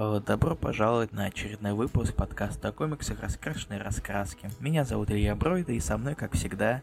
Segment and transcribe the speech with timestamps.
[0.00, 4.48] Э, Добро пожаловать на очередной выпуск подкаста о комиксах «Раскрашенные раскраски».
[4.60, 6.82] Меня зовут Илья Бройда, и со мной, как всегда...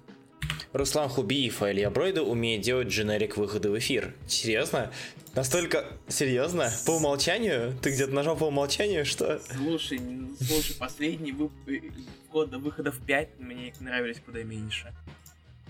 [0.74, 4.14] Руслан Хубиев и Илья Бройда умеет делать дженерик выхода в эфир.
[4.28, 4.92] Серьезно?
[5.34, 6.70] Настолько серьезно?
[6.86, 7.74] По умолчанию?
[7.82, 9.40] Ты где-то нажал по умолчанию, что?
[9.40, 10.02] Слушай,
[10.38, 11.54] слушай, последний вып...
[12.34, 14.94] год до выхода в 5 мне нравились куда меньше.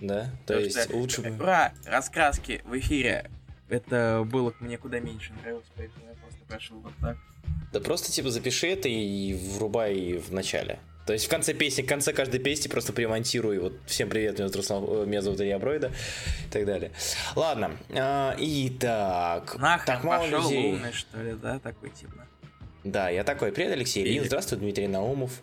[0.02, 0.24] Да?
[0.48, 1.30] То Потому есть что, лучше бы...
[1.36, 1.74] Ура!
[1.86, 3.30] Раскраски в эфире.
[3.70, 7.18] Это было мне куда меньше нравилось, поэтому я просто пошел вот так.
[7.76, 10.80] Да просто типа запиши это и врубай в начале.
[11.06, 13.60] То есть в конце песни, в конце каждой песни просто примонтируй.
[13.60, 15.92] Вот всем привет, меня зовут, Руслан, э, меня зовут Илья Бройда
[16.48, 16.92] и так далее.
[17.36, 19.58] Ладно, а, итак.
[19.60, 20.72] Нахрен так мало пошел людей.
[20.72, 22.26] умный, что ли, да, такой типа.
[22.86, 23.52] Да, я такой.
[23.52, 24.24] Привет, Алексей Ильин.
[24.24, 25.42] Здравствуй, Дмитрий Наумов.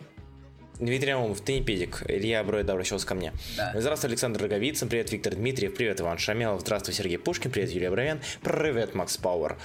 [0.79, 2.01] Дмитрий Наумов, ты не педик.
[2.07, 3.31] Илья Бройда обращался ко мне.
[3.55, 3.73] Да.
[3.75, 4.89] Здравствуй, Александр Роговицын.
[4.89, 5.75] Привет, Виктор Дмитриев.
[5.75, 6.61] Привет, Иван Шамелов.
[6.61, 7.51] Здравствуй, Сергей Пушкин.
[7.51, 8.21] Привет, Юлия Бровян.
[8.41, 9.55] Привет, Макс Пауэр.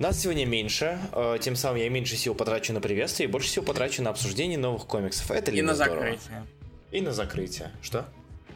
[0.00, 3.62] Нас сегодня меньше, э, тем самым я меньше сил потрачу на приветствие и больше сил
[3.62, 5.30] потрачу на обсуждение новых комиксов.
[5.30, 5.96] Это ли И на здорово?
[5.96, 6.46] закрытие.
[6.90, 7.70] И на закрытие.
[7.82, 8.08] Что?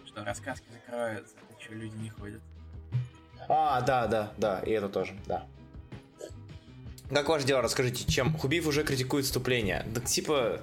[0.06, 2.40] Что раскраски закрываются, что люди не ходят.
[3.46, 5.46] А, да, да, да, и это тоже, да.
[7.10, 9.84] Как ваше дело, расскажите, чем Хубиев уже критикует вступление?
[9.88, 10.62] Да типа,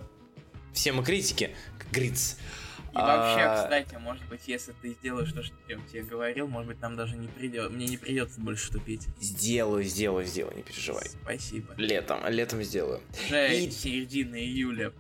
[0.73, 2.38] все мы критики, как говорится.
[2.94, 6.67] И вообще, А, кстати, может быть, если ты сделаешь то, что я тебе говорил, может
[6.67, 9.08] быть, нам даже не придет, мне не придется больше тупить.
[9.20, 11.06] Сделаю, сделаю, сделаю, не переживай.
[11.23, 11.73] Спасибо.
[11.78, 13.00] Летом, летом сделаю.
[13.28, 14.92] Уже И- середина июля.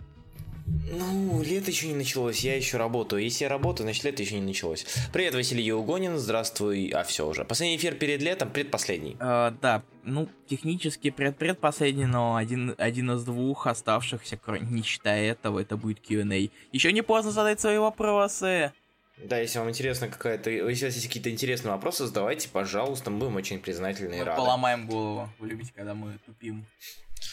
[0.91, 3.23] Ну, лето еще не началось, я еще работаю.
[3.23, 4.85] Если я работаю, значит лето еще не началось.
[5.11, 6.89] Привет, Василий Еугонин, здравствуй.
[6.89, 7.45] А, все уже.
[7.45, 9.17] Последний эфир перед летом, предпоследний.
[9.19, 15.31] Э, да, ну, технически пред предпоследний, но один, один из двух оставшихся, кроме- не считая
[15.31, 16.49] этого, это будет Q&A.
[16.71, 18.71] Еще не поздно задать свои вопросы.
[19.17, 20.49] Да, если вам интересно какая-то...
[20.49, 24.23] Если у вас есть какие-то интересные вопросы, задавайте, пожалуйста, мы будем очень признательны и Мы
[24.25, 24.37] рады.
[24.37, 25.29] поломаем голову.
[25.39, 26.65] Вы любите, когда мы тупим.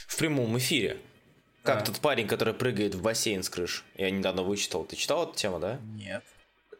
[0.06, 0.98] В прямом эфире.
[1.68, 1.84] Как Да.
[1.84, 3.84] тот парень, который прыгает в бассейн с крыш.
[3.94, 4.84] Я недавно вычитал.
[4.84, 5.78] Ты читал эту тему, да?
[5.98, 6.24] Нет.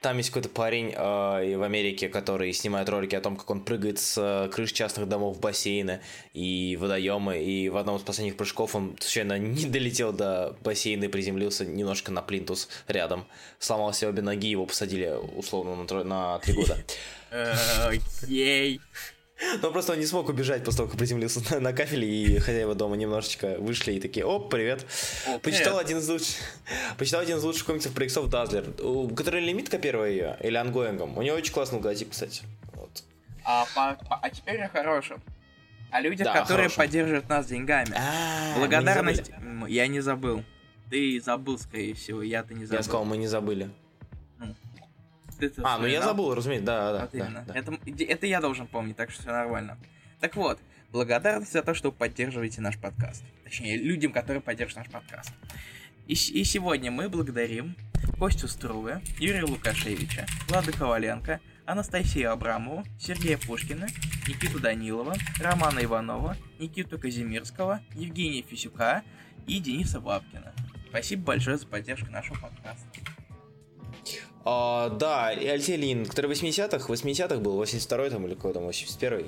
[0.01, 3.99] Там есть какой-то парень э, в Америке, который снимает ролики о том, как он прыгает
[3.99, 6.01] с э, крыш частных домов в бассейны
[6.33, 7.43] и водоемы.
[7.43, 12.11] И в одном из последних прыжков он случайно не долетел до бассейна и приземлился немножко
[12.11, 13.27] на плинтус рядом.
[13.59, 16.79] Сломал себе обе ноги, его посадили условно на, три года.
[17.87, 18.81] Окей.
[19.63, 22.75] Но просто он не смог убежать после того, как приземлился на, на кафеле, и хозяева
[22.75, 24.85] дома немножечко вышли и такие, оп, привет.
[25.27, 25.87] О, Почитал привет.
[25.87, 26.37] один из лучших,
[26.99, 30.99] почитал один из лучших комиксов про иксов Дазлер, у которой лимитка первая ее, или ongoing
[30.99, 31.17] ом.
[31.17, 32.43] У нее очень классный логотип, кстати.
[32.75, 32.91] Вот.
[33.45, 35.23] А, по- по- а теперь о хорошем.
[35.91, 36.83] О людях, Да, которые хорошем.
[36.85, 37.95] поддерживают нас деньгами.
[37.97, 39.31] А, не Благодарность...
[39.31, 40.43] М, Я не забыл.
[40.91, 42.79] Ты забыл, скорее всего, я-то не забыл.
[42.79, 43.71] Я сказал, мы не забыли.
[45.39, 47.45] Ты-то А, ну я забыл, разумеется, да, да, Вот да, именно.
[47.47, 47.55] да.
[47.55, 49.79] Это, это я должен помнить, так что все нормально.
[50.21, 50.59] Так вот,
[50.91, 53.23] благодарность за то, что вы поддерживаете наш подкаст.
[53.45, 55.33] Точнее, людям, которые поддерживают наш подкаст.
[56.07, 57.77] И, и сегодня мы благодарим
[58.19, 63.87] Костю Струве, Юрия Лукашевича, Влада Коваленко, Анастасию Абрамову, Сергея Пушкина,
[64.27, 69.03] Никиту Данилова, Романа Иванова, Никиту Казимирского, Евгения Фисюка
[69.47, 70.53] и Дениса Бабкина.
[70.89, 72.87] Спасибо большое за поддержку нашего подкаста.
[74.51, 78.67] А, да, и Алексей Ленин, который в 80-х, 80-х был, 82-й там или какой там,
[78.67, 79.27] 81-й.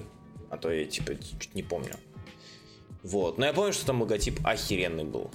[0.48, 1.92] А то я, типа, чуть не помню.
[3.02, 5.30] Вот, но я помню, что там логотип охеренный был.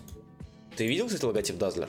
[0.75, 1.88] Ты видел, кстати, логотип Дазлер?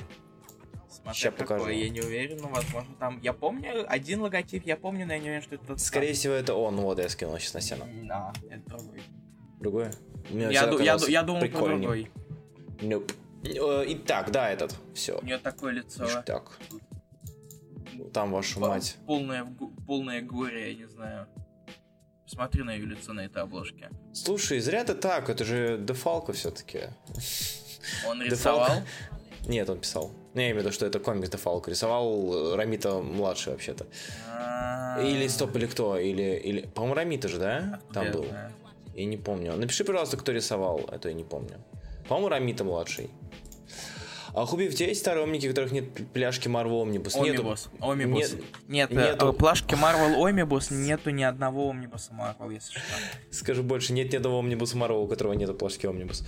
[0.91, 1.71] Смотря Ща какой, покажу.
[1.71, 3.19] я не уверен, но возможно там...
[3.23, 6.35] Я помню один логотип, я помню, но я не уверен, что это тот Скорее всего,
[6.35, 6.77] это он.
[6.77, 7.87] Вот, я скинул сейчас на стену.
[8.05, 9.03] Да, это другой.
[9.59, 9.93] Другое?
[10.29, 12.11] Мне Я, ду- я, ду- я думал про другой.
[12.81, 13.11] Nope.
[13.43, 14.75] Э, Итак, да, этот.
[14.95, 15.19] Все.
[15.19, 16.06] У нее такое лицо.
[16.27, 16.59] Так.
[18.12, 18.97] Там вашу По- мать.
[19.07, 19.47] Полное,
[19.87, 21.27] полное горе, я не знаю.
[22.25, 23.89] Посмотри на ее лицо на этой обложке.
[24.12, 26.81] Слушай, зря ты так, это же Дефалко все-таки.
[28.09, 28.69] Он Дефалко- рисовал.
[29.47, 30.11] Нет, он писал.
[30.35, 31.71] Ну, я имею в виду, что это комикс Дефалко.
[31.71, 33.87] Рисовал э, Рамита младший вообще-то.
[34.29, 35.97] А, Или стоп, или кто?
[35.99, 36.62] Или, или...
[36.67, 37.81] По-моему, Рамита же, да?
[37.95, 38.27] Там был.
[38.95, 39.56] Я не помню.
[39.56, 40.81] Напиши, пожалуйста, кто рисовал.
[40.91, 41.62] Это я не помню.
[42.09, 43.09] По-моему, Рамита младший.
[44.37, 47.15] А Хубив, у тебя есть старые омники, у которых нет пляшки Омнибус?
[47.15, 47.27] Нету.
[47.27, 47.69] Омнибус.
[47.81, 48.33] Омнибус.
[48.33, 48.41] Нет.
[48.69, 49.31] Нет, Нету.
[49.31, 52.83] э, плашки Marvel Омнибус нету ни одного Омнибуса Marvel, если что.
[53.31, 56.23] Скажу больше, нет ни одного омнибуса Марвел, у которого нету пляшки Омнибус.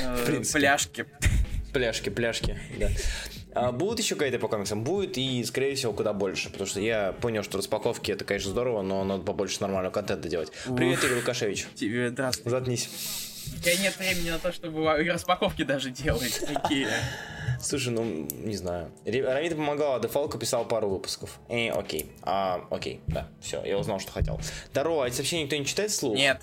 [0.00, 0.42] Э.
[0.52, 1.06] Пляшки.
[1.72, 2.88] Пляшки, пляшки, да.
[3.52, 4.84] А будут еще гайды по комиксам?
[4.84, 6.50] Будет, и, скорее всего, куда больше.
[6.50, 10.52] Потому что я понял, что распаковки это, конечно, здорово, но надо побольше нормального контента делать.
[10.76, 11.66] Привет, Игорь Лукашевич.
[11.74, 12.48] Тебе здравствуй.
[12.48, 12.88] Заткнись.
[13.56, 16.38] У тебя нет времени на то, чтобы распаковки даже делать.
[16.38, 16.88] Какие?
[17.60, 18.92] Слушай, ну, не знаю.
[19.04, 21.40] Рамита помогала, Дефалко писал пару выпусков.
[21.48, 22.12] Э, окей.
[22.22, 24.40] А, окей, да, все, я узнал, что хотел.
[24.70, 26.16] Здорово, а эти сообщения никто не читает вслух?
[26.16, 26.40] Нет.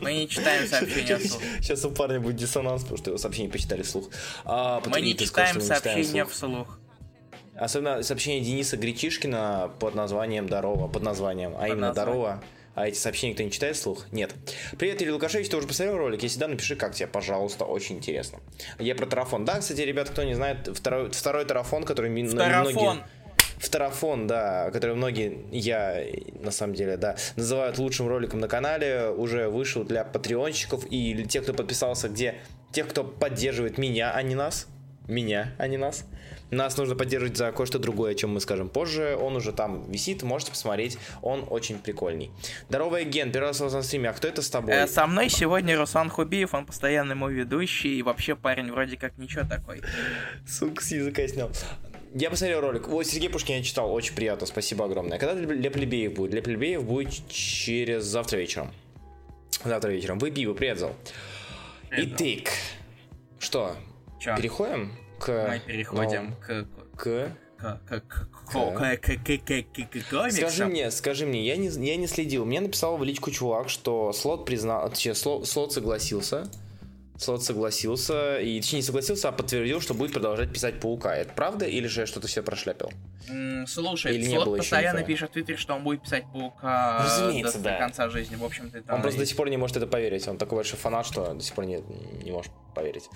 [0.00, 1.42] Мы не читаем сообщения вслух.
[1.60, 4.08] Сейчас у парня будет диссонанс, потому что его сообщение почитали вслух.
[4.44, 6.78] А, Мы не сказал, читаем сообщения вслух.
[7.54, 11.92] Особенно сообщение Дениса Гречишкина под названием «Здорово», под названием, а именно названием.
[11.92, 12.44] «Здорово».
[12.74, 14.06] А эти сообщения кто не читает вслух?
[14.10, 14.34] Нет.
[14.78, 16.22] Привет, Илья Лукашевич, ты уже посмотрел ролик?
[16.22, 18.40] Если да, напиши, как тебе, пожалуйста, очень интересно.
[18.80, 19.44] Я про тарафон.
[19.44, 22.72] Да, кстати, ребят, кто не знает, второй, второй тарафон, который Тарафон.
[22.72, 23.04] многие...
[23.58, 26.04] Второфон, да, который многие, я
[26.42, 31.44] на самом деле, да, называют лучшим роликом на канале, уже вышел для патреонщиков и тех,
[31.44, 32.34] кто подписался, где
[32.72, 34.66] тех, кто поддерживает меня, а не нас.
[35.06, 36.04] Меня, а не нас.
[36.54, 39.16] Нас нужно поддерживать за кое-что другое, о чем мы скажем позже.
[39.20, 40.98] Он уже там висит, можете посмотреть.
[41.20, 42.30] Он очень прикольный.
[42.68, 44.10] Здорово, Ген, первый раз у вас на стриме.
[44.10, 44.72] А кто это с тобой?
[44.72, 49.18] Э, Со мной сегодня Руслан Хубиев, он постоянный мой ведущий, и вообще парень вроде как
[49.18, 49.82] ничего такой.
[50.46, 51.50] Сука, с языка снял.
[52.14, 52.88] Я посмотрел ролик.
[52.88, 53.92] Ой, Сергей Пушкин я читал.
[53.92, 54.46] Очень приятно.
[54.46, 55.18] Спасибо огромное.
[55.18, 56.30] Когда для плебеев будет?
[56.30, 58.70] Для плебеев будет через завтра вечером.
[59.64, 60.20] Завтра вечером.
[60.20, 60.94] Вы пиво, привет, зал.
[61.90, 62.52] Итак,
[63.40, 63.76] что,
[64.20, 64.36] Чё?
[64.36, 64.92] переходим
[65.24, 65.46] к...
[65.48, 66.66] Мы ну, переходим к...
[66.96, 67.32] К...
[70.30, 72.44] Скажи мне, скажи мне, я не, я не следил.
[72.44, 76.50] Мне написал в личку чувак, что слот признал, точнее, слот, слот согласился.
[77.16, 81.14] Слот согласился, и точнее не согласился, а подтвердил, что будет продолжать писать Паука.
[81.14, 82.90] Это правда или же я что-то все прошляпил?
[83.68, 85.06] Слушай, Или Слот еще постоянно инфы?
[85.12, 87.78] пишет в Твиттере, что он будет писать Паука до, Разумеется, до да.
[87.78, 88.34] конца жизни.
[88.34, 90.26] В общем-то, Он просто и- до сих пор не может это поверить.
[90.26, 91.80] Он такой большой фанат, что до сих пор не,
[92.24, 93.08] не может поверить.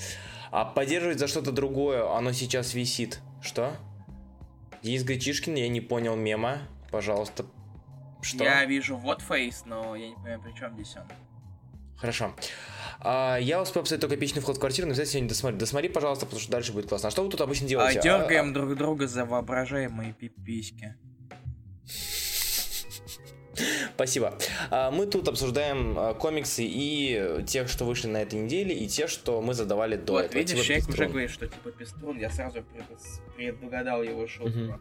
[0.53, 3.19] А поддерживать за что-то другое, оно сейчас висит.
[3.43, 3.73] Что?
[4.83, 6.59] Денис Гречишкин, я не понял мема.
[6.93, 7.45] Пожалуйста.
[8.23, 8.45] Что?
[8.45, 11.03] Я вижу вот фейс, но я не понимаю, при чем здесь он.
[11.99, 12.35] Хорошо.
[13.01, 15.59] А, я успел посмотреть только эпичный вход в квартиру, но обязательно сегодня досмотри.
[15.59, 17.09] Досмотри, пожалуйста, потому что дальше будет классно.
[17.09, 18.01] А что вы тут обычно А, делаете?
[18.03, 20.97] дергаем друг друга за воображаемые пиписьки.
[23.95, 24.39] Спасибо.
[24.71, 29.09] А, Мы тут обсуждаем а, комиксы и тех, что вышли на этой неделе, и те,
[29.09, 30.39] что мы задавали до вот, этого.
[30.39, 34.49] видишь, Типа человек уже говорит, что типа Пеструн, я сразу пред- предугадал его шутку.
[34.51, 34.81] Мгм.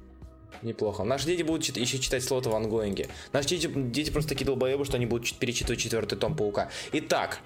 [0.64, 1.04] Неплохо.
[1.04, 3.08] Наши дети будут чит- еще читать слоты в ангоинге.
[3.32, 6.70] Наши дети, дети просто такие долбоебы, что они будут чит- перечитывать четвертый том Паука.
[6.94, 7.40] Итак,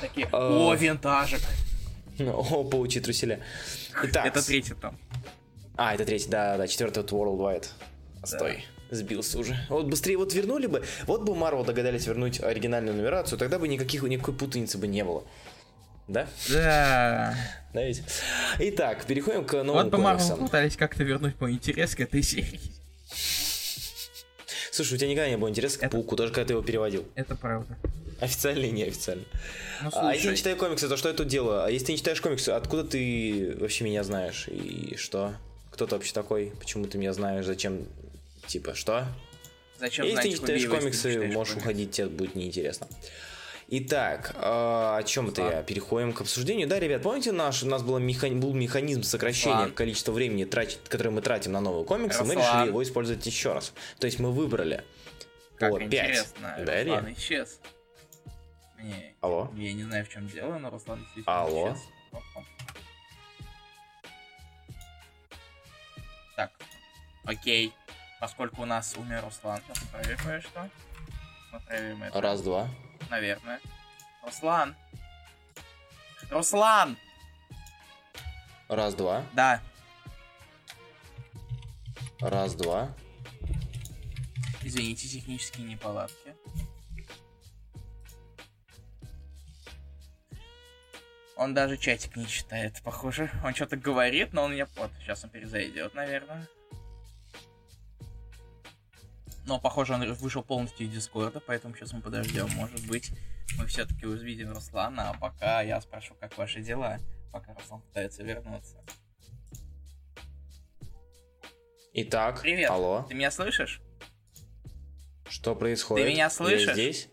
[0.00, 1.40] Такие, А, о, винтажик.
[2.20, 3.40] о, паучьи труселя.
[4.04, 4.96] Итак, Это третий том.
[5.76, 7.66] А, это третий, да, да, четвертый вот Worldwide.
[8.24, 9.56] Стой, сбился уже.
[9.68, 14.02] Вот быстрее вот вернули бы, вот бы Marvel догадались вернуть оригинальную нумерацию, тогда бы никаких,
[14.04, 15.24] никакой путаницы бы не было.
[16.08, 16.26] Да?
[16.50, 17.36] Да.
[17.72, 18.02] Да ведь?
[18.58, 20.44] Итак, переходим к новым Вот Марвел комиксам.
[20.46, 22.60] пытались как-то вернуть мой интерес к этой серии.
[24.70, 27.06] Слушай, у тебя никогда не было интереса к Это- Пауку, даже когда ты его переводил.
[27.14, 27.76] Это правда.
[28.20, 29.24] Официально и неофициально.
[29.82, 31.62] Ну, А если я не читаю комиксы, то что я тут делаю?
[31.64, 34.46] А если ты не читаешь комиксы, откуда ты вообще меня знаешь?
[34.48, 35.34] И что?
[35.70, 36.52] Кто ты вообще такой?
[36.58, 37.44] Почему ты меня знаешь?
[37.44, 37.86] Зачем?
[38.46, 39.06] Типа, что?
[39.80, 41.68] зачем Если ты не читаешь комиксы, ты читаешь можешь комиксы?
[41.70, 42.86] уходить, тебе будет неинтересно.
[43.68, 45.62] Итак, а, о чем это я?
[45.62, 46.68] Переходим к обсуждению.
[46.68, 49.72] Да, ребят, помните, наш, у нас был, механи- был механизм сокращения Руслан.
[49.74, 52.56] количества времени, трати- которое мы тратим на новые комиксы, мы Руслан.
[52.56, 53.72] решили его использовать еще раз.
[53.98, 54.84] То есть мы выбрали
[55.56, 55.86] Как по 5.
[55.86, 56.94] интересно, Да, Илья?
[56.96, 57.60] Руслан исчез.
[58.82, 59.50] Не, Алло?
[59.56, 61.68] я не знаю, в чем дело, но Руслан действительно Алло?
[61.72, 61.82] исчез.
[62.12, 62.44] Опа.
[66.36, 66.50] Так,
[67.24, 67.72] окей.
[68.20, 70.68] Поскольку у нас умер Руслан, сейчас проверим кое-что.
[71.52, 72.10] Мы.
[72.20, 72.68] Раз, два.
[73.10, 73.60] Наверное.
[74.22, 74.74] Руслан!
[76.30, 76.96] Руслан!
[78.68, 79.24] Раз, два.
[79.34, 79.60] Да.
[82.20, 82.94] Раз, два.
[84.62, 86.34] Извините, технические неполадки.
[91.36, 93.30] Он даже чатик не читает, похоже.
[93.44, 94.64] Он что-то говорит, но он не...
[94.76, 96.48] Вот, сейчас он перезайдет, наверное.
[99.46, 102.48] Но, похоже, он вышел полностью из Дискорда, поэтому сейчас мы подождем.
[102.56, 103.10] Может быть,
[103.58, 106.98] мы все-таки увидим Руслана, а пока я спрошу, как ваши дела,
[107.30, 108.82] пока Руслан пытается вернуться.
[111.92, 112.70] Итак, Привет.
[112.70, 113.04] алло.
[113.08, 113.80] Ты меня слышишь?
[115.28, 116.06] Что происходит?
[116.06, 116.72] Ты меня Я слышишь?
[116.72, 117.08] здесь?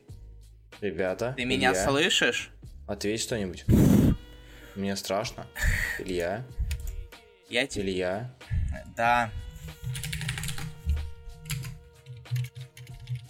[0.80, 2.52] Ребята, Ты меня Илья, слышишь?
[2.88, 3.66] Ответь что-нибудь.
[4.76, 5.46] Мне страшно.
[6.00, 6.46] Илья,
[7.50, 7.84] Я тебе...
[7.84, 8.36] Илья.
[8.96, 9.30] Да.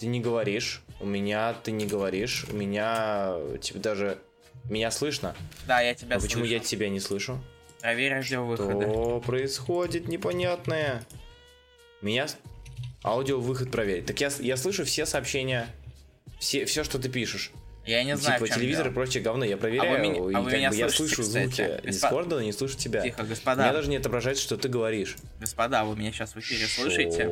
[0.02, 0.82] Ты не говоришь.
[0.98, 2.44] У меня ты не говоришь.
[2.50, 4.18] У меня типа даже
[4.68, 5.36] меня слышно.
[5.68, 6.52] Да, я тебя А почему слышу.
[6.54, 7.40] я тебя не слышу?
[7.80, 8.88] Проверь радиовыходы.
[8.90, 11.06] Что происходит непонятное?
[12.00, 12.36] Меня с-
[13.04, 14.06] аудиовыход проверить.
[14.06, 15.68] Так я, я слышу все сообщения,
[16.40, 17.52] все, все, что ты пишешь.
[17.86, 19.44] Я не знаю, типа телевизор и прочее говно.
[19.44, 21.46] Я проверяю, меня- и а вы меня бы я слышу кстати?
[21.46, 23.02] звуки Госпо- Дискорда, но не слышу тебя.
[23.02, 23.72] Тихо, У меня господа.
[23.72, 25.16] даже не отображается, что ты говоришь.
[25.40, 27.26] Господа, вы меня сейчас в эфире слышите?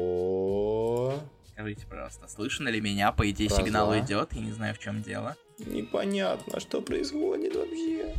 [1.61, 3.13] Скажите, пожалуйста, слышно ли меня?
[3.13, 4.01] По идее, Раз, сигнал два.
[4.01, 5.37] идет, я не знаю, в чем дело.
[5.59, 8.15] Непонятно, что происходит вообще.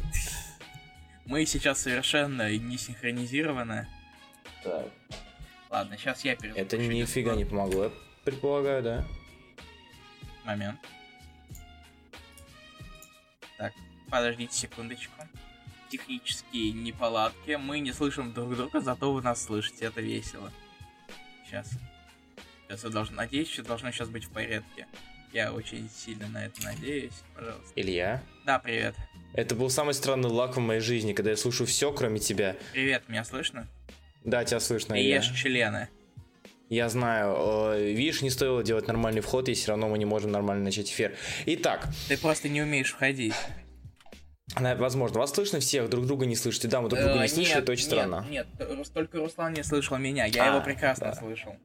[1.26, 3.88] Мы сейчас совершенно не синхронизированы.
[4.64, 4.86] Так.
[5.72, 6.66] Ладно, сейчас я перезапущу.
[6.68, 7.92] Это нифига не помогло, я
[8.24, 9.08] предполагаю, да?
[10.46, 10.80] Момент.
[13.58, 13.74] Так,
[14.12, 15.20] подождите секундочку.
[15.90, 17.58] Технические неполадки.
[17.60, 19.86] Мы не слышим друг друга, зато вы нас слышите.
[19.86, 20.52] Это весело.
[21.48, 21.72] Сейчас.
[22.84, 23.16] Вы должны...
[23.16, 24.88] Надеюсь, что должно сейчас быть в порядке.
[25.34, 27.14] Я очень сильно на это надеюсь.
[27.36, 27.72] Пожалуйста.
[27.76, 28.22] Илья?
[28.46, 28.96] Да, привет.
[29.34, 32.58] Это был самый странный лак в моей жизни, когда я слушаю все, кроме тебя.
[32.74, 33.68] Привет, меня слышно?
[34.26, 35.16] Да, тебя слышно, Ты Илья.
[35.18, 35.88] ешь члены.
[36.70, 37.36] Я знаю.
[37.74, 40.90] э, Видишь, не стоило делать нормальный вход, и все равно мы не можем нормально начать
[40.90, 41.16] эфир.
[41.46, 43.34] Итак, Ты просто не умеешь входить.
[44.60, 46.68] На- возможно, вас слышно всех, друг друга не слышите.
[46.68, 48.26] Да, мы друг друга Э, не слышали, нет, это очень странно.
[48.30, 48.48] Нет,
[48.94, 50.26] только Руслан не слышал меня.
[50.26, 51.56] Я А, его прекрасно слышал.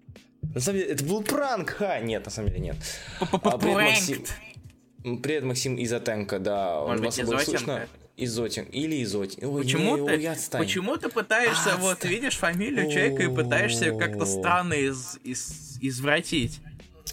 [0.54, 1.98] На самом деле, это был пранк, ха!
[2.00, 2.76] Нет, на самом деле нет.
[3.20, 5.82] А, привет, Максим.
[5.82, 6.80] Изотенко, да.
[6.86, 7.86] Может вас слышно?
[8.16, 8.64] Изотин.
[8.64, 9.44] Или Изотин.
[9.44, 10.62] Ой, Почему не, ты, ой, отстань.
[10.62, 12.10] почему ты пытаешься, А, вот отстань.
[12.12, 16.60] видишь фамилию человека и пытаешься как-то странно из, из- извратить?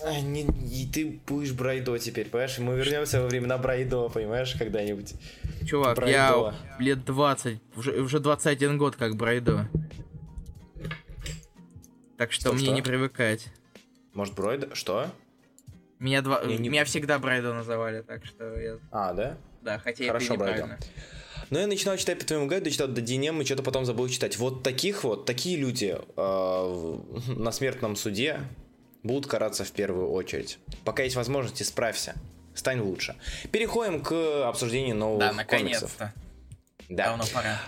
[0.05, 2.57] А, не, и ты будешь Брайдо теперь, понимаешь?
[2.60, 5.13] Мы вернемся во времена Брайдо, понимаешь, когда-нибудь.
[5.65, 6.12] Чувак, Брайдо.
[6.17, 9.69] я лет 20, уже, уже 21 год как Брайдо.
[12.17, 12.74] Так что, Что, мне что?
[12.75, 13.48] не привыкать.
[14.13, 14.75] Может, Брайдо?
[14.75, 15.07] Что?
[16.00, 16.41] Меня, два...
[16.41, 18.77] Я не- Меня всегда Брайдо называли, так что я...
[18.91, 19.38] А, да?
[19.62, 20.57] Да, хотя Хорошо, это Брайдо.
[20.63, 20.86] неправильно.
[21.50, 24.38] Но я начинал читать по твоему гайду, читал до Динем, и что-то потом забыл читать.
[24.38, 27.00] Вот таких вот, такие люди э,
[27.38, 28.39] на смертном суде
[29.03, 30.57] будут караться в первую очередь.
[30.86, 32.15] Пока есть возможность, исправься.
[32.55, 33.15] Стань лучше.
[33.51, 35.91] Переходим к обсуждению новых Да, комиксов.
[36.00, 36.13] наконец-то.
[36.89, 37.05] Да.
[37.07, 37.60] Давно пора.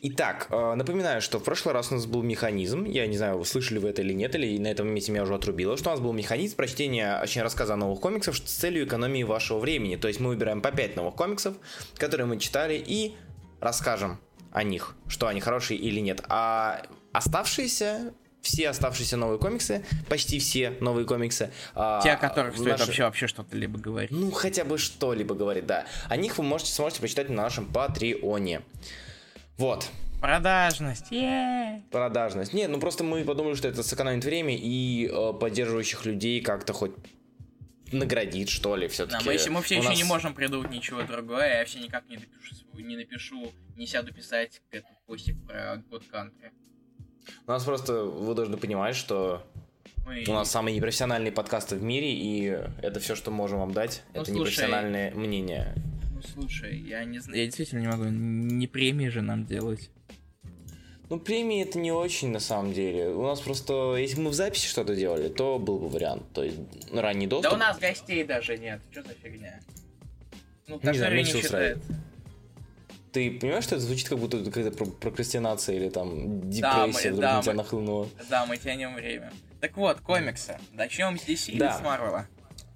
[0.00, 3.78] Итак, э, напоминаю, что в прошлый раз у нас был механизм, я не знаю, слышали
[3.78, 6.12] вы это или нет, или на этом месте меня уже отрубило, что у нас был
[6.12, 9.96] механизм прочтения, точнее, рассказа о новых комиксах с целью экономии вашего времени.
[9.96, 11.56] То есть мы выбираем по 5 новых комиксов,
[11.96, 13.16] которые мы читали, и
[13.60, 14.20] расскажем
[14.52, 16.22] о них, что они хорошие или нет.
[16.28, 18.12] А оставшиеся,
[18.48, 21.50] все оставшиеся новые комиксы, почти все новые комиксы...
[21.74, 24.10] а, Те, о которых в стоит наши- вообще, вообще что-то либо говорить.
[24.10, 25.86] ну, хотя бы что-либо говорит, да.
[26.08, 28.62] О них вы можете, сможете почитать на нашем Патреоне.
[29.58, 29.88] Вот.
[30.20, 31.06] Продажность.
[31.12, 32.52] е Продажность.
[32.52, 36.92] Не, ну просто мы подумали, что это сэкономит время и э, поддерживающих людей как-то хоть
[37.92, 39.24] наградит, что ли, Да, все-таки.
[39.26, 42.54] мы, еще- мы все еще не можем придумать ничего другое, я все никак не напишу,
[42.74, 46.50] не напишу, не сяду писать этот постик про God Country.
[47.46, 49.42] У нас просто, вы должны понимать, что
[50.06, 52.44] Мы- у нас самые непрофессиональные подкасты в мире, и
[52.82, 54.38] это все, что можем вам дать, Ну, это слушай.
[54.40, 55.74] непрофессиональное мнение.
[56.14, 59.90] Ну, слушай, я не знаю, я действительно не могу, не премии же нам делать.
[61.10, 63.08] Ну, премии это не очень на самом деле.
[63.08, 66.24] У нас просто, если бы мы в записи что-то делали, то был бы вариант.
[66.34, 66.58] То есть
[66.92, 67.50] ранний доступ.
[67.50, 69.58] Да у нас гостей даже нет, что за фигня?
[70.66, 71.78] Ну, Не знаю, не всё устраивает.
[73.12, 77.20] Ты понимаешь, что это звучит как будто какая-то про- прокрастинация или там депрессия мы- вдруг
[77.20, 78.08] да, на тебя мы- нахлынула?
[78.28, 79.32] Да, мы тянем время.
[79.60, 80.58] Так вот, комиксы.
[80.72, 81.78] Начнем с DC или Да.
[81.78, 82.26] с Марвела?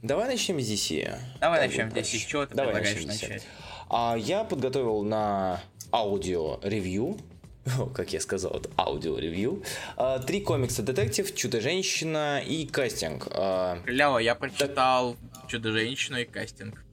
[0.03, 1.17] Давай начнем с DC.
[1.41, 2.19] Давай Так начнем с DC.
[2.19, 3.47] С чего ты Давай предлагаешь начать?
[3.89, 5.61] А я подготовил на
[5.93, 7.19] аудио-ревью,
[7.79, 9.63] О, как я сказал, это аудио-ревью,
[9.97, 13.29] а, три комикса «Детектив», «Чудо-женщина» и «Кастинг».
[13.31, 16.85] А, Ляо, я прочитал Чудо-женщину и кастинг.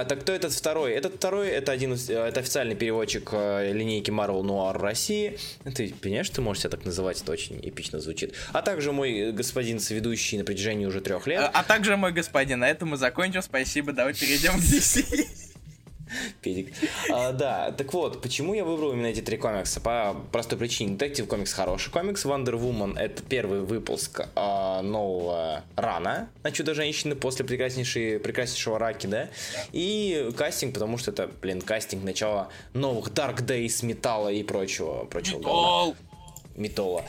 [0.00, 0.92] А так кто этот второй?
[0.92, 5.38] Этот второй это один э, это официальный переводчик э, линейки Marvel Noir России.
[5.74, 8.34] Ты понимаешь, ты можешь себя так называть, это очень эпично звучит.
[8.52, 11.40] А также мой господин соведущий на протяжении уже трех лет.
[11.42, 13.42] А, а также, мой господин, на этом мы закончим.
[13.42, 15.47] Спасибо, давай перейдем к DC.
[16.42, 16.72] Педик.
[17.10, 19.80] А, да, так вот, почему я выбрал именно эти три комикса?
[19.80, 20.96] По простой причине.
[20.96, 22.24] Детектив комикс хороший комикс.
[22.24, 29.28] Wonder Woman это первый выпуск а, нового рана на Чудо-женщины после прекраснейшей, прекраснейшего Раки, да?
[29.72, 35.40] И кастинг, потому что это, блин, кастинг начала новых Dark Days, металла и прочего, прочего.
[35.48, 35.96] Ол.
[36.56, 37.04] Металла.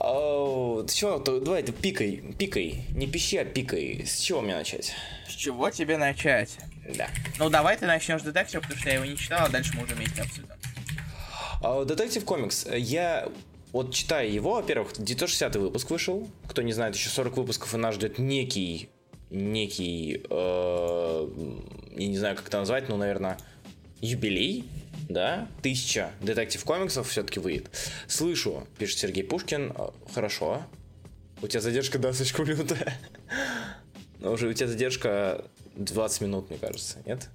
[0.00, 4.04] Ау, ты чего, давай ты пикай, пикай, не пищи, а пикай.
[4.06, 4.92] С чего мне начать?
[5.28, 6.56] С чего тебе начать?
[6.96, 7.08] Да.
[7.38, 9.84] Ну, давай ты начнешь с детектива, потому что я его не читал, а дальше мы
[9.84, 10.48] уже вместе обсудим.
[11.62, 12.66] А, Детектив комикс.
[12.70, 13.28] Я
[13.72, 16.28] вот читаю его, во-первых, 960 выпуск вышел.
[16.46, 18.88] Кто не знает, еще 40 выпусков, и нас ждет некий,
[19.30, 21.28] некий, э,
[21.96, 23.38] я не знаю, как это назвать, но, наверное,
[24.00, 24.64] юбилей,
[25.08, 27.70] да, тысяча детектив комиксов все-таки выйдет.
[28.06, 30.62] Слышу, пишет Сергей Пушкин, э, хорошо.
[31.42, 32.94] У тебя задержка, да, слишком лютая.
[34.18, 35.44] Но уже у тебя задержка
[35.84, 37.28] 20 минут, мне кажется, нет?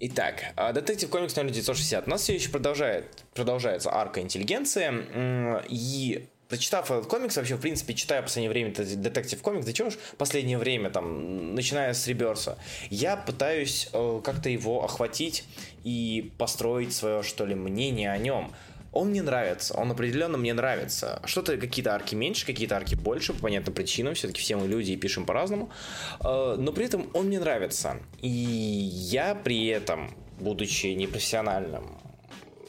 [0.00, 2.06] Итак, а, Детектив комикс номер 960.
[2.06, 5.64] У нас все еще продолжает, продолжается арка интеллигенции.
[5.68, 9.88] И прочитав этот комикс, вообще, в принципе, читая в последнее время детектив комикс, да чего
[9.88, 12.58] уж последнее время, там, начиная с Реберса,
[12.90, 15.44] я пытаюсь э, как-то его охватить
[15.82, 18.52] и построить свое, что ли, мнение о нем.
[18.98, 21.22] Он мне нравится, он определенно мне нравится.
[21.24, 24.14] Что-то какие-то арки меньше, какие-то арки больше, по понятным причинам.
[24.14, 25.70] Все-таки все мы люди и пишем по-разному.
[26.18, 27.98] Э, но при этом он мне нравится.
[28.20, 31.96] И я при этом, будучи непрофессиональным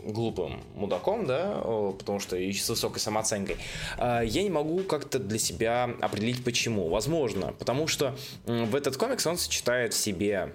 [0.03, 1.62] глупым мудаком, да,
[1.98, 3.57] потому что и с высокой самооценкой,
[3.98, 6.89] а, я не могу как-то для себя определить почему.
[6.89, 10.53] Возможно, потому что в этот комикс он сочетает в себе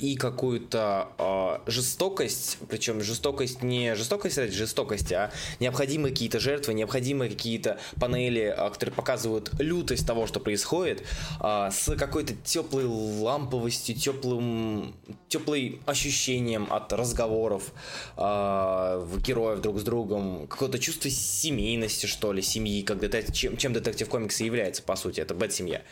[0.00, 7.30] и какую-то э, жестокость, причем жестокость не жестокость ради жестокости, а необходимые какие-то жертвы, необходимые
[7.30, 11.02] какие-то панели, э, которые показывают лютость того, что происходит,
[11.40, 14.94] э, с какой-то теплой ламповостью, теплым,
[15.28, 17.72] теплым ощущением от разговоров
[18.16, 23.72] э, героев друг с другом, какое-то чувство семейности, что ли, семьи, как детектив, чем, чем
[23.72, 25.78] детектив комиксы является, по сути, это бэт-семья.
[25.78, 25.82] Э,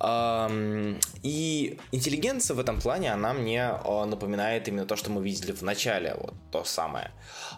[0.00, 5.62] и интеллигенция в этом плане, она мне э, напоминает именно то, что мы видели в
[5.62, 7.10] начале, вот то самое.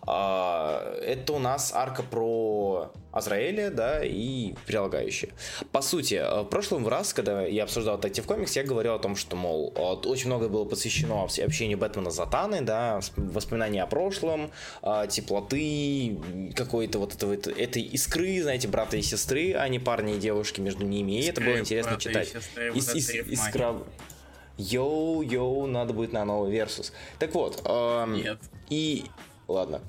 [0.06, 5.32] Э, это у нас арка про Азраэля, да, и прилагающие.
[5.72, 9.16] По сути, э, в прошлом раз, когда я обсуждал Detective Comics, я говорил о том,
[9.16, 9.72] что, мол,
[10.04, 14.50] очень много было посвящено общению Бэтмена с Затаной, да, воспоминания о прошлом,
[15.08, 16.16] теплоты,
[16.54, 20.84] какой-то вот этого, этой искры, знаете, брата и сестры, а не парни и девушки между
[20.84, 22.28] ними, и это было интересно читать.
[22.28, 23.76] Сестры, вот искра,
[24.60, 26.92] Йоу-йоу, надо будет на новый Версус.
[27.18, 27.62] Так вот.
[27.64, 28.38] Эм, Нет.
[28.68, 29.06] И...
[29.48, 29.80] Ладно.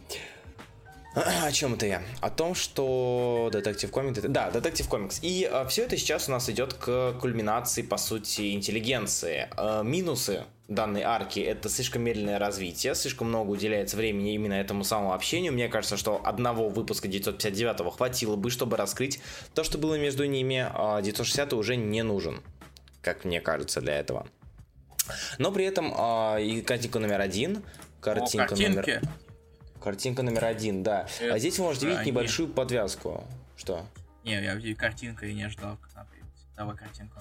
[1.15, 2.01] О чем это я?
[2.21, 4.21] О том, что Detective Comics...
[4.21, 5.19] Да, Detective Comics.
[5.21, 9.49] И э, все это сейчас у нас идет к кульминации, по сути, интеллигенции.
[9.57, 15.13] Э, минусы данной арки это слишком медленное развитие, слишком много уделяется времени именно этому самому
[15.13, 15.51] общению.
[15.51, 19.19] Мне кажется, что одного выпуска 959 хватило бы, чтобы раскрыть
[19.53, 20.65] то, что было между ними.
[20.73, 22.41] А 960 уже не нужен,
[23.01, 24.27] как мне кажется, для этого.
[25.39, 27.63] Но при этом а, и картинка номер один,
[27.99, 29.01] картинка О, номер...
[29.81, 31.07] Картинка номер один, да.
[31.19, 32.11] Это а здесь вы можете видеть они.
[32.11, 33.23] небольшую подвязку.
[33.57, 33.85] Что?
[34.23, 36.45] Не, я видел картинку и не ждал, когда появится.
[36.55, 37.19] Давай картинку.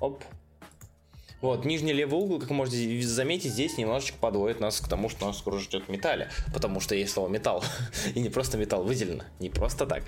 [0.00, 0.24] Оп.
[1.40, 5.26] Вот, нижний левый угол, как вы можете заметить, здесь немножечко подводит нас к тому, что
[5.26, 6.30] нас скоро ждет металле.
[6.52, 7.62] Потому что есть слово металл.
[8.14, 9.24] и не просто металл выделено.
[9.38, 10.02] Не просто так.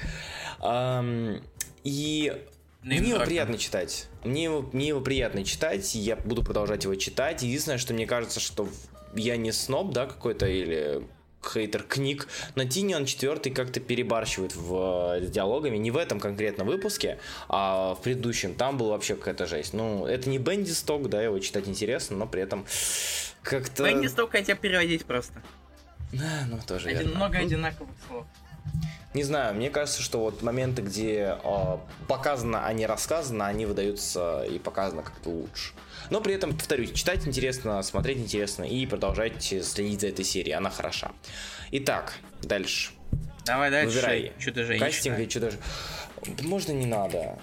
[0.59, 1.41] Ам,
[1.85, 2.45] и
[2.83, 4.09] мне его приятно читать.
[4.25, 7.43] Мне его, мне его приятно читать, я буду продолжать его читать.
[7.43, 8.69] Единственное, что мне кажется, что
[9.15, 11.07] я не сноб, да, какой-то, или
[11.43, 15.77] хейтер книг, но Тинион четвертый как-то перебарщивает в, э, с диалогами.
[15.77, 17.19] Не в этом конкретном выпуске,
[17.49, 18.55] а в предыдущем.
[18.55, 19.73] Там была вообще какая-то жесть.
[19.73, 22.67] Ну, это не Бенди Сток, да, его читать интересно, но при этом
[23.43, 23.85] как-то...
[23.85, 25.43] Да не столько хотя переводить просто.
[26.13, 27.17] А, ну, тоже Один- верно.
[27.17, 28.27] много одинаковых слов.
[29.13, 34.45] Не знаю, мне кажется, что вот моменты, где э, показано, а не рассказано, они выдаются
[34.45, 35.73] и показано как-то лучше.
[36.11, 40.71] Но при этом, повторюсь, читать интересно, смотреть интересно и продолжайте следить за этой серией, она
[40.71, 41.11] хороша.
[41.73, 42.93] Итак, дальше.
[43.45, 43.97] Давай дальше.
[43.97, 44.33] Выбирай.
[44.39, 44.87] Что-то женщина.
[44.87, 45.53] Кастинг или чудо...
[46.43, 47.37] Можно не надо?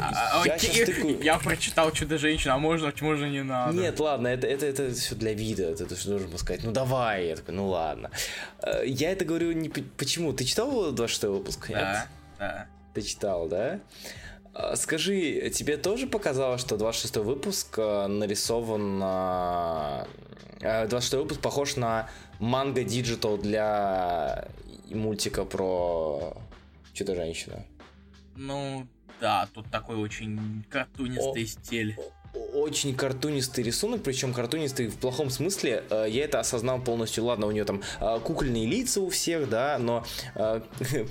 [0.00, 3.72] А, я окей, тыкаю- я прочитал Чудо-женщину, а можно, можно не надо.
[3.76, 7.28] Нет, ладно, это, это, это все для вида, это ты что был сказать, ну давай,
[7.28, 8.10] я такой, ну ладно.
[8.62, 11.68] Э, Я это говорю не по- почему, ты читал 26 выпуск?
[11.68, 11.78] Нет?
[11.78, 12.06] Да,
[12.38, 12.66] да.
[12.94, 13.80] Ты читал, да?
[14.54, 18.98] А, Скажи, тебе тоже показалось, что 26 выпуск э, нарисован...
[18.98, 20.06] на-
[20.60, 24.48] э, 26 выпуск похож на манго digital для
[24.90, 26.36] мультика про
[26.94, 27.64] Чудо-женщину?
[28.36, 28.86] Ну,
[29.20, 31.96] да, тут такой очень картунистый стиль.
[31.98, 32.12] О-
[32.60, 35.82] Очень картунистый рисунок, причем картунистый в плохом смысле.
[35.90, 37.24] Э, Я это осознал полностью.
[37.24, 40.04] Ладно, у нее там э, кукольные лица у всех, да, но
[40.34, 40.60] э,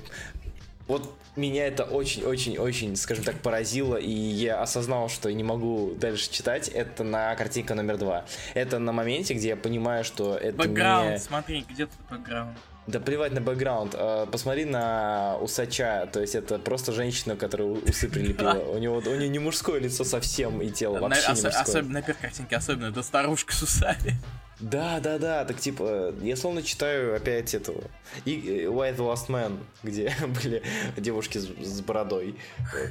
[0.88, 6.67] вот меня это очень-очень-очень, скажем так, поразило, и я осознал, что не могу дальше читать.
[6.70, 8.26] Это на картинка номер два.
[8.54, 11.20] Это на моменте, где я понимаю, что это Бэкграунд, не...
[11.20, 12.58] смотри, где тут бэкграунд?
[12.88, 13.95] Да плевать на бэкграунд.
[13.97, 16.08] Э, Посмотри на усача.
[16.12, 18.54] То есть это просто женщина, которая усы прилепила.
[18.73, 21.52] У него, у нее не мужское лицо совсем и тело вообще не мужское.
[21.52, 24.17] особенно на первой картинке, особенно это старушка с усами.
[24.60, 27.84] Да, да, да, так типа, я словно читаю опять этого.
[28.26, 30.63] И White the Last Man, где были
[30.95, 32.36] девушки с, с бородой,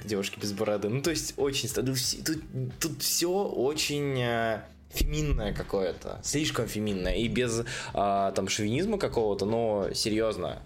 [0.04, 0.88] девушки без бороды.
[0.88, 1.68] Ну, то есть, очень...
[1.68, 2.38] тут,
[2.78, 9.92] тут все очень э, феминное какое-то, слишком феминное, и без а, там шовинизма какого-то, но
[9.94, 10.62] серьезно.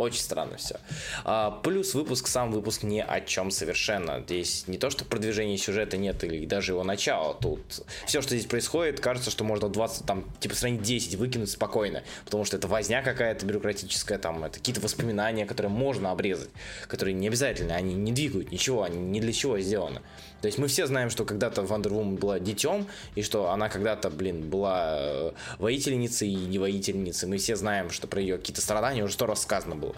[0.00, 0.76] Очень странно все.
[1.24, 4.20] А, плюс выпуск, сам выпуск ни о чем совершенно.
[4.20, 7.34] Здесь не то, что продвижения сюжета нет, или даже его начало.
[7.34, 7.60] Тут
[8.06, 12.02] все, что здесь происходит, кажется, что можно 20, там, типа, страниц 10 выкинуть спокойно.
[12.24, 16.50] Потому что это возня какая-то бюрократическая, там, это какие-то воспоминания, которые можно обрезать,
[16.88, 20.00] которые не обязательно, они не двигают ничего, они ни для чего сделаны.
[20.40, 24.10] То есть мы все знаем, что когда-то Вандер Вумен была детем, и что она когда-то,
[24.10, 27.28] блин, была э, воительницей и не воительницей.
[27.28, 29.94] Мы все знаем, что про ее какие-то страдания уже сто раз сказано было.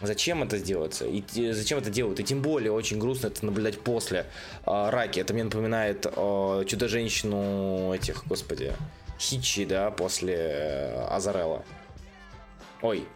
[0.00, 1.06] Зачем это сделается?
[1.06, 2.20] И зачем это делают?
[2.20, 4.26] И тем более очень грустно это наблюдать после
[4.66, 5.20] э, раки.
[5.20, 8.72] Это мне напоминает э, чудо-женщину этих, господи,
[9.18, 11.64] Хичи, да, после э, Азарелла.
[12.80, 13.06] Ой.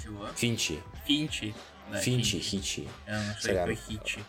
[0.00, 0.26] Чего?
[0.36, 0.78] Финчи.
[1.06, 1.54] Финчи.
[1.90, 2.40] Да, Финчи, Финчи.
[2.40, 2.88] Хичи.
[3.08, 4.20] А, Хичи?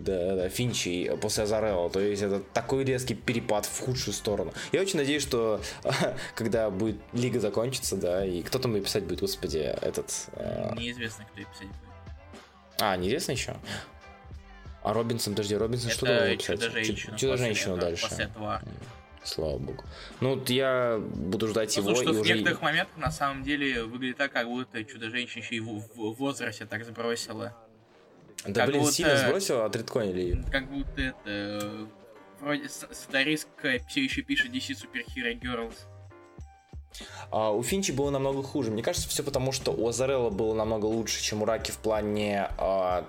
[0.00, 1.90] Да, да, Финчи после Азарелла.
[1.90, 4.52] То есть это такой резкий перепад в худшую сторону.
[4.72, 5.60] Я очень надеюсь, что
[6.34, 10.10] когда будет Лига закончится, да, и кто там ее писать будет, господи, этот...
[10.32, 10.74] Э...
[10.76, 11.90] Неизвестно, кто ее писать будет.
[12.80, 13.56] А, неизвестно еще?
[14.82, 16.60] А Робинсон, подожди, Робинсон что должен писать?
[16.60, 17.18] Чудо-женщину.
[17.18, 18.08] Чудо-женщину дальше.
[18.08, 18.62] После этого.
[19.22, 19.84] Слава богу.
[20.20, 21.94] Ну, вот я буду ждать ну, его.
[21.94, 22.32] Слушай, и в уже...
[22.32, 26.64] некоторых моментах на самом деле выглядит так, как будто чудо-женщина еще и в, в возрасте
[26.64, 27.54] так сбросила.
[28.46, 30.44] Да, блин, будто, сильно сбросил, отредконили ее.
[30.50, 31.88] Как будто это...
[32.40, 35.74] Вроде сценаристка все еще пишет DC Super Hero Girls.
[37.30, 38.70] А, у Финчи было намного хуже.
[38.70, 42.48] Мне кажется, все потому, что у Азарелла было намного лучше, чем у Раки в плане
[42.58, 43.06] а,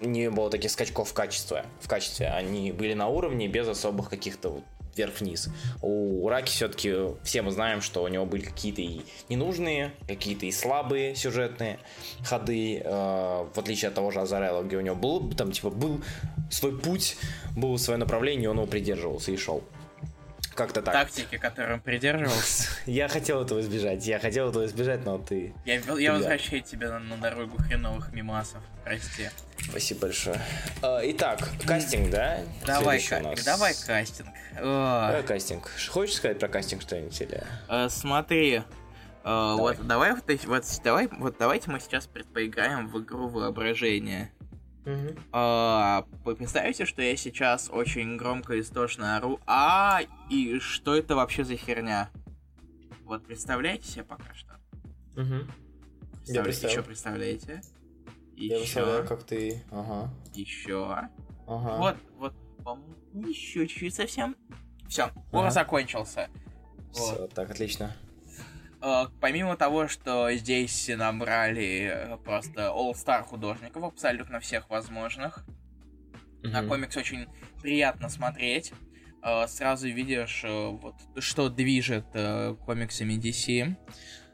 [0.00, 1.64] не было таких скачков в качестве.
[1.80, 4.64] В качестве они были на уровне без особых каких-то вот
[4.96, 5.48] вверх-вниз.
[5.82, 10.52] У Раки все-таки все мы знаем, что у него были какие-то и ненужные, какие-то и
[10.52, 11.78] слабые сюжетные
[12.24, 16.02] ходы, э, в отличие от того же Азарелла, где у него был, там, типа, был
[16.50, 17.16] свой путь,
[17.56, 19.62] было свое направление, он его придерживался и шел.
[20.54, 20.94] Как-то так.
[20.94, 22.68] Тактики, которым придерживался.
[22.86, 24.06] Я хотел этого избежать.
[24.06, 25.52] Я хотел этого избежать, но ты.
[25.64, 28.62] Я, я возвращаю тебя на, на дорогу хреновых мимасов.
[28.84, 29.30] Прости.
[29.58, 30.40] Спасибо большое.
[30.82, 32.40] А, итак, кастинг, да?
[32.66, 34.28] Давай, ка- давай кастинг.
[34.54, 35.70] Давай кастинг.
[35.88, 37.42] Хочешь сказать про кастинг что-нибудь или?
[37.68, 38.62] Uh, смотри.
[39.24, 39.56] Uh, давай.
[39.56, 44.30] Вот давай вот, вот давай вот давайте мы сейчас поиграем в игру воображения.
[44.86, 45.18] Угу.
[45.32, 49.40] А, представьте, что я сейчас очень громко и истошно ору.
[49.46, 52.10] А, и что это вообще за херня?
[53.04, 54.54] Вот представляете себе пока что?
[55.16, 55.50] Угу.
[56.26, 56.78] Я представляю.
[56.78, 57.62] Еще представляете?
[58.34, 58.46] Еще.
[58.46, 59.62] Я представляю, как ты.
[59.70, 60.10] Ага.
[60.34, 61.08] Еще.
[61.46, 61.76] Ага.
[61.76, 64.36] Вот, вот, по-моему, еще чуть-чуть совсем.
[64.88, 65.50] Все, ага.
[65.50, 66.28] закончился.
[66.92, 67.34] Все, вот.
[67.34, 67.94] так, отлично.
[68.84, 75.46] Uh, помимо того, что здесь набрали э, просто all-star художников, абсолютно всех возможных,
[76.42, 76.50] mm-hmm.
[76.50, 77.26] на комикс очень
[77.62, 78.72] приятно смотреть.
[79.22, 82.04] Uh, сразу видишь, вот, что движет
[82.66, 83.74] комиксами DC.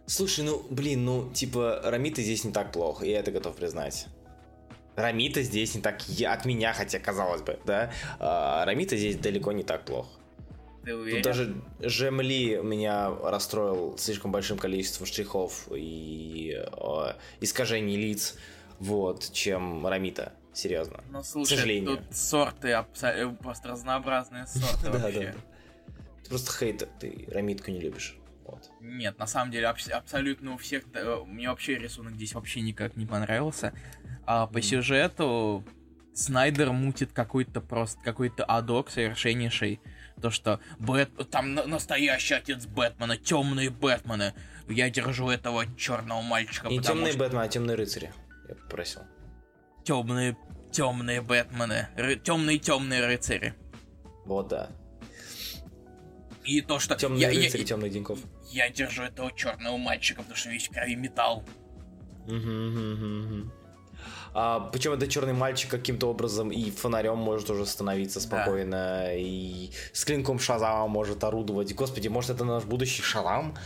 [0.07, 4.09] Слушай, ну, блин, ну, типа, Рамита здесь не так плохо, я это готов признать.
[4.97, 7.93] Рамита здесь не так от меня, хотя казалось бы, да.
[8.19, 10.20] А, Рамита здесь далеко не так плохо.
[10.85, 11.23] Ты уверен?
[11.23, 18.37] Тут даже Жемли меня расстроил слишком большим количеством штрихов и э, искажений лиц,
[18.79, 20.33] вот, чем Рамита.
[20.53, 21.05] Серьезно.
[21.11, 21.97] Ну слушай, К сожалению.
[21.97, 25.35] тут сорты абсолютно просто разнообразные сорты вообще.
[26.25, 28.17] Ты просто хейт, ты Рамитку не любишь.
[28.45, 28.71] Вот.
[28.81, 30.85] Нет, на самом деле аб- абсолютно у всех.
[31.27, 33.73] Мне вообще рисунок здесь вообще никак не понравился.
[34.27, 34.63] А по mm.
[34.63, 35.65] сюжету
[36.13, 39.81] Снайдер мутит какой-то просто какой-то адок совершеннейший.
[40.21, 41.31] То, что Бэт...
[41.31, 44.35] там настоящий отец Бэтмена, темные Бэтмены.
[44.69, 46.69] Я держу этого черного мальчика.
[46.69, 47.21] Не темные что...
[47.21, 48.13] Бэтмены, а темные рыцари.
[48.49, 49.03] Я попросил.
[49.85, 50.37] Темные,
[50.73, 51.89] темные Бэтмены.
[51.97, 52.17] Ры...
[52.17, 53.55] Темные темные рыцари.
[54.27, 54.71] Вот да.
[56.45, 56.95] И то, что...
[56.97, 58.19] Темные я, рыцари, я, темных деньков.
[58.51, 61.45] Я держу этого черного мальчика, потому что весь крови металл.
[62.27, 63.53] Угу, угу, угу.
[64.33, 69.15] А, причем это черный мальчик каким-то образом и фонарем может уже становиться спокойно, да.
[69.15, 71.75] и с клинком Шазама может орудовать.
[71.75, 73.57] Господи, может это наш будущий Шазам?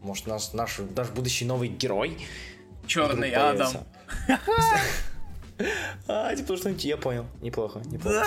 [0.00, 2.18] Может наш, наш, наш будущий новый герой?
[2.86, 3.72] Черный Адам.
[6.06, 7.26] А, типа что-нибудь я понял.
[7.40, 8.24] Неплохо, неплохо.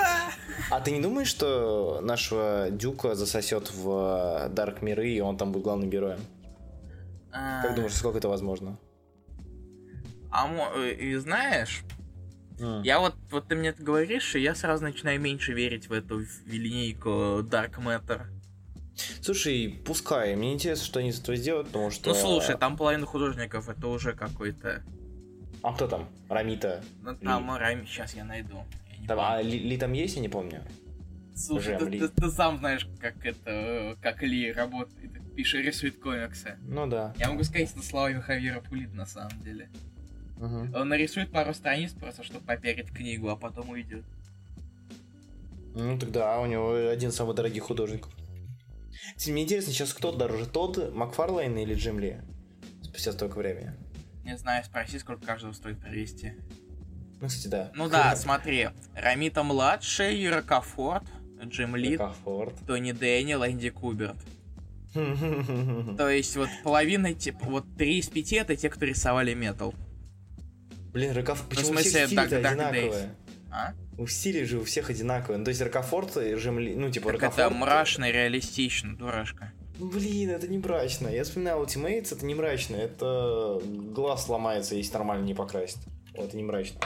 [0.70, 5.64] А ты не думаешь, что нашего Дюка засосет в Дарк миры, и он там будет
[5.64, 6.20] главным героем?
[7.32, 7.62] А...
[7.62, 8.78] Как думаешь, сколько это возможно?
[10.32, 11.84] А э, и знаешь,
[12.58, 12.84] mm.
[12.84, 16.20] я вот, вот ты мне это говоришь, и я сразу начинаю меньше верить в эту
[16.20, 18.28] в линейку Dark Matter.
[19.22, 22.10] Слушай, пускай, мне интересно, что они с этого сделают, потому что...
[22.10, 24.84] Ну слушай, там половина художников, это уже какой-то...
[25.64, 26.08] А кто там?
[26.30, 26.84] Рамита?
[27.02, 27.60] Ну там Ли.
[27.60, 28.64] Рами, сейчас я найду.
[29.00, 30.64] Я там, а Ли, Ли там есть, я не помню.
[31.36, 36.58] Слушай, ты, ты, ты сам знаешь, как это, как Ли работает, пишет, рисует комиксы.
[36.68, 37.14] Ну да.
[37.18, 39.70] Я могу сказать это словами Хавьера Пулит на самом деле.
[40.42, 40.76] Угу.
[40.76, 44.04] Он нарисует пару страниц просто, чтобы попереть книгу, а потом уйдет.
[45.76, 48.12] Ну тогда у него один из самых дорогих художников.
[49.28, 52.18] Мне интересно, сейчас кто дороже, тот Макфарлейн или Джим Ли?
[52.82, 53.72] Спустя столько времени.
[54.24, 56.34] Не знаю, спроси, сколько каждого стоит привезти.
[57.22, 57.72] Ну, кстати, да.
[57.76, 58.70] Ну да, смотри.
[58.96, 61.04] Рамита младший, Рокофорд,
[61.44, 62.00] Джим Ли.
[62.66, 64.18] Тони Дэниел, Энди Куберт.
[64.94, 69.74] То есть вот половина, типа, вот три из пяти это те, кто рисовали метал.
[70.94, 73.16] Блин, Рокофорд, почему ну, в смысле, все стили одинаковые?
[73.52, 73.74] А?
[73.98, 75.38] У стилей же у всех одинаковые.
[75.38, 77.40] Ну, то есть Рокофорд и Джим Ли, ну, типа так Рокофорд...
[77.40, 79.52] это мрачно, реалистично, дурашка.
[79.78, 81.08] Блин, это не мрачно.
[81.08, 82.76] Я вспоминал Ultimates, это не мрачно.
[82.76, 85.82] Это глаз сломается, если нормально не покрасить.
[86.14, 86.80] Вот, это не мрачно.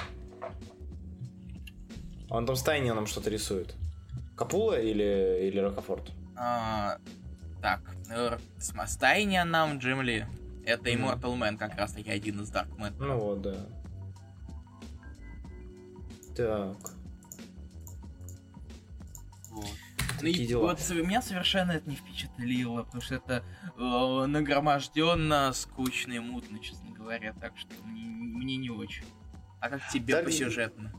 [2.30, 3.76] А он там Стайни нам что-то рисует.
[4.36, 6.12] Капула или, или Рокофорд?
[6.36, 6.98] А,
[7.62, 7.82] так,
[8.88, 10.26] Стайни нам Джим Ли.
[10.66, 12.94] Это Immortal Man как раз таки один из Dark Man.
[13.00, 13.68] Ну вот, да.
[16.36, 16.78] Так.
[19.50, 19.70] Вот.
[20.22, 20.62] Ну, и дела.
[20.62, 23.44] вот меня совершенно это не впечатлило, потому что это
[23.78, 29.06] э, нагроможденно, скучно и мутно, честно говоря, так что мне, мне не очень.
[29.60, 30.26] А как тебе Dark...
[30.26, 30.94] по сюжетно?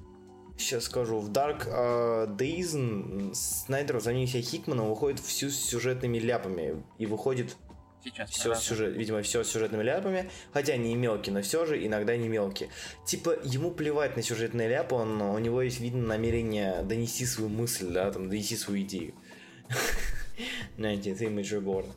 [0.57, 1.19] Сейчас скажу.
[1.19, 6.83] В Dark uh, Days Снайдер за ним Хикмана выходит всю с сюжетными ляпами.
[6.99, 7.57] И выходит
[8.07, 12.17] Сейчас все сюжет, видимо, все с сюжетными ляпами, хотя не мелкие, но все же иногда
[12.17, 12.71] не мелкие.
[13.05, 17.93] Типа, ему плевать на сюжетные ляпы, он, у него есть, видно, намерение донести свою мысль,
[17.93, 19.15] да, там, донести свою идею.
[20.77, 21.93] Знаете, это имидж Гордон.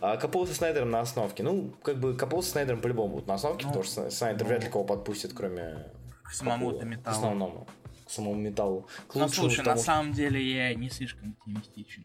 [0.00, 1.42] А Капоу со Снайдером на основке.
[1.42, 4.48] Ну, как бы Капоу со Снайдером по-любому будут на основке, ну, потому что Снайдер ну,
[4.48, 5.86] вряд ли кого подпустит, кроме...
[6.24, 7.04] К самому-то металлу.
[7.04, 7.66] К основному.
[8.04, 8.88] К самому металлу.
[9.06, 12.04] К ну, слушай, на самом деле я не слишком оптимистичен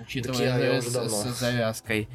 [0.00, 1.08] учитывая я, я уже давно.
[1.08, 2.08] с завязкой.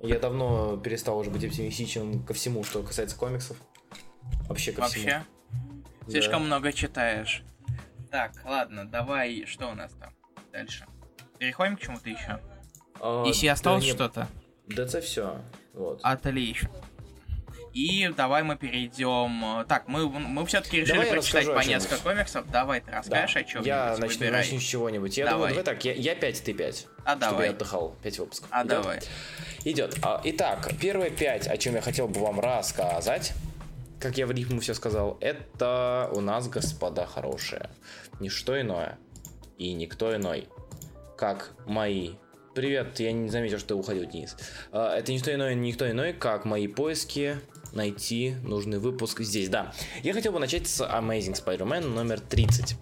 [0.00, 3.56] Я давно перестал уже быть оптимистичен ко всему, что касается комиксов.
[4.48, 4.98] Вообще ко Вообще?
[4.98, 5.24] всему.
[6.08, 6.46] Слишком да.
[6.46, 7.42] много читаешь.
[8.10, 10.14] Так, ладно, давай, что у нас там
[10.52, 10.86] дальше?
[11.38, 12.40] Переходим к чему-то еще?
[13.00, 14.28] А, Если осталось да, что-то?
[14.68, 15.40] Да это все.
[15.74, 16.00] Вот.
[16.02, 16.70] Отлично.
[17.72, 19.64] И давай мы перейдем.
[19.66, 22.50] Так, мы, мы все-таки решили давай прочитать по несколько комиксов.
[22.50, 23.40] Давай ты расскажешь да.
[23.40, 24.40] о чем Я начну, выбирай.
[24.40, 25.16] начну с чего-нибудь.
[25.16, 25.50] Я давай.
[25.50, 26.86] думаю, давай так, я, я 5, ты 5.
[27.04, 27.46] А чтобы давай.
[27.46, 28.48] я отдыхал 5 выпусков.
[28.50, 28.68] А Идет?
[28.68, 29.00] давай.
[29.64, 29.96] Идет.
[30.02, 33.32] А, итак, первые 5, о чем я хотел бы вам рассказать
[34.00, 37.68] как я в рифму все сказал, это у нас, господа хорошие,
[38.20, 38.96] не что иное
[39.56, 40.48] и никто иной,
[41.16, 42.12] как мои
[42.54, 44.36] Привет, я не заметил, что ты уходил, Денис.
[44.72, 47.36] А, это не что иное, никто иной, как мои поиски
[47.78, 49.72] найти нужный выпуск здесь, да.
[50.02, 52.76] Я хотел бы начать с Amazing Spider-Man номер 30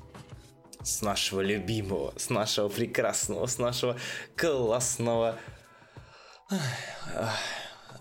[0.82, 3.96] с нашего любимого, с нашего прекрасного, с нашего
[4.36, 5.38] классного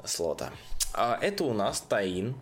[0.05, 0.51] слота.
[0.93, 2.36] А это у нас Таин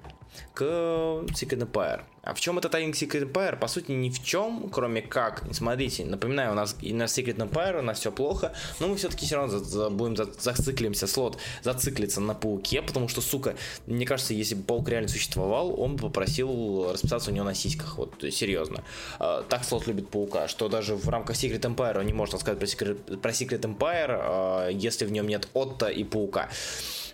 [0.53, 2.03] к Secret Empire.
[2.23, 3.59] А в чем это Time Secret Empire?
[3.59, 7.79] По сути, ни в чем, кроме как, смотрите, напоминаю, у нас и на Secret Empire,
[7.79, 11.37] у нас все плохо, но мы все-таки все равно за, за, будем за, зациклимся, слот
[11.63, 13.55] зациклиться на Пауке, потому что, сука,
[13.87, 17.97] мне кажется, если бы Паук реально существовал, он бы попросил расписаться у него на сиськах,
[17.97, 18.85] вот, серьезно.
[19.19, 22.57] А, так слот любит Паука, что даже в рамках Secret Empire он не может сказать
[22.57, 26.49] про Secret, про Secret Empire, а, если в нем нет Отто и Паука.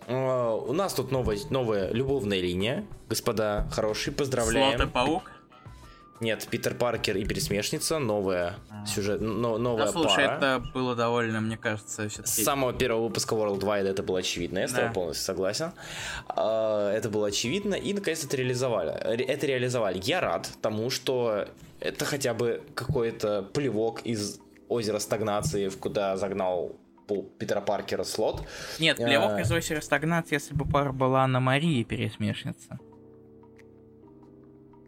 [0.09, 4.77] А, у нас тут новая, новая любовная линия, господа хорошие, поздравляем.
[4.77, 5.31] Слот и паук?
[6.19, 8.85] Нет, Питер Паркер и Пересмешница, новая а.
[8.85, 10.35] сюжет, но, новая да, слушай, пара.
[10.35, 14.59] это было довольно, мне кажется, все С самого первого выпуска World Wide это было очевидно,
[14.59, 15.71] я с тобой полностью согласен.
[16.27, 18.91] А, это было очевидно, и наконец это реализовали.
[18.91, 20.01] Это реализовали.
[20.03, 21.47] Я рад тому, что
[21.79, 26.75] это хотя бы какой-то плевок из озера стагнации, в куда загнал
[27.37, 28.43] Питера Паркера слот.
[28.79, 29.41] Нет, плевок а...
[29.41, 32.79] из озера стагнации, если бы пара была на Марии пересмешница.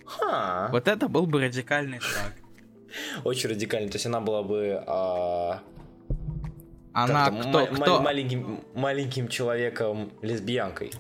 [0.06, 0.70] Ха.
[0.72, 2.34] Вот это был бы радикальный шаг.
[3.24, 3.90] Очень радикальный.
[3.90, 4.84] То есть она была бы...
[4.88, 5.62] А...
[6.94, 8.02] Она кто, кто?
[8.02, 10.92] Маленьким, маленьким человеком лесбиянкой.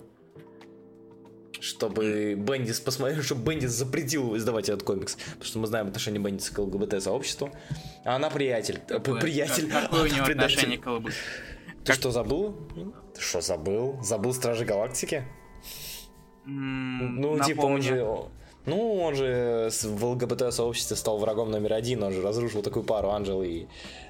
[1.61, 5.15] Чтобы Бендис посмотрел, чтобы Бендис запретил издавать этот комикс.
[5.15, 7.51] Потому что мы знаем отношение Бендиса к ЛГБТ-сообществу.
[8.03, 8.81] А она приятель.
[8.87, 9.69] Какое, приятель.
[9.69, 11.13] Как, какое у него отношение к ЛГБТ?
[11.13, 11.95] Ты как...
[11.95, 12.55] что, забыл?
[13.15, 14.01] Ты что, забыл?
[14.03, 15.23] Забыл Стражи Галактики?
[16.45, 17.43] Mm, ну, напомню.
[17.45, 18.17] типа, он же...
[18.65, 23.47] Ну, он же в ЛГБТ-сообществе стал врагом номер один, он же разрушил такую пару Анжелы
[23.47, 23.67] и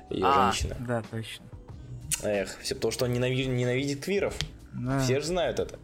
[0.10, 0.76] ее а, женщины.
[0.80, 1.46] Да, точно.
[2.24, 4.36] Эх, все потому, что он ненавидит, ненавидит квиров.
[4.74, 5.00] Да.
[5.00, 5.80] Все же знают это.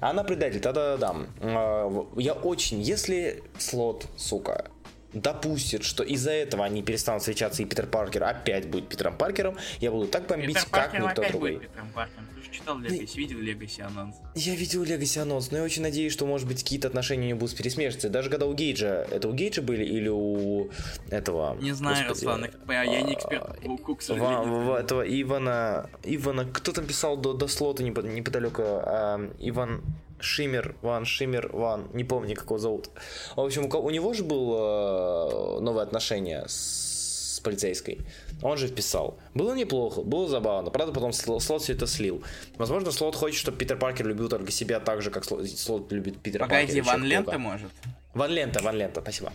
[0.00, 1.14] Она предатель, тогда да.
[1.40, 4.66] А, я очень, если слот, сука,
[5.12, 9.90] допустит, что из-за этого они перестанут встречаться, и Питер Паркер опять будет Питером Паркером, я
[9.90, 11.52] буду так бомбить, Питер как Паркер никто опять другой.
[11.56, 12.24] будет Питером Паркером.
[12.34, 14.16] Ты же читал Легаси, видел Легаси анонс?
[14.34, 17.38] Я видел Legacy анонс, но я очень надеюсь, что, может быть, какие-то отношения у него
[17.40, 18.10] будут пересмешницей.
[18.10, 20.68] Даже когда у Гейджа, это у Гейджа были или у
[21.10, 21.56] этого...
[21.60, 24.60] Не знаю, господи, Руслан, я я не эксперт по пауку, к Ва- сожалению.
[24.64, 29.82] ва- этого Ивана, Ивана, кто там писал до, до слота непо- неподалеку, а, Иван
[30.20, 32.90] Шиммер, Ван Шиммер, Ван, не помню, как его зовут.
[33.36, 38.00] В общем, у, него же было новое отношение с, полицейской.
[38.42, 39.16] Он же вписал.
[39.34, 40.70] Было неплохо, было забавно.
[40.70, 42.22] Правда, потом Сло- слот все это слил.
[42.56, 46.44] Возможно, слот хочет, чтобы Питер Паркер любил только себя так же, как слот, любит Питера
[46.44, 46.84] Погоди, Паркера.
[46.84, 47.70] Ван Чё, Лента может?
[48.14, 49.32] Ван Лента, Ван Лента, спасибо.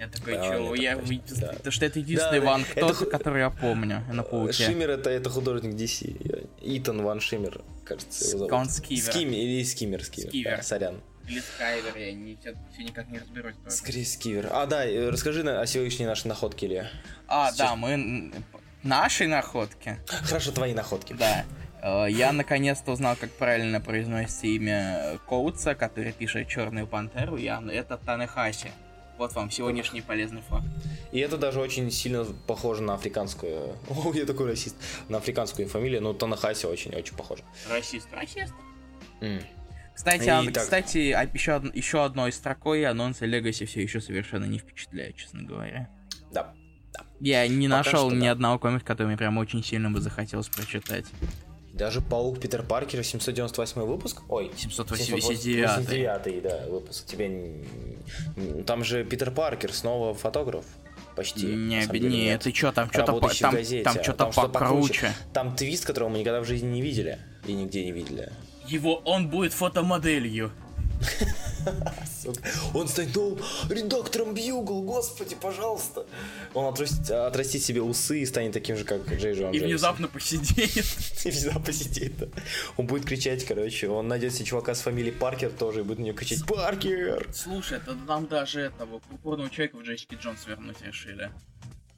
[0.00, 1.00] Я такой, Да, чё, это я...
[1.62, 1.70] да.
[1.70, 4.52] Что это единственный Да, Ван это кто ху- который я помню на Пауке.
[4.52, 6.48] Шиммер это, это художник DC.
[6.62, 7.60] Итан Ван Шиммер,
[7.94, 8.52] кажется, его зовут.
[8.52, 9.02] Он Скивер.
[9.12, 10.28] Скимми или Скиммер, Скиммер.
[10.30, 10.56] Скивер.
[10.56, 11.00] Да, сорян.
[11.28, 13.54] Или Скайвер, я не, все никак не разберусь.
[13.64, 13.76] тоже.
[13.76, 14.48] Скорее Скивер.
[14.52, 16.90] А, да, э, расскажи на- о сегодняшней нашей находке, Илья.
[17.28, 17.90] А, да, мы...
[17.92, 18.34] н-
[18.82, 20.00] Нашей находки.
[20.08, 21.12] Хорошо, твои находки.
[21.12, 21.44] Да.
[21.80, 27.36] Э, Я наконец-то узнал, как правильно произносится имя Коутса, который пишет Черную Пантеру.
[27.36, 27.62] Я...
[27.72, 28.72] Это Танехаси.
[29.22, 30.66] Вот вам сегодняшний полезный факт.
[31.12, 33.76] И это даже очень сильно похоже на африканскую...
[33.88, 34.74] О, я такой расист.
[35.08, 37.44] На африканскую фамилию, но Танахаси очень-очень похоже.
[37.70, 38.08] Расист.
[38.12, 38.52] Расист.
[39.20, 39.40] М.
[39.94, 40.64] Кстати, а- так.
[40.64, 45.44] кстати, а- еще, од- еще одной строкой анонсы Legacy все еще совершенно не впечатляют, честно
[45.44, 45.88] говоря.
[46.32, 46.52] Да.
[47.20, 48.32] Я не Пока нашел что ни да.
[48.32, 51.06] одного комика, который мне прям очень сильно бы захотелось прочитать.
[51.72, 54.22] Даже Паук Питер Паркер, 798 выпуск.
[54.28, 55.24] Ой, 789.
[55.24, 57.06] 789, да, выпуск.
[57.06, 57.64] Тебе...
[58.66, 60.64] Там же Питер Паркер, снова фотограф.
[61.16, 61.46] Почти.
[61.46, 63.82] Не, не, ты чё, там что-то в там, газете.
[63.82, 65.12] там А что-то там что покруче.
[65.32, 67.18] Там твист, которого мы никогда в жизни не видели.
[67.46, 68.32] И нигде не видели.
[68.66, 70.52] Его, он будет фотомоделью.
[72.74, 73.38] Он станет новым
[73.68, 76.06] редактором Бьюгл, господи, пожалуйста.
[76.54, 80.76] Он отрастит, отрастит себе усы и станет таким же, как Джей Джон И внезапно посидеет.
[81.24, 82.16] И всегда посидит.
[82.18, 82.26] да.
[82.76, 86.04] Он будет кричать, короче, он найдет себе чувака с фамилией Паркер тоже и будет на
[86.04, 91.30] него кричать «Паркер!» Слушай, это нам даже этого пурпурного человека в Джессике Джонс вернуть решили.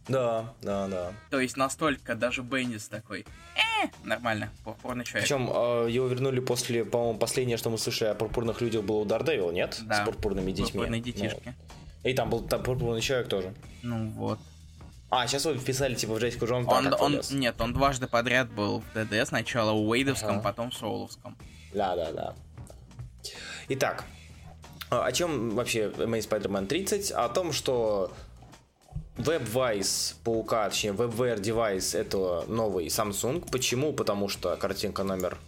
[0.09, 1.13] Да, да, да.
[1.31, 3.25] То есть настолько даже Беннис такой.
[3.57, 5.25] Э, нормально, пурпурный человек.
[5.27, 9.05] Причем э, его вернули после, по-моему, последнее, что мы слышали о пурпурных людях было у
[9.07, 9.79] Daredevil, нет?
[9.83, 10.03] Да.
[10.03, 10.73] С пурпурными детьми.
[10.73, 11.55] Пурпурные Ну, детишки.
[12.03, 13.55] И там был там пурпурный человек тоже.
[13.83, 14.39] Ну вот.
[15.11, 18.51] А, сейчас вы вписали, типа, в Джессику Джонс, Он, да, он, нет, он дважды подряд
[18.51, 20.41] был в ДД, сначала у Уэйдовском, Ага.
[20.43, 21.37] потом в Соуловском.
[21.73, 22.35] Да, да, да.
[23.69, 24.05] Итак,
[24.91, 27.13] а, о чем вообще Amazing Spider-Man 30?
[27.13, 28.13] О том, что
[29.17, 33.49] WebVice паука, точнее WebWare девайс это новый Samsung.
[33.51, 33.93] Почему?
[33.93, 35.39] Потому что картинка номер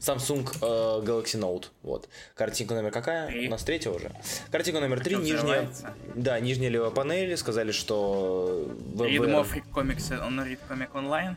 [0.00, 1.66] Samsung э, Galaxy Note.
[1.82, 2.08] Вот.
[2.34, 3.28] Картинка номер какая?
[3.28, 3.46] Три.
[3.46, 4.10] У нас третья уже.
[4.50, 5.68] Картинка номер три, нижняя.
[6.16, 7.36] Да, нижняя левая панель.
[7.36, 9.48] Сказали, что Read WebWare...
[9.48, 11.36] free comics, он read comic online.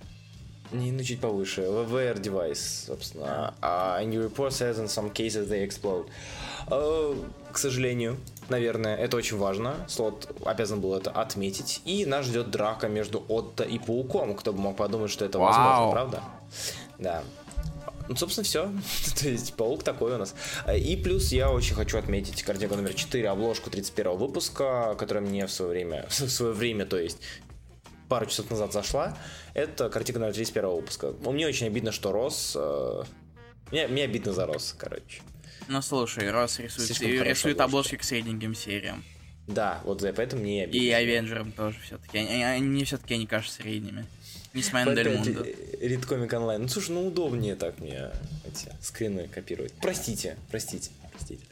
[0.71, 1.61] Не, ну чуть повыше.
[1.61, 3.53] WebWare девайс, собственно.
[3.61, 6.07] А new report says in some cases they explode.
[6.71, 7.15] Э,
[7.51, 8.17] к сожалению,
[8.49, 9.75] наверное, это очень важно.
[9.87, 11.81] Слот обязан был это отметить.
[11.85, 14.35] И нас ждет драка между Отто и Пауком.
[14.35, 15.51] Кто бы мог подумать, что это Вау.
[15.51, 16.23] возможно, правда?
[16.99, 17.23] Да.
[18.07, 18.71] Ну, собственно, все.
[19.19, 20.35] То есть, паук такой у нас.
[20.77, 25.51] И плюс я очень хочу отметить картинку номер 4, обложку 31 выпуска, которая мне в
[25.51, 27.17] свое время, в свое время, то есть
[28.07, 29.17] пару часов назад зашла.
[29.55, 31.13] Это картинка номер 31 выпуска.
[31.21, 32.53] Мне очень обидно, что Рос...
[32.55, 33.03] э,
[33.71, 35.21] Мне, мне обидно за Рос, короче.
[35.67, 39.03] Ну слушай, Рос рисует, рисует обложки к средненьким сериям.
[39.47, 40.85] Да, вот за это мне обидно.
[40.85, 42.17] И Авенджерам тоже все-таки.
[42.17, 44.05] Они, они- все-таки они кажутся средними.
[44.53, 45.41] Несмотря на Дель Опять Мундо.
[45.41, 46.57] Read Comic Online.
[46.59, 48.09] Ну, слушай, ну удобнее так мне
[48.47, 49.73] эти скрины копировать.
[49.81, 51.43] Простите, простите, простите.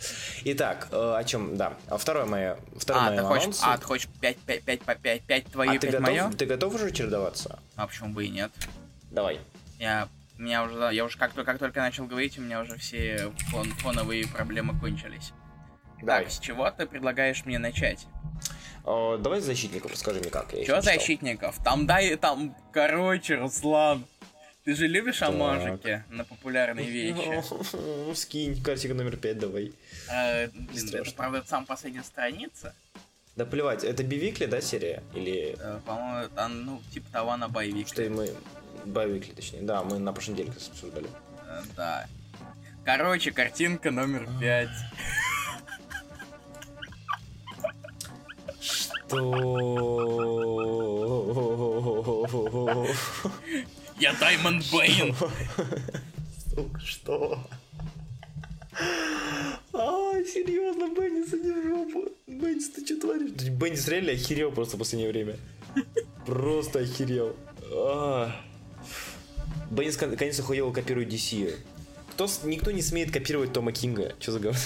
[0.46, 1.78] Итак, э, о чем, да.
[1.88, 4.96] А второе мое, второе А, мое ты хочешь, а, ты хочешь 5, 5, 5 по
[4.96, 6.32] 5, 5 твои, А 5 ты готов, мое?
[6.32, 7.60] ты готов уже чередоваться?
[7.76, 8.52] А почему бы и нет?
[9.12, 9.40] Давай.
[9.80, 10.08] Я,
[10.44, 13.72] меня уже, я уже как, только- как только начал говорить, у меня уже все фон,
[13.76, 15.32] фоновые проблемы кончились.
[16.02, 16.24] Давай.
[16.26, 18.06] Так, с чего ты предлагаешь мне начать?
[18.86, 20.54] Э, давай с защитников, расскажи мне как.
[20.54, 20.82] я читал.
[20.82, 21.64] защитников?
[21.64, 24.06] Там дай, там, короче, Руслан.
[24.66, 27.44] Ты же любишь амажики на популярные вещи?
[27.74, 29.74] Ну, скинь, картинка номер 5 давай.
[30.10, 32.74] Э, блин, это, правда, это самая последняя страница.
[33.36, 35.02] Да плевать, это Бивикли, да, серия?
[35.14, 37.88] Или Э, По-моему, ну, типа того на боевик.
[37.88, 38.30] что мы...
[38.86, 39.62] Бивикли, точнее.
[39.62, 41.08] Да, мы на прошлой неделе обсуждали.
[41.48, 42.08] Э, Да.
[42.86, 44.70] Короче, картинка номер пять.
[51.84, 52.88] Что?
[54.00, 55.16] Я Даймонд Бэйн.
[56.50, 57.40] Сука, что?
[59.74, 62.12] А, серьезно, Бенни, сади в жопу.
[62.28, 63.32] Беннис, ты что творишь?
[63.32, 65.38] Беннис реально охерел просто в последнее время.
[66.26, 67.36] Просто охерел.
[67.72, 68.32] А.
[69.72, 71.56] Беннис наконец охуел копирует DC.
[72.12, 74.14] Кто, никто не смеет копировать Тома Кинга.
[74.20, 74.60] Что за говно?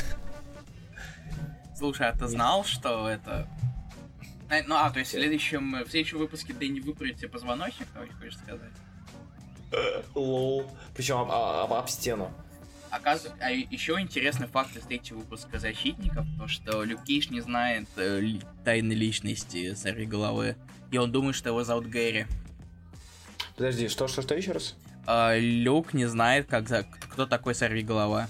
[1.78, 3.48] Слушай, а ты знал, что это...
[4.50, 7.88] Э, Ну, а, то есть в следующем, в следующем выпуске Дэнни выправит тебе позвоночник,
[8.20, 8.72] хочешь сказать?
[10.16, 10.66] Лол.
[10.96, 12.34] Причем об, об, об стену.
[12.90, 17.88] Оказывается, а еще интересный факт из третьего выпуска «Защитников», то, что Люк Кейдж не знает
[17.98, 20.56] э, ли- тайны личности Сорви Головы,
[20.92, 22.26] и он думает, что его зовут Гэри.
[23.56, 24.76] Подожди, что, что, что еще раз?
[25.06, 26.84] А, Люк не знает, как за...
[26.84, 28.30] кто такой Сорви Голова.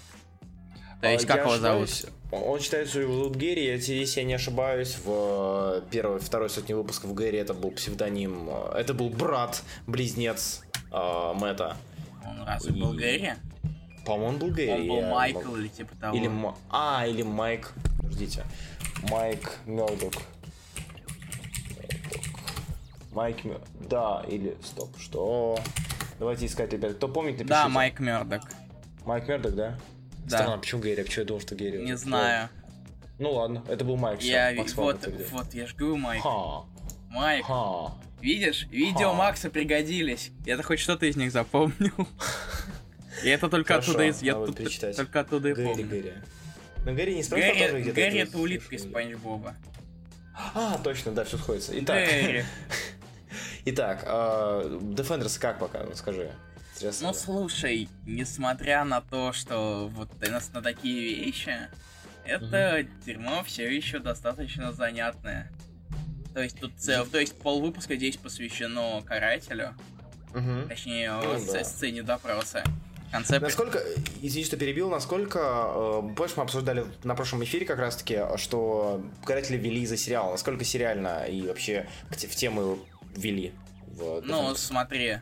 [1.01, 1.89] То есть, А, как его зовут?
[2.31, 3.63] Он считает, что его зовут Гэри.
[3.65, 5.07] Если я не ошибаюсь, в
[5.77, 8.49] э, первой, второй сотне выпусков Гэри это был псевдоним.
[8.49, 11.77] э, Это был брат, близнец э, Мэтта.
[12.25, 13.33] Он был И- Гэри?
[14.07, 14.71] По-моему, Гэри.
[14.71, 16.17] Он был Майкл или типа того.
[16.17, 17.73] Или Ма- А, или Майк.
[17.97, 18.43] Подождите.
[19.09, 20.13] Майк Мёрдок.
[23.11, 24.55] Майк Мё- Да, или...
[24.63, 25.59] Стоп, что?
[26.19, 26.93] Давайте искать, ребят.
[26.93, 27.53] Кто помнит, напишите.
[27.53, 28.41] Да, Майк Мердок.
[29.05, 29.77] Майк Мёрдок, да?
[30.25, 30.37] Да.
[30.37, 31.01] Странно, почему Гэри?
[31.01, 31.83] А почему я думал, что Гэри?
[31.83, 32.49] Не знаю.
[33.19, 34.21] Ну ладно, это был Майк.
[34.21, 36.21] Я Макс вот, Фабер вот, я ж говорю, Майк.
[36.21, 36.63] Ха,
[37.09, 37.93] Майк, ха.
[38.21, 39.15] видишь, видео Ха.
[39.15, 40.31] Макса пригодились.
[40.45, 41.93] Я-то хоть что-то из них запомнил.
[43.23, 44.95] И это только Хорошо, оттуда, из- я тут перечитать.
[44.95, 45.87] только оттуда и Гэри, помню.
[45.87, 46.13] Гэри.
[46.85, 47.95] Но Гэри не тоже Гэри, где-то.
[47.95, 48.83] Гэри это улитка из.
[48.83, 49.55] Спанч Боба.
[50.53, 51.77] А, точно, да, все сходится.
[51.79, 52.45] Итак, Гэри.
[53.65, 56.31] итак, э, Defenders как пока, скажи.
[57.01, 61.55] Ну слушай, несмотря на то, что вот и на, такие вещи,
[62.23, 65.51] это дерьмо все еще достаточно занятное.
[66.35, 69.73] То есть тут цел, то есть полвыпуска здесь посвящено карателю,
[70.35, 70.67] Мгм.
[70.69, 71.63] точнее Ну да.
[71.63, 72.63] сцене допроса.
[73.07, 73.81] В конце Насколько,
[74.21, 79.57] извини, что перебил, насколько, э, помнишь, мы обсуждали на прошлом эфире как раз-таки, что каратели
[79.57, 82.79] ввели за сериал, насколько сериально и вообще в тему
[83.15, 83.53] ввели
[83.87, 85.19] в Ну, смотри,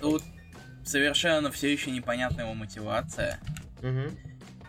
[0.00, 0.22] тут
[0.84, 3.38] совершенно все еще непонятна его мотивация,
[3.82, 4.16] Мгм.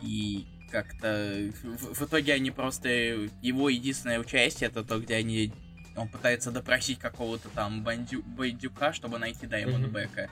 [0.02, 5.54] и как-то в, в итоге они просто его единственное участие это то, где они
[5.96, 9.94] он пытается допросить какого-то там бандю, бандюка, чтобы найти Даймонда Мгм.
[9.94, 10.30] Бека.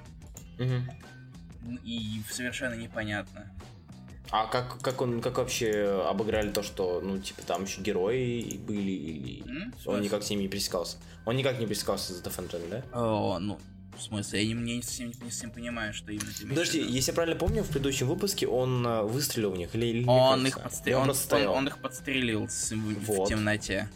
[1.84, 3.52] И совершенно непонятно.
[4.32, 8.92] А как, как он, как вообще обыграли то, что, ну, типа, там еще герои были,
[8.92, 9.44] или?
[9.84, 10.98] В он никак с ними не пересекался?
[11.26, 12.84] Он никак не пересекался с Defenders, да?
[12.94, 13.60] О, ну,
[13.96, 16.92] в смысле, я не, не, совсем не совсем понимаю, что именно ты Подожди, виду.
[16.92, 20.48] если я правильно помню, в предыдущем выпуске он э, выстрелил в них, или, или Он
[20.48, 21.54] их, Или подстрелил, он, он- стоял?
[21.54, 23.28] он их подстрелил с- Вот.
[23.28, 23.88] в темноте.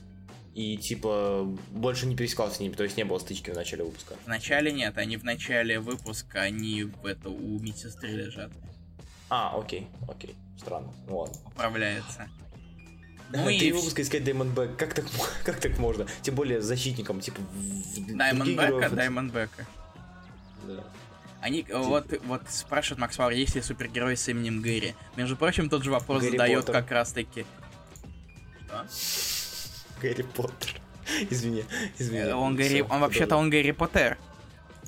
[0.57, 4.15] И, типа, больше не пересекался с ними, то есть не было стычки в начале выпуска.
[4.25, 8.49] В начале нет, они в начале выпуска, они в это у медсестры лежат,
[9.29, 11.35] А, окей, окей, странно, ну ладно.
[11.45, 12.27] управляется.
[13.29, 15.05] Ну и Три вс- выпуска искать Даймонд Бэк, как так,
[15.45, 16.07] как так можно?
[16.21, 17.39] Тем более защитником, типа,
[18.07, 19.67] Даймонд Бека.
[20.65, 20.83] Да.
[21.41, 24.95] Они, э, вот, вот спрашивают Макс Фауэр, есть ли супергерой с именем Гэри.
[25.17, 26.81] Между прочим, тот же вопрос Гарри задает Поттер.
[26.81, 27.45] как раз таки.
[28.65, 28.85] Что?
[30.01, 30.81] Гарри Поттер.
[31.29, 31.63] Извини,
[31.99, 32.19] извини.
[32.19, 34.17] Э, Он Всё, он вообще-то он Гарри Поттер.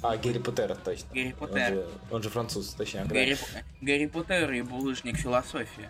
[0.02, 1.08] А, Гарри Поттер, точно.
[1.14, 1.74] Гарри Он Поттер.
[1.74, 3.06] же, он же француз, точнее.
[3.06, 3.14] да.
[3.16, 3.38] Гарри,
[3.82, 5.90] Гарри Поттер и булыжник философии.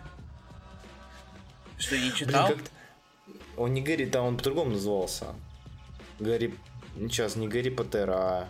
[1.78, 2.48] Что, не Блин, читал?
[2.48, 2.70] как-то-
[3.56, 5.26] Он не Гарри, там он по-другому назывался.
[6.18, 6.54] Гарри...
[6.96, 8.48] Сейчас, не Гарри Поттер, а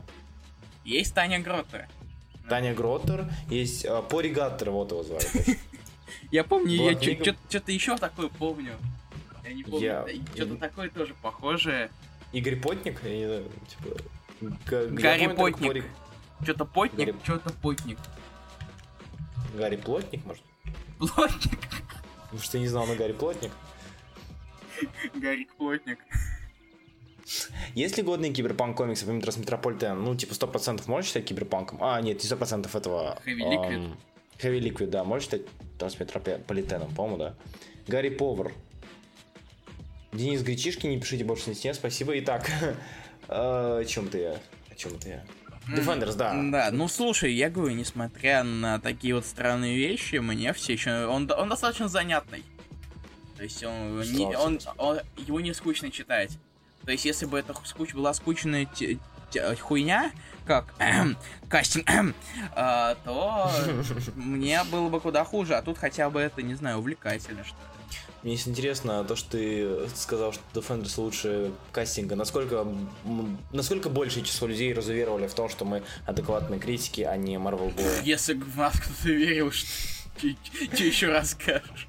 [0.85, 1.89] Есть Таня Гроттер.
[2.49, 3.27] Таня Гроттер.
[3.49, 5.25] Есть а, Пори Гаттер, вот его звали.
[6.33, 6.99] Я помню, я
[7.49, 8.73] что-то еще такое помню.
[9.51, 9.81] Я не помню.
[9.81, 11.91] Я- Что-то такое тоже похожее.
[12.33, 13.03] Игорь Потник?
[13.03, 13.97] Я не знаю, типа...
[14.71, 15.85] Я Гарри помню Потник.
[16.43, 17.99] Что-то потник, Гарри- что-то потник.
[19.57, 20.43] Гарри Плотник, может?
[20.99, 21.61] Плотник.
[22.23, 23.51] Потому что я не знал на Гарри Плотник.
[25.15, 25.99] Гарри Плотник.
[27.75, 30.01] Есть ли годные киберпанк комиксы помимо Трансметрополитен?
[30.03, 31.83] Ну, типа, 100% можешь считать киберпанком?
[31.83, 33.19] А, нет, не 100% этого...
[33.27, 33.75] Heavy Liquid.
[33.75, 33.99] ам,
[34.39, 35.43] Heavy Liquid, да, можешь считать
[35.79, 37.35] Трансметрополитеном, по-моему, да.
[37.89, 38.53] Гарри Повар.
[40.13, 42.19] Денис Гречишки, не пишите больше на стене, спасибо.
[42.19, 42.51] Итак,
[43.29, 44.41] о чем ты я?
[44.71, 45.25] О чем ты я?
[45.69, 46.35] Defenders, да.
[46.51, 51.07] Да, ну слушай, я говорю, несмотря на такие вот странные вещи, мне все еще.
[51.07, 52.43] Он, он достаточно занятный.
[53.37, 56.37] То есть он, не- он, он- его не скучно читать.
[56.85, 58.67] То есть, если бы это скуч, была скучная
[59.61, 60.13] хуйня,
[60.47, 60.75] как
[61.49, 61.89] кастинг,
[62.55, 63.51] а, то
[64.17, 65.55] мне было бы куда хуже.
[65.55, 67.71] А тут хотя бы это, не знаю, увлекательно, что ли.
[68.23, 72.17] Мне есть интересно то, что ты сказал, что Defenders лучше кастинга.
[72.17, 72.67] Насколько,
[73.51, 78.01] насколько большее число людей разуверовали в том, что мы адекватные критики, а не Marvel Boy?
[78.05, 79.67] Если в нас кто-то верил, что...
[80.77, 81.89] Че еще расскажешь?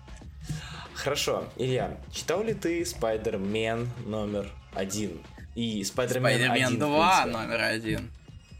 [0.93, 5.19] Хорошо, Илья, читал ли ты Спайдермен номер один?
[5.55, 7.37] И Спайдермен Спайдермен 1, в 2 принципе.
[7.37, 8.11] номер один.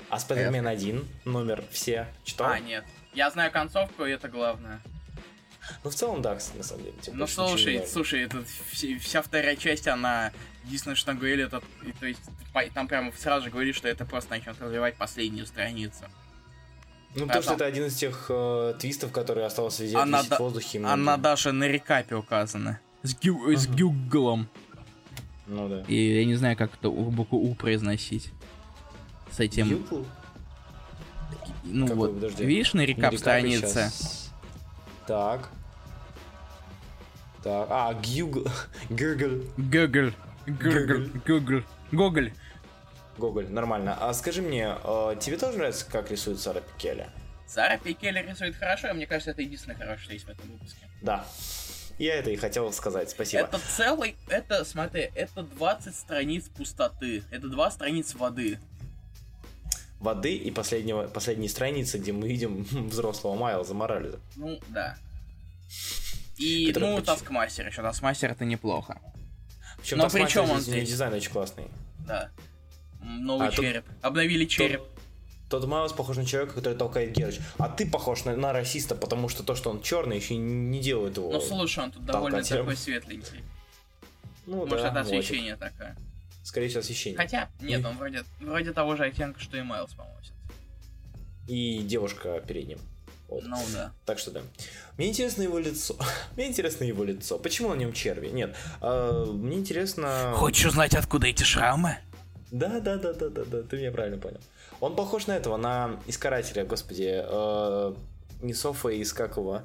[0.10, 2.48] А Спайдермен 1 номер все читал?
[2.52, 2.84] А, нет.
[3.14, 4.82] Я знаю концовку, и это главное.
[5.84, 6.96] Ну, в целом, да, на самом деле.
[7.02, 8.44] типа, Ну слушай, слушай, это
[9.00, 10.32] вся, вторая часть, она
[10.66, 12.20] единственное, что там говорили, это, и, то есть
[12.74, 16.06] там прямо сразу же говорили, что это просто начнет развивать последнюю страницу.
[17.16, 20.38] Ну, потому что это один из тех э, твистов, который остался везде Она висеть да-
[20.38, 20.82] в воздухе.
[20.86, 22.80] Она даже на рекапе указана.
[23.04, 23.76] С, гю- с Ага.
[25.48, 25.82] Ну да.
[25.88, 28.32] И я не знаю, как это букву У произносить.
[29.32, 29.86] С этим.
[31.64, 32.16] Ну Какой, вот.
[32.16, 32.46] подожди.
[32.46, 33.74] Видишь на На рекап странице?
[33.74, 34.32] щас.
[35.08, 35.50] Так.
[37.44, 37.68] Так.
[37.70, 38.46] А, Гюгл.
[38.90, 39.44] Гюгл.
[39.58, 40.14] Google.
[40.48, 41.10] Google.
[41.26, 41.64] Google.
[41.92, 42.32] Google.
[43.18, 43.96] Гоголь, нормально.
[44.00, 47.10] А скажи мне, э, тебе тоже нравится, как рисует Сара Пикеля?
[47.46, 50.88] Сара Пикелли рисует хорошо, и мне кажется, это единственное хорошее, что есть в этом выпуске.
[51.02, 51.26] Да.
[52.02, 53.44] Я это и хотел сказать, спасибо.
[53.44, 57.24] Это целый, это, смотри, это 20 страниц пустоты.
[57.30, 58.58] Это два страниц воды.
[60.00, 64.20] Воды и последнего, последней страницы, где мы видим взрослого Майлза Морализа.
[64.36, 64.98] Ну, да.
[66.38, 67.84] И, Который ну, поч- Таскмастер еще.
[67.84, 69.00] Таскмастер это неплохо.
[69.78, 70.90] Причем Но при чем он здесь?
[70.90, 71.66] дизайн очень классный.
[72.08, 72.32] Да.
[73.04, 73.86] Новый А тут- череп.
[74.02, 74.82] Обновили череп.
[75.52, 77.40] Тот Майлз похож на человека, который толкает Герыч.
[77.58, 81.18] А ты похож на, на расиста, потому что то, что он черный, еще не делает
[81.18, 81.30] его.
[81.30, 82.62] Ну, слушай, он тут довольно толкателем.
[82.62, 83.44] такой светленький.
[84.46, 84.98] Ну Может, это вот.
[85.02, 85.98] освещение такое.
[86.44, 87.18] Скорее всего, освещение.
[87.18, 90.18] Хотя, нет, И- он вроде, вроде того же оттенка, что и Майлз, по-моему.
[91.48, 92.80] И девушка перед ним.
[93.28, 93.44] Вот.
[93.44, 93.92] Ну, да.
[94.06, 94.42] Так что да.
[94.98, 95.98] Мне интересно его лицо.
[96.38, 97.38] мне интересно его лицо.
[97.38, 98.30] Почему на нем черви?
[98.30, 98.56] Нет.
[98.80, 100.32] а, мне интересно.
[100.34, 101.98] Хочешь узнать, откуда эти шрамы?
[102.52, 104.40] Да, да, да, да, да, да, ты меня правильно понял.
[104.82, 107.96] Он похож на этого, на искарателя, господи, э,
[108.42, 109.62] не Софа из как его?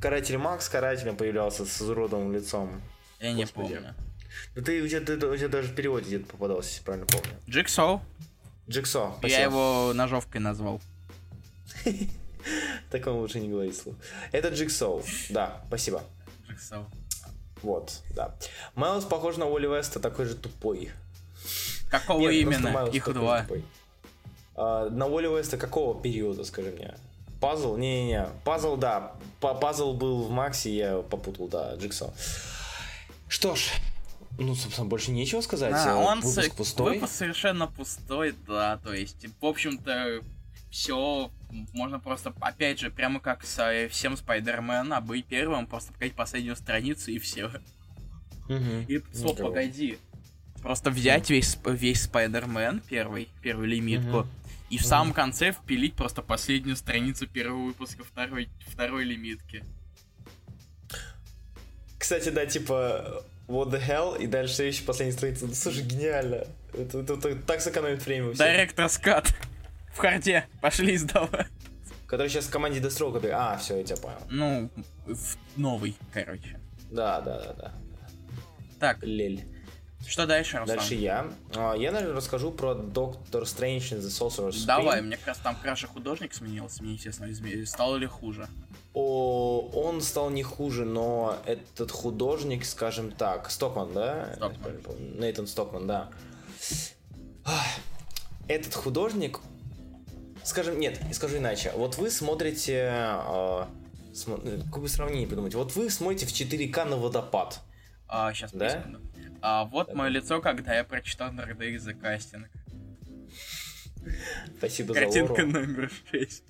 [0.00, 2.80] Каратель Макс карателем появлялся с изуродованным лицом.
[3.18, 3.74] Я не Господи.
[3.74, 3.94] помню.
[4.54, 7.30] Ну ты, у тебя, ты- у тебя даже в переводе где-то попадался, если правильно помню.
[7.48, 8.00] Джиксоу.
[8.68, 9.42] Джиксо, Я спасибо.
[9.42, 10.80] его ножовкой назвал.
[12.90, 13.96] Так он лучше не говорит слов.
[14.32, 16.02] Это Джиксоу, да, спасибо.
[16.48, 16.86] Джиксоу.
[17.62, 18.34] Вот, да.
[18.74, 20.90] Майлз похож на Уолли Веста, такой же тупой.
[21.90, 22.86] Какого Нет, именно?
[22.92, 23.46] Их два.
[24.54, 26.94] А, на Уолли Веста какого периода, скажи мне?
[27.40, 27.76] Пазл?
[27.76, 28.26] Не-не-не.
[28.44, 29.12] Пазл, да.
[29.40, 32.12] Па- Пазл был в Максе, я попутал, да, Джиксо.
[33.28, 33.70] Что ж,
[34.38, 35.72] ну, собственно, больше нечего сказать.
[35.74, 36.94] А, Э, он Выпуск с- пустой.
[36.94, 40.20] выпуск совершенно пустой, да, то есть, в общем-то,
[40.70, 41.30] все
[41.72, 47.10] можно просто, опять же, прямо как со всем Спайдермена, быть первым, просто показать последнюю страницу
[47.12, 47.50] и все.
[48.48, 48.84] Мгм.
[48.88, 49.98] И, стоп, погоди.
[50.62, 54.28] Просто взять весь, весь Спайдермен, первый, первую лимитку, Мгм.
[54.70, 59.64] и в самом конце впилить просто последнюю страницу первого выпуска второй, второй лимитки.
[61.98, 65.46] Кстати, да, типа, what the hell, и дальше следующая последняя страница.
[65.46, 66.44] Ну, слушай, гениально.
[66.74, 68.32] Это, это- это так сэкономит время.
[68.34, 69.34] Директор скат.
[69.94, 70.46] В харде.
[70.60, 71.48] Пошли издавать.
[72.06, 73.20] Который сейчас в команде Deathstroke.
[73.20, 74.18] ты- А, все, я тебя понял.
[74.30, 74.70] Ну,
[75.06, 76.58] в- новый, короче.
[76.90, 77.72] Да, да, да, да.
[78.78, 79.44] Так, Лель.
[80.06, 80.78] Что дальше, Руслан?
[80.78, 81.26] Дальше я.
[81.54, 84.66] А, Я, наверное, расскажу про Доктор Стрэндж and the Sorcerer's Supreme.
[84.66, 88.48] Давай, мне как раз там краше художник сменился, мне интересно, изме- стало ли хуже?
[88.94, 94.32] О, он стал не хуже, но этот художник, скажем так, Стокман, да?
[94.36, 95.20] Стокман.
[95.20, 96.08] Нейтан Стокман, да.
[98.48, 99.40] Этот художник,
[100.42, 101.72] скажем, нет, скажу иначе.
[101.76, 103.68] Вот вы смотрите, а,
[104.14, 105.54] смо- э, какое бы сравнение придумать?
[105.54, 107.60] Вот вы смотрите в 4К на водопад.
[108.08, 108.70] А, сейчас, Да?
[108.70, 109.00] секунду.
[109.40, 112.48] А вот мое лицо, когда я прочитал Нордейк за кастинг.
[114.56, 115.60] Спасибо Картинка за лору.
[115.60, 116.42] номер 6.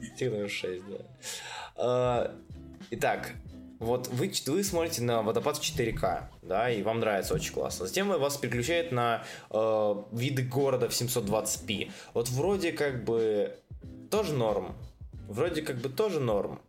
[0.00, 0.96] Картинка номер 6, да.
[1.76, 2.36] А,
[2.90, 3.34] Итак,
[3.80, 7.86] вот вы, вы смотрите на водопад в 4К, да, и вам нравится очень классно.
[7.86, 11.90] Затем вас переключает на э, виды города в 720p.
[12.14, 13.56] Вот вроде как бы
[14.10, 14.74] тоже норм,
[15.28, 16.60] вроде как бы тоже норм,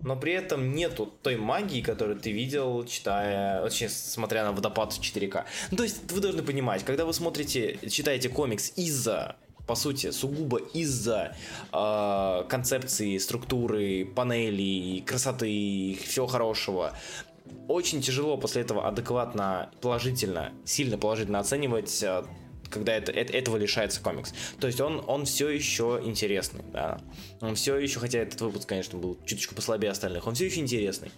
[0.00, 5.00] но при этом нету той магии, которую ты видел, читая, точнее, смотря на водопад в
[5.00, 5.44] 4К.
[5.70, 9.36] Ну, то есть вы должны понимать, когда вы смотрите, читаете комикс из-за
[9.66, 11.36] по сути, сугубо из-за
[11.74, 16.94] э, концепции, структуры, панелей, красоты, всего хорошего,
[17.68, 22.24] очень тяжело после этого адекватно, положительно, сильно положительно оценивать э,
[22.70, 24.32] когда это, это, этого лишается комикс.
[24.60, 27.00] То есть он, он все еще интересный, да.
[27.40, 31.10] Он все еще, хотя этот выпуск, конечно, был чуточку послабее остальных, он все еще интересный.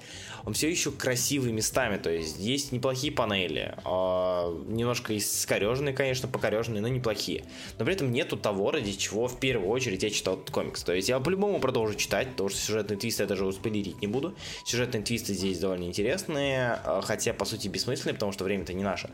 [0.44, 6.80] Он все еще красивый местами, то есть есть неплохие панели, э, немножко искореженные, конечно, покореженные,
[6.80, 7.44] но неплохие.
[7.78, 10.82] Но при этом нету того, ради чего в первую очередь я читал этот комикс.
[10.82, 14.34] То есть я по-любому продолжу читать, потому что сюжетные твисты я даже спойлерить не буду.
[14.64, 19.10] Сюжетные твисты здесь довольно интересные, а, хотя, по сути, бессмысленные, потому что время-то не наше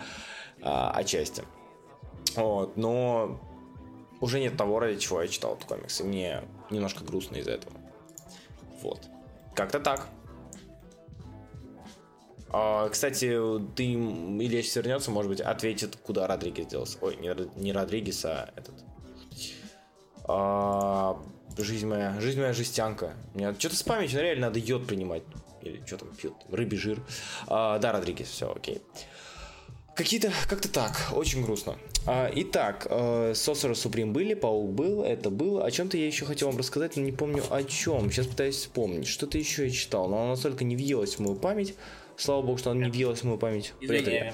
[0.62, 1.42] а, отчасти.
[2.36, 3.40] Вот, но
[4.20, 7.74] уже нет того, ради чего я читал этот комикс, и мне немножко грустно из-за этого.
[8.82, 9.02] Вот.
[9.54, 10.06] Как-то так.
[12.50, 13.38] А, кстати,
[13.74, 16.98] ты, Илья сейчас вернется, может быть, ответит, куда Родригес делся.
[17.00, 18.74] Ой, не, не Родригес, а этот.
[20.24, 21.20] А,
[21.58, 23.14] жизнь моя, жизнь моя жестянка.
[23.34, 25.22] Мне что-то с памятью, реально надо йод принимать.
[25.62, 27.02] Или что там пьют, рыбий жир.
[27.48, 28.80] А, да, Родригес, все, окей.
[29.96, 31.76] Какие-то, как-то так, очень грустно.
[32.06, 35.64] А, итак, э, Sorcerer Supreme были, Паук был, это было.
[35.64, 38.12] О чем-то я еще хотел вам рассказать, но не помню о чем.
[38.12, 39.06] Сейчас пытаюсь вспомнить.
[39.08, 41.74] Что-то еще я читал, но оно настолько не въелось в мою память.
[42.18, 43.72] Слава богу, что оно не въелось в мою память.
[43.80, 44.32] Извини.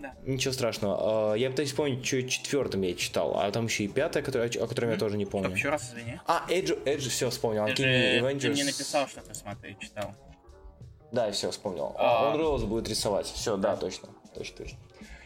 [0.00, 0.16] Да.
[0.26, 1.32] Ничего страшного.
[1.32, 4.66] А, я пытаюсь вспомнить, что четвертым я читал, а там еще и пятое, которое, о
[4.66, 5.50] котором я тоже не помню.
[5.50, 6.20] Стоп, еще раз извини.
[6.26, 7.66] А, Edge, Edge, все, вспомнил.
[7.66, 8.40] Ты, Uncanny же, Avengers.
[8.40, 10.12] ты мне написал, что ты смотри, читал.
[11.12, 11.94] Да, все, вспомнил.
[11.96, 12.32] А.
[12.32, 13.26] Он Роуз будет рисовать.
[13.26, 14.08] Все, да, точно.
[14.34, 14.78] Точно, точно.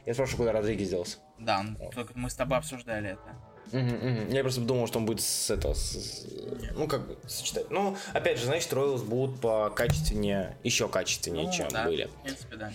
[0.09, 1.19] Я спрашиваю, куда Родригес делся.
[1.39, 4.33] Да, только мы с тобой обсуждали это.
[4.35, 6.25] Я просто думал, что он будет с этого, с-
[6.75, 7.71] ну как бы сочетать.
[7.71, 12.07] Ну, опять же, значит, Ройлс будут по качественнее, еще качественнее, Ну, чем да, были.
[12.07, 12.73] В принципе, да.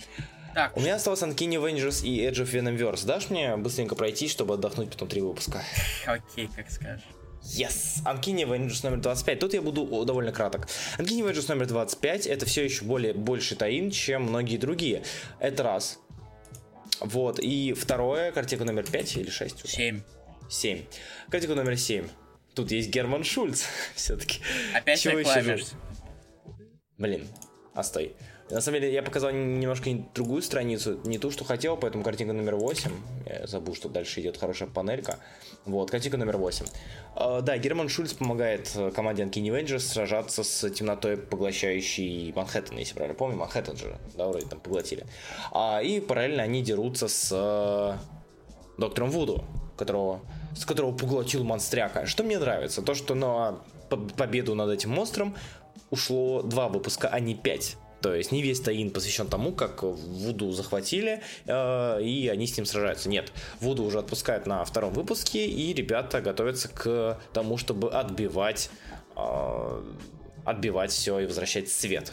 [0.54, 3.04] Так, У меня осталось Uncanny Avengers и Edge of Venomverse.
[3.04, 5.60] Дашь мне быстренько пройти, чтобы отдохнуть потом три выпуска?
[6.06, 7.02] окей, как скажешь.
[7.42, 8.02] Yes!
[8.06, 9.38] Uncanny Avengers номер 25.
[9.40, 10.66] Тут я буду довольно краток.
[10.98, 15.02] Uncanny Avengers номер 25 это все еще более, больше таин, чем многие другие.
[15.40, 15.98] Это раз.
[17.00, 17.38] Вот.
[17.40, 19.68] И второе, картинка номер 5 или 6?
[19.68, 20.00] Семь.
[20.48, 20.84] 7.
[21.30, 22.08] Картинка номер 7.
[22.54, 23.64] Тут есть Герман Шульц,
[23.94, 24.40] все-таки.
[24.74, 25.58] Опять Чего еще.
[26.98, 27.26] Блин,
[27.74, 28.14] остой.
[28.50, 32.56] На самом деле, я показал немножко другую страницу, не ту, что хотел, поэтому картинка номер
[32.56, 32.90] 8.
[33.26, 35.18] Я забыл, что дальше идет хорошая панелька.
[35.64, 36.66] Вот, картинка номер 8.
[37.16, 42.94] А, да, Герман Шульц помогает э, команде Uncanny Avengers сражаться с темнотой, поглощающей Манхэттен, если
[42.94, 43.38] правильно помню.
[43.38, 45.06] Манхэттен же, да, вроде там поглотили.
[45.50, 47.96] А, и параллельно они дерутся с э,
[48.78, 49.42] доктором Вуду,
[49.78, 50.20] которого,
[50.54, 52.04] с которого поглотил монстряка.
[52.04, 55.34] Что мне нравится, то, что на по- победу над этим монстром
[55.88, 57.78] ушло два выпуска, а не пять.
[58.04, 62.66] То есть не весь Таин посвящен тому, как Вуду захватили, э, и они с ним
[62.66, 63.08] сражаются.
[63.08, 68.68] Нет, Вуду уже отпускают на втором выпуске, и ребята готовятся к тому, чтобы отбивать,
[69.16, 69.82] э,
[70.44, 72.12] отбивать все и возвращать свет.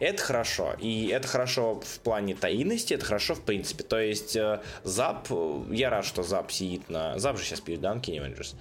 [0.00, 0.74] Это хорошо.
[0.80, 3.84] И это хорошо в плане таинности, это хорошо в принципе.
[3.84, 7.16] То есть э, Зап, э, я рад, что Зап сидит на...
[7.20, 8.56] Зап же сейчас пишет, да, Uncanny Avengers?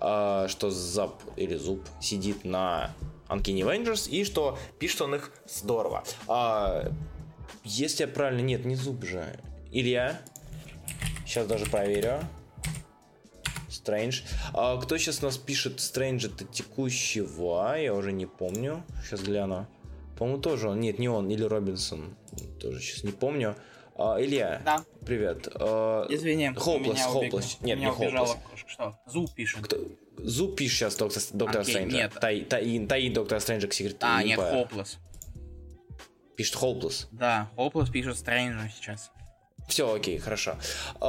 [0.00, 2.96] Э, что Зап или Зуб сидит на
[3.30, 6.04] Uncanny Avengers, и что пишет он их здорово.
[6.26, 6.90] А,
[7.64, 8.40] если я правильно...
[8.40, 9.24] Нет, не Зуб же.
[9.70, 10.20] Илья.
[11.24, 12.20] Сейчас даже проверю.
[13.68, 14.22] Стрэндж.
[14.52, 17.76] А кто сейчас у нас пишет Стрэндж это текущего?
[17.78, 18.84] Я уже не помню.
[19.04, 19.66] Сейчас гляну.
[20.18, 20.80] По-моему, тоже он.
[20.80, 21.30] Нет, не он.
[21.30, 22.16] Или Робинсон.
[22.60, 23.54] Тоже сейчас не помню.
[23.96, 24.60] А, Илья.
[24.64, 24.84] Да.
[25.06, 25.48] Привет.
[25.54, 27.58] А, Извини, Hopeless.
[27.62, 28.38] у Нет, меня не кошка.
[28.66, 28.98] Что?
[29.06, 29.62] Зуб пишет.
[29.62, 29.76] Кто?
[30.24, 31.96] Зуб пишет сейчас доктор, доктора Окей, Стрэнджа.
[31.96, 32.12] нет.
[32.20, 34.14] Тай, Таин, Таин доктора Стрэнджа к секретарю.
[34.14, 34.98] А, нет, Хоплес.
[36.36, 37.06] Пишет Hopeless.
[37.12, 39.10] Да, Хоплес пишет Стрэнджа сейчас.
[39.68, 40.56] Все, окей, хорошо.
[41.00, 41.06] А,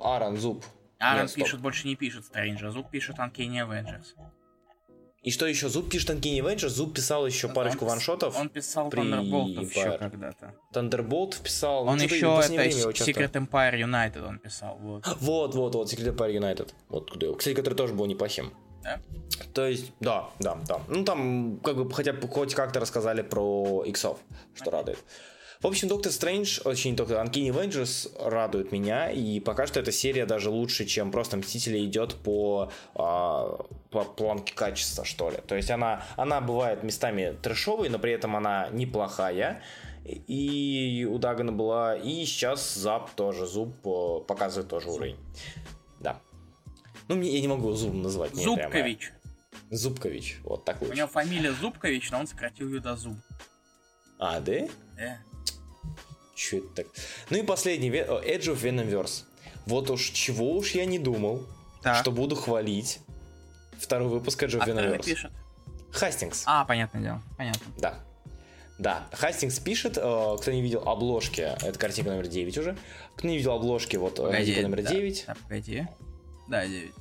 [0.00, 0.64] Аарон, Зуб.
[1.00, 1.34] Стоп.
[1.34, 2.70] пишет, больше не пишет Стрэнджа.
[2.70, 4.14] Зуб пишет Uncanny Avengers.
[5.22, 5.68] И что еще?
[5.68, 8.38] Зуб пишет Uncanny Avengers, Зуб писал еще парочку Он ваншотов.
[8.38, 10.54] Он писал при Thunderbolt'ов еще когда-то.
[10.72, 11.84] Thunderbolt писал.
[11.84, 14.78] ну, Он что-то еще это Secret Empire United он писал.
[14.80, 15.06] Вот.
[15.20, 16.68] Вот, вот, вот, Secret Empire United.
[16.88, 17.36] Вот куда его.
[17.36, 18.52] Кстати, который тоже был неплохим.
[18.84, 19.00] Да?
[19.54, 20.80] То есть, да, да, да.
[20.88, 24.18] Ну, там, как бы, хотя бы хоть как-то рассказали про иксов,
[24.54, 24.98] что радует.
[25.60, 30.24] В общем, Доктор Стрэндж, очень Доктор Uncanny Avengers радует меня, и пока что эта серия
[30.24, 35.38] даже лучше, чем просто Мстители идет по, а, по планке качества, что ли.
[35.48, 39.60] То есть она, она бывает местами трэшовой, но при этом она неплохая.
[40.04, 45.16] И у Дагана была, и сейчас Зап тоже, Зуб э, показывает тоже уровень.
[46.00, 46.20] Да.
[47.08, 48.32] Ну, мне, я не могу Зуб назвать.
[48.32, 49.12] мне прямо- Зубкович.
[49.70, 50.96] Зубкович, вот так У лучше.
[50.96, 53.16] него фамилия Зубкович, но он сократил ее до Зуб.
[54.18, 54.60] А, да?
[54.96, 55.18] Да.
[56.38, 56.86] Че это так?
[57.30, 59.24] Ну и последний, о, Edge of Venomverse.
[59.66, 61.44] Вот уж чего уж я не думал,
[61.82, 61.96] Так.
[61.96, 63.00] что буду хвалить
[63.78, 65.04] второй выпуск Edge of А Venomverse.
[65.04, 65.32] пишет?
[65.90, 67.22] Хастингс, А, понятное дело.
[67.36, 67.66] Понятно.
[67.78, 67.94] да.
[68.78, 72.76] Да, Хастингс пишет, э, кто не видел обложки, это картинка номер 9 уже,
[73.16, 75.24] кто не видел обложки, вот э, Погоди, картинка номер да, 9.
[75.26, 75.86] Да, погоди.
[76.46, 76.92] Да, 9.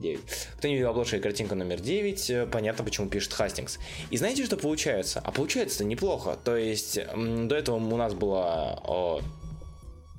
[0.00, 0.20] 9.
[0.58, 3.78] Кто не видел обложки, картинка номер 9, э, понятно, почему пишет Хастингс.
[4.10, 5.20] И знаете, что получается?
[5.24, 6.36] А получается неплохо.
[6.42, 9.20] То есть, до этого у нас была о,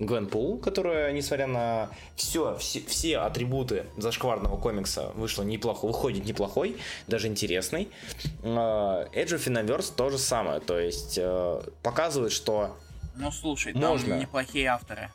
[0.02, 6.78] Гвенпул, которая, несмотря на все, все, все атрибуты зашкварного комикса, вышла неплохо, выходит неплохой,
[7.08, 7.88] даже интересный.
[8.42, 12.76] Э, Edge of Universe то же самое, то есть э, показывает, что
[13.16, 14.16] Ну слушай, там Можно.
[14.16, 15.12] неплохие авторы.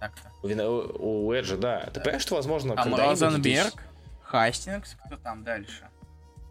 [0.00, 0.30] Так-то.
[0.42, 3.82] у, у Эджа, да, ты понимаешь, что возможно когда-нибудь здесь- Розенберг,
[4.22, 5.88] Хастингс, кто там дальше?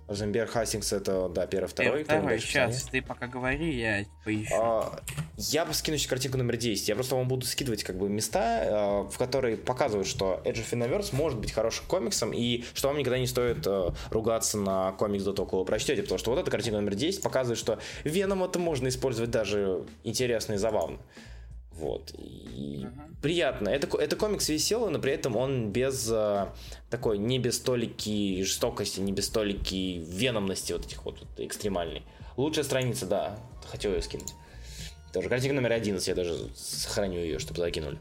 [0.08, 2.04] Розенберг, Хастингс, это, да, первый, второй.
[2.04, 4.54] там Второй, сейчас, ты пока говори, я поищу.
[4.56, 5.00] А,
[5.38, 6.88] Я скину сейчас картинку номер 10.
[6.88, 10.72] Я просто вам буду скидывать как бы места, а, в которые показывают, что Edge of
[10.72, 15.24] Universe может быть хорошим комиксом, и что вам никогда не стоит а, ругаться на комикс
[15.24, 18.44] до того, как вы прочтете, потому что вот эта картинка номер 10 показывает, что Веном
[18.44, 21.00] это можно использовать даже интересно и забавно.
[21.76, 22.14] Вот.
[22.18, 23.16] И Мгм.
[23.22, 23.70] приятно.
[23.70, 26.54] Это, это комикс веселый, но при этом он без а,
[26.90, 32.04] такой, не без толики жестокости, не без толики веномности вот этих вот, вот экстремальной.
[32.38, 34.34] Лучшая страница, да, хотел ее скинуть.
[35.14, 37.98] Тоже картинка номер 11, я даже сохраню ее, чтобы закинули.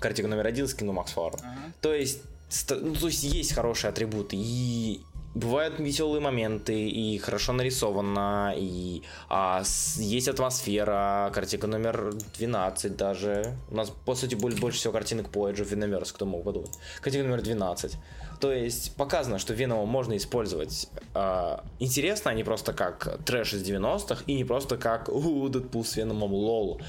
[0.00, 1.34] Картинка номер 11 скину Макс Фауэр.
[1.34, 1.72] Ага.
[1.80, 5.00] То есть, ст- ну, то есть есть хорошие атрибуты, и
[5.34, 13.56] бывают веселые моменты, и хорошо нарисовано, и а, с- есть атмосфера, картинка номер 12 даже.
[13.70, 16.72] У нас, по сути, больше всего картинок по Edge of Universe, кто мог подумать.
[17.00, 17.96] Картинка номер 12.
[18.40, 23.62] То есть показано, что Венома можно использовать а, интересно, а не просто как трэш из
[23.68, 26.80] 90-х, и не просто как у Дэдпул с Веномом лол.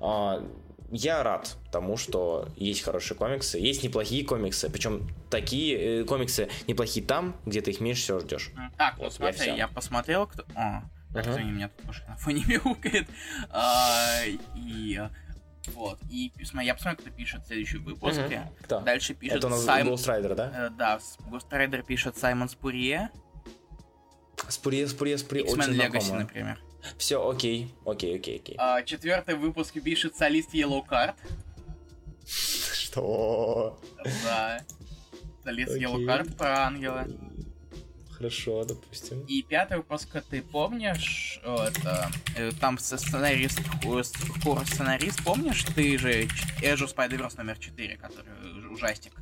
[0.00, 0.42] А,
[0.94, 7.04] я рад тому, что есть хорошие комиксы, есть неплохие комиксы, причем такие э, комиксы неплохие
[7.04, 8.50] там, где ты их меньше всего ждешь.
[8.78, 10.44] Так, Вот, смотри, я я, посмотрел, кто...
[10.54, 10.82] О,
[11.12, 11.32] так, Ага.
[11.32, 13.08] извини, меня тут тоже на фоне мяукает.
[13.50, 14.20] А,
[14.56, 15.00] и...
[15.68, 18.20] Вот, и смотри, я посмотрел, кто пишет следующие выпуски.
[18.20, 18.48] Мгм.
[18.62, 18.80] Кто?
[18.80, 20.52] Дальше пишет Это у нас Сайм- Ghost Rider, да?
[20.54, 20.98] Э, Да,
[21.30, 23.10] Ghost Rider пишет Саймон Спурье,
[24.48, 26.20] Спурье, спурье, спурье, X-Men очень Legacy, знакомо.
[26.20, 26.60] например.
[26.98, 28.56] Все, окей, окей, окей, окей.
[28.58, 31.14] А, Четвертый выпуск пишет солист Yellow Card.
[32.26, 33.78] Что?
[34.24, 34.60] Да.
[35.44, 35.84] Солист Окей.
[35.84, 37.06] Yellow Card про ангела.
[38.12, 39.20] Хорошо, допустим.
[39.26, 42.10] И пятый выпуск, ты помнишь, о, это,
[42.60, 44.04] там сценарист, хор
[44.64, 46.22] сценарист, помнишь, ты же
[46.62, 49.12] of Spider-Verse номер 4, который э, ужастик.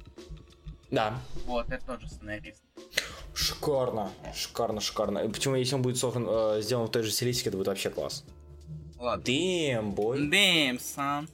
[0.91, 1.19] Да.
[1.47, 2.63] Вот, это тоже сценарист.
[3.35, 5.19] Шикарно, шикарно, шикарно.
[5.21, 7.91] И Почему, если он будет создан, э, сделан в той же стилистике, это будет вообще
[7.91, 8.25] класс.
[8.99, 9.23] Ладно.
[9.25, 10.19] Damn, boy.
[10.31, 11.29] Damn, son.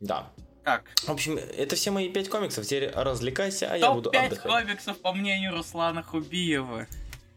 [0.00, 0.30] Да.
[0.64, 2.64] Так, В общем, это все мои пять комиксов.
[2.66, 4.50] Теперь развлекайся, а я буду топ-5 отдыхать.
[4.66, 6.86] комиксов по мнению Руслана Хубиева.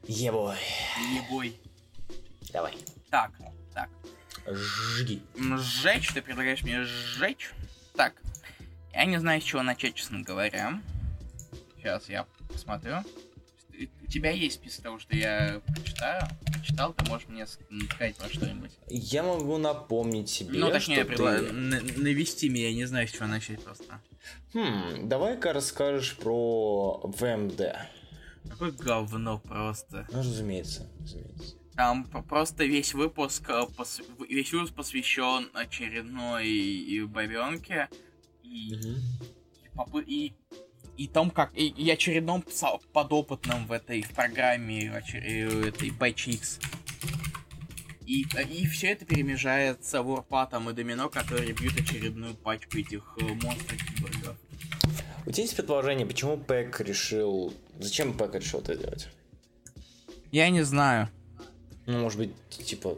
[0.07, 0.55] Ебой.
[1.15, 1.59] Ебой.
[2.51, 2.73] Давай.
[3.09, 3.31] Так,
[3.73, 3.89] так.
[4.45, 5.21] Жги.
[5.37, 7.51] М, Сжечь, ты предлагаешь мне сжечь?
[7.95, 8.13] Так,
[8.93, 10.81] я не знаю, с чего начать, честно говоря.
[11.77, 12.97] Сейчас я посмотрю.
[14.03, 16.27] У тебя есть список того, что я прочитаю?
[16.45, 18.71] Прочитал, ты можешь мне сказать про что-нибудь?
[18.87, 21.51] Я могу напомнить себе, ну, точнее, что предла- ты...
[21.99, 23.99] навести меня, я не знаю, с чего начать просто.
[24.53, 27.75] Хм, давай-ка расскажешь про ВМД.
[28.49, 30.07] Какое говно просто.
[30.11, 31.55] Ну, разумеется, разумеется.
[31.75, 37.89] Там просто весь выпуск, э, пос- весь выпуск посвящен очередной и бабенке.
[38.43, 38.95] И Мгм.
[39.63, 40.33] и, попы- и,
[40.97, 42.43] и том, как и, и очередном
[42.91, 46.59] подопытном в этой в программе очер- э, этой Batch X.
[48.05, 53.77] И, и все это перемежается Ворпатом и Домино, которые бьют очередную пачку этих э, монстров
[53.85, 54.35] киборгов.
[55.25, 57.53] У тебя есть предположение, почему Пэк решил...
[57.79, 59.07] Зачем Пэк решил это делать?
[60.31, 61.09] Я не знаю.
[61.85, 62.97] Ну, может быть, типа...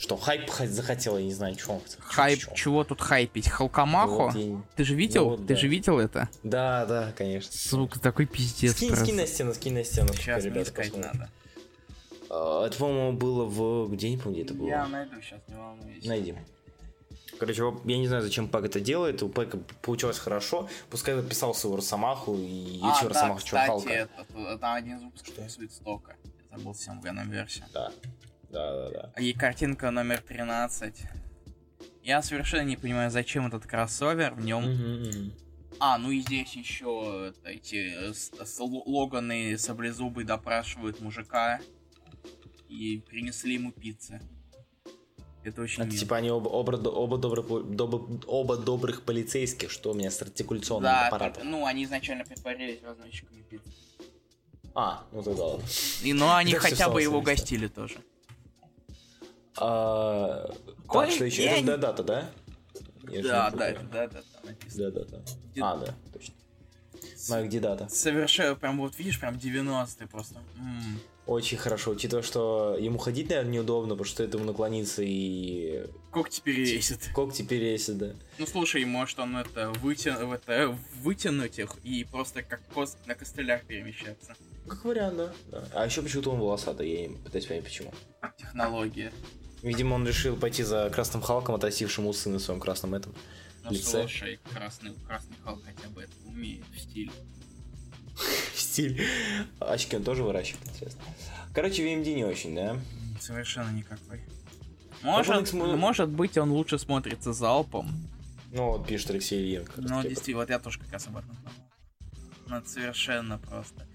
[0.00, 1.98] Что, хайп захотел, я не знаю, чего он хотел.
[2.00, 2.54] Хайп, Чё?
[2.54, 3.48] чего тут хайпить?
[3.48, 4.28] Халкамаху?
[4.28, 5.28] Вот я- Ты же видел?
[5.28, 5.56] вот Ты да.
[5.56, 6.30] же видел это?
[6.42, 7.52] Да, да, конечно.
[7.52, 8.72] Сука, такой пиздец.
[8.76, 9.04] Скинь, просто.
[9.04, 10.14] скинь на стену, скинь на стену.
[10.14, 11.28] Сейчас ребята искать надо.
[12.30, 13.92] А, Это, по-моему, было в...
[13.92, 14.68] Где, не помню, где это было.
[14.68, 16.08] Я найду сейчас, не волнуйся.
[16.08, 16.34] Найди.
[17.38, 19.22] Короче, я не знаю, зачем Пэк это делает.
[19.22, 20.66] У Пэка получилось хорошо.
[20.88, 23.90] Пускай подписался у Росомаху и А, Ичи да, Росомаху кстати, Чурхалка.
[23.90, 24.12] это,
[24.48, 26.14] это один из выпусков рисует стока.
[26.50, 27.64] Я забыл всем в версии.
[27.74, 27.92] Да.
[28.50, 29.20] Да, да, да.
[29.20, 30.94] И картинка номер 13.
[32.02, 35.32] Я совершенно не понимаю, зачем этот кроссовер в нем.
[35.78, 38.12] А, ну и здесь еще эти э,
[38.58, 41.60] Ло- Логаны саблезубы допрашивают мужика
[42.68, 44.20] и принесли ему пиццы.
[45.42, 45.98] Это очень Это мило.
[45.98, 50.84] типа они оба, оба, оба, добрых, доба- оба добрых полицейских, что у меня с артикуляционным
[50.84, 51.50] да, аппаратом.
[51.50, 53.70] ну они изначально притворились разносчиками пиццы.
[54.74, 55.64] А, ну тогда ладно.
[56.02, 58.00] И, но они хотя бы его гостили тоже.
[59.56, 60.50] А,
[60.92, 61.44] Так, что еще?
[61.44, 62.30] я Это дата, да?
[63.02, 63.88] Да, да, путаю.
[63.92, 64.90] да, да, да.
[64.90, 65.22] Да, да,
[65.60, 66.34] А, да, точно.
[67.28, 67.88] Ну, а где дата?
[67.88, 70.36] Совершенно, прям вот видишь, прям 90-е просто.
[71.26, 77.08] Очень хорошо, учитывая, что ему ходить, наверное, неудобно, потому что этому наклониться и Когти перевесит.
[77.14, 78.14] когти пересит, да.
[78.38, 80.10] Ну слушай, может он это, вытя...
[80.10, 84.34] это вытянуть их и просто как кост на костылях перемещаться.
[84.66, 85.32] Как вариант, да.
[85.52, 85.64] да.
[85.74, 87.92] А еще почему-то он волосатый, я не пытаюсь понять, почему.
[88.36, 89.12] Технология.
[89.62, 93.14] Видимо, он решил пойти за Красным Халком, отрастившим усы на своем красном этом.
[93.64, 94.00] Ну Лице.
[94.02, 97.12] слушай, красный, красный Халк хотя бы это умеет в стиле.
[98.54, 99.02] Стиль.
[99.60, 101.00] Очки он тоже выращивает, интересно.
[101.54, 102.78] Короче, VMD не очень, да?
[103.20, 104.20] Совершенно никакой.
[105.02, 107.90] он Может, может быть, он лучше смотрится залпом.
[108.52, 110.08] Ну, вот пишет Алексей Но таки.
[110.08, 111.52] действительно, вот я тоже как раз об этом подумал.
[112.46, 113.86] Ну, это совершенно просто.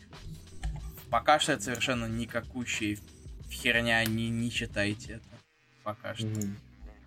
[1.09, 2.97] Пока что это совершенно никакущая
[3.49, 5.34] херня, не, не читайте это.
[5.85, 6.25] Пока что.
[6.25, 6.57] Мгм.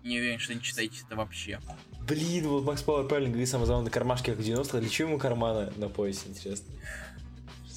[0.03, 1.59] Не уверен, что не читаете это вообще.
[2.07, 4.79] Блин, вот Макс Пауэр правильно говорит, самое главное, кармашки как в 90-х.
[4.79, 6.65] Для чего ему карманы на поясе, интересно?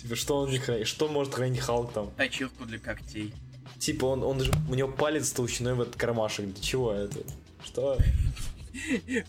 [0.00, 0.86] Типа, что он не хранит?
[0.86, 2.10] Что может хранить Халк там?
[2.12, 3.34] Точилку для когтей.
[3.78, 6.46] Типа, он, он же, у него палец толщиной в этот кармашек.
[6.46, 7.18] Для чего это?
[7.64, 7.98] Что?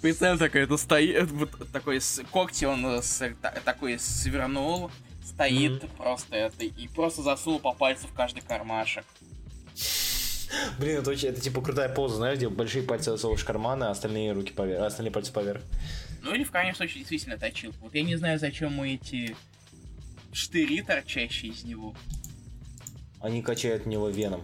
[0.01, 4.89] Представь, такой это стоит, вот такой с когти он э, с- та- такой свернул,
[5.25, 9.03] стоит просто это, и просто засунул по пальцу в каждый кармашек.
[10.79, 13.91] Блин, это, очень, это типа крутая поза, знаешь, где большие пальцы засовываешь в карманы, а
[13.91, 15.61] остальные руки поверх, а остальные пальцы поверх.
[16.21, 17.77] Ну или в крайнем случае действительно точилку.
[17.81, 19.35] Вот я не знаю, зачем мы эти
[20.31, 21.95] штыри, торчащие из него.
[23.19, 24.41] Они качают него веном.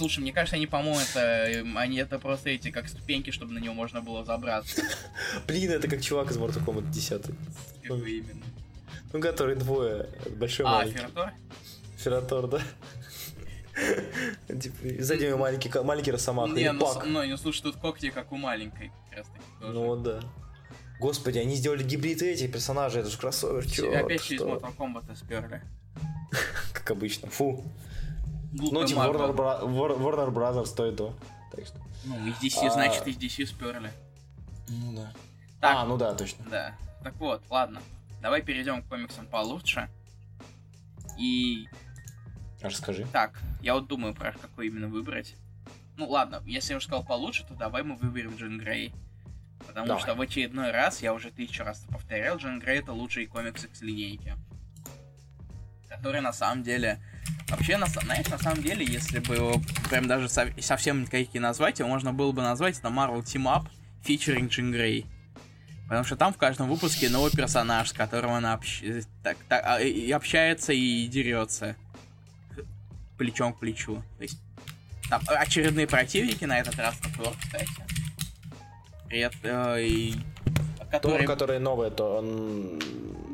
[0.00, 3.58] Слушай, мне кажется, они, по-моему, это, эм, они это просто эти, как ступеньки, чтобы на
[3.58, 4.82] него можно было забраться.
[5.46, 7.22] Блин, это как чувак из Mortal Kombat 10.
[7.82, 8.42] Какой именно?
[9.12, 10.08] Ну, который двое.
[10.36, 11.00] Большой А, маленький.
[11.00, 11.32] Фердор?
[11.98, 12.62] Фератор, да?
[14.48, 16.52] Типа, у него маленький, маленький росомаха.
[16.52, 17.06] Не, или ну, пак.
[17.06, 18.90] ну, ну, слушай, тут когти как у маленькой.
[19.08, 19.72] Как раз таки тоже.
[19.72, 20.20] Ну да.
[20.98, 24.42] Господи, они сделали гибриды этих персонажей, это же кроссовер, чёрт, Опять через?
[24.42, 25.62] Mortal Kombat сперли.
[26.74, 27.64] Как обычно, фу.
[28.52, 28.98] Глупый Ну, типа.
[29.00, 31.14] Warner, Bra- War- Warner Brothers то и то.
[31.52, 31.78] Так что.
[32.04, 32.70] Ну, из DC, А.
[32.70, 33.90] значит, из DC сперли.
[34.68, 35.12] Ну да.
[35.60, 35.76] Так.
[35.76, 36.44] А, ну да, точно.
[36.50, 36.74] Да.
[37.02, 37.80] Так вот, ладно.
[38.20, 39.88] Давай перейдем к комиксам получше.
[41.18, 41.66] И
[42.62, 43.06] Расскажи.
[43.12, 45.34] так, я вот думаю, про какой именно выбрать.
[45.96, 48.92] Ну ладно, если я уже сказал получше, то давай мы выберем Джин Грей.
[49.66, 50.02] Потому Давай.
[50.02, 53.82] что в очередной раз, я уже тысячу раз повторял, Джин Грей это лучший комикс с
[53.82, 54.34] линейки.
[55.88, 56.98] Который на самом деле...
[57.48, 61.80] Вообще, на, знаешь, на самом деле, если бы его прям даже со- совсем никакие назвать,
[61.80, 63.66] его можно было бы назвать это Marvel Team Up
[64.04, 65.06] featuring Джин Грей.
[65.84, 69.80] Потому что там в каждом выпуске новый персонаж, с которым она общ- так, так, а,
[69.80, 71.76] и общается и дерется
[73.20, 74.02] плечом к плечу.
[74.16, 74.38] То есть
[75.10, 77.68] там очередные противники на этот раз Тор, кстати.
[79.10, 81.26] Это, э, и- Тор, который...
[81.26, 82.78] который новый, то он...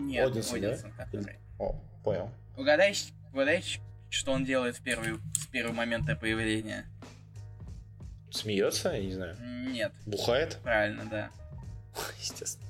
[0.09, 0.69] Нет, Одинсон, да?
[0.71, 1.37] Одинсон, который.
[1.61, 2.31] О, понял.
[2.57, 2.97] Угадай,
[3.33, 3.63] угадай,
[4.11, 6.85] что он делает в первый, с первого момента появления?
[8.33, 9.37] Смеется, я не знаю.
[9.71, 10.59] Нет, Бухает?
[10.65, 11.31] правильно, да.
[12.21, 12.67] Естественно.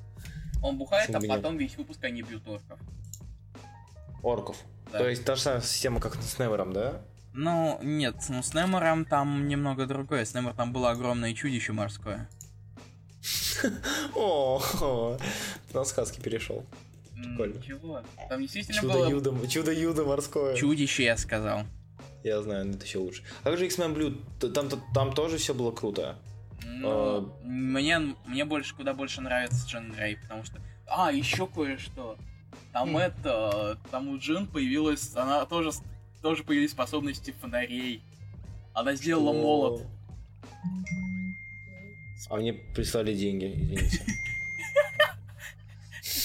[0.63, 1.37] Он бухает, а Почему бы нет?
[1.43, 2.79] потом весь выпуск они бьют орков.
[4.23, 4.57] Орков.
[4.93, 4.99] Да.
[4.99, 7.01] То есть та же самая система, как с Невером, да?
[7.33, 10.25] Ну, нет, ну с Немором там немного другое.
[10.25, 12.29] С Немор там было огромное чудище морское.
[14.15, 15.19] О,
[15.75, 16.65] на сказки перешел.
[17.67, 18.03] Чего?
[18.29, 20.55] Там действительно было юдо, чудо юдо морское.
[20.55, 21.63] чудище, я сказал.
[22.23, 23.23] Я знаю, но это еще лучше.
[23.43, 24.53] А как же X-Men Blue?
[24.53, 26.17] Там, там, тоже все было круто.
[26.65, 27.33] Ну, А.
[27.45, 30.61] мне, мне больше, куда больше нравится Джин Грей, потому что...
[30.89, 32.17] А, еще кое-что.
[32.73, 32.99] Там Хм.
[32.99, 33.79] это...
[33.91, 35.15] Там у Джин появилась...
[35.17, 35.71] Она тоже,
[36.23, 38.03] тоже появились способности фонарей.
[38.75, 39.43] Она сделала Что?
[39.43, 39.83] молот.
[42.29, 44.03] А мне прислали деньги, извините.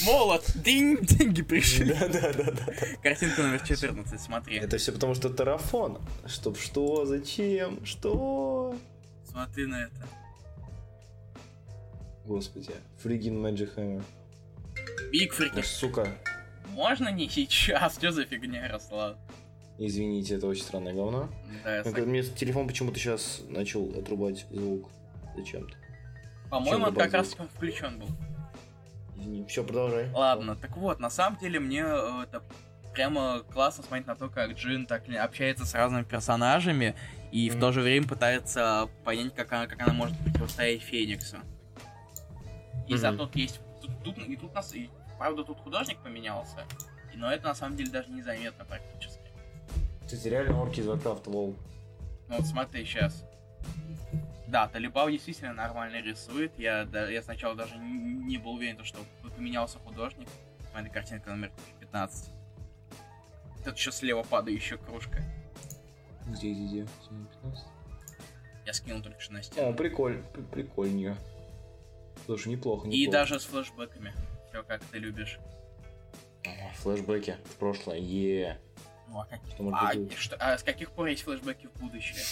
[0.06, 0.44] Молот!
[0.56, 0.98] Динь!
[1.02, 1.94] Деньги пришли.
[1.94, 2.74] Да, да, да, да.
[3.04, 4.58] Картинка номер 14, смотри.
[4.58, 6.00] Это все потому, что тарафон.
[6.26, 7.06] Чтоб что?
[7.06, 7.86] Зачем?
[7.86, 8.76] Что?
[9.30, 10.08] Смотри на это.
[12.26, 12.72] Господи.
[13.04, 14.04] Фригин Magic Hammer.
[15.12, 15.56] Бигфрики.
[15.56, 16.08] Ну, сука.
[16.70, 17.96] Можно не сейчас?
[17.98, 19.18] Что за фигня, Ярослав?
[19.78, 21.30] Извините, это очень странное говно.
[21.64, 24.90] Да, Ну, сог- Мне телефон почему-то сейчас начал отрубать звук.
[25.36, 25.76] Зачем-то.
[26.50, 28.08] По-моему, он как раз включен был.
[29.18, 29.46] Извини.
[29.46, 30.10] Все, продолжай.
[30.12, 32.44] Ладно, так вот, на самом деле мне э, это
[32.94, 36.96] прямо классно смотреть на то, как Джин так общается с разными персонажами
[37.32, 37.62] и в Мгм.
[37.62, 41.38] то же время пытается понять, как она, как она может противостоять Фениксу.
[42.88, 42.98] И Мгм.
[43.00, 43.62] зато есть...
[44.04, 44.74] Тут, и тут нас...
[44.74, 46.66] и, правда, тут художник поменялся,
[47.14, 49.22] и- но это на самом деле даже незаметно практически.
[50.06, 51.56] Кстати, реально орки из Warcraft, лол.
[52.28, 53.24] Ну вот смотри сейчас.
[54.48, 56.58] Да, Талибал действительно нормально рисует.
[56.60, 59.00] Я, да, я сначала даже не был уверен, что
[59.36, 60.28] поменялся художник.
[60.74, 62.30] У меня картинка номер 15.
[63.64, 65.24] Тут еще слева падающая кружка.
[66.28, 66.88] Где, где, где?
[67.42, 67.66] 15?
[68.66, 69.70] Я скинул только что на стену.
[69.70, 71.16] О, прикольно, прикольнее.
[72.26, 72.96] Слушай, неплохо, неплохо.
[72.96, 74.14] И даже с флешбэками.
[74.50, 75.40] Все как ты любишь.
[76.78, 78.60] Флешбеки в прошлое, е.
[79.08, 79.40] Ну а, как...
[79.74, 82.24] а, что, а с каких пор есть флешбеки в будущее?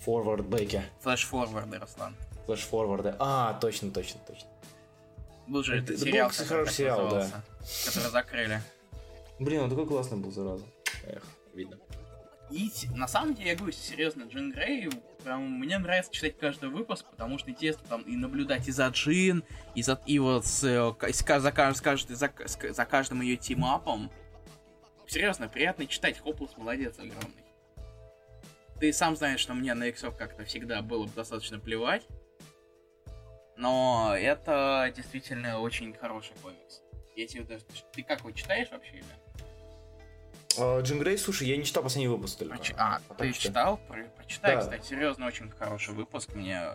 [0.00, 0.82] Форвард-беки.
[1.02, 2.16] Флэш-форварды, Руслан.
[2.46, 3.14] Флэш-форварды.
[3.18, 4.48] А, точно, точно, точно.
[5.46, 7.42] Был же это, сериал, был, хороший сериал, да.
[7.86, 8.62] Который закрыли.
[9.38, 10.64] Блин, он такой классный был, зараза.
[11.04, 11.22] Эх,
[11.54, 11.76] видно.
[12.50, 14.90] И на самом деле, я говорю серьезно, Джин Грей,
[15.22, 19.44] прям мне нравится читать каждый выпуск, потому что интересно там и наблюдать и за Джин,
[19.74, 22.32] и за и вот с, э, за, за, скажет, за,
[22.70, 24.10] за каждым ее тимапом.
[25.06, 27.44] Серьезно, приятно читать, Хоплес молодец огромный.
[28.80, 32.06] Ты сам знаешь, что мне на иксов как-то всегда было достаточно плевать.
[33.56, 36.80] Но это действительно очень хороший комикс.
[37.14, 37.64] Я тебе даже...
[37.92, 39.04] Ты как его читаешь вообще или?
[40.60, 42.56] А, Джин Грей, слушай, я не читал последний выпуск только.
[42.56, 42.72] Проч...
[42.76, 43.42] А, а ты что?
[43.42, 43.80] читал?
[43.88, 44.04] Про...
[44.16, 44.60] Прочитай, да.
[44.60, 46.68] кстати, серьезно, очень хороший выпуск, мне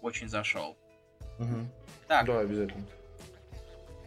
[0.00, 0.76] очень зашел.
[1.38, 1.68] Угу.
[2.08, 2.26] Так.
[2.26, 2.84] Да, обязательно.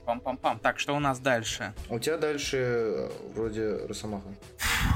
[0.06, 0.60] Пам-пам-пам.
[0.60, 1.74] Так, что у нас дальше?
[1.90, 4.28] У тебя дальше э, вроде Росомаха.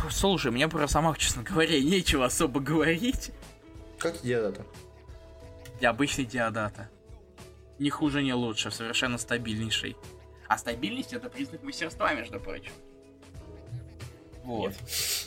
[0.09, 3.31] Слушай, мне про Росомаху, честно говоря, нечего особо говорить.
[3.99, 4.65] Как Диадата?
[5.81, 6.89] Обычный Диадата.
[7.77, 9.95] Ни хуже, ни лучше, совершенно стабильнейший.
[10.47, 12.71] А стабильность это признак мастерства, между прочим.
[14.45, 14.69] Вот.
[14.69, 14.79] Нет.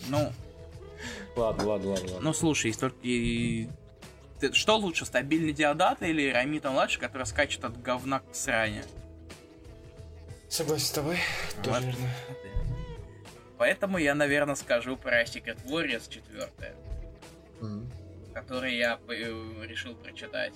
[0.08, 0.32] Ну.
[1.36, 2.20] Ладно, ладно, ладно, ладно.
[2.20, 3.68] Ну слушай, только и...
[4.52, 8.84] Что лучше, стабильный Диодата или Рамита младший, который скачет от говна к сране?
[10.48, 11.18] Согласен с тобой,
[11.56, 11.64] вот.
[11.64, 12.08] тоже верно.
[13.58, 16.48] Поэтому я, наверное, скажу про Secret Warriors 4,
[17.60, 18.32] mm-hmm.
[18.32, 20.54] который я э, решил прочитать.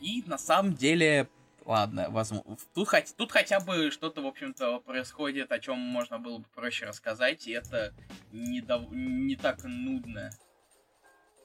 [0.00, 1.28] И на самом деле
[1.64, 2.56] Ладно, возможно.
[2.74, 6.84] Тут, хоть, тут хотя бы что-то, в общем-то, происходит, о чем можно было бы проще
[6.86, 7.94] рассказать, и это
[8.32, 8.90] не, дов...
[8.90, 10.30] не так нудно,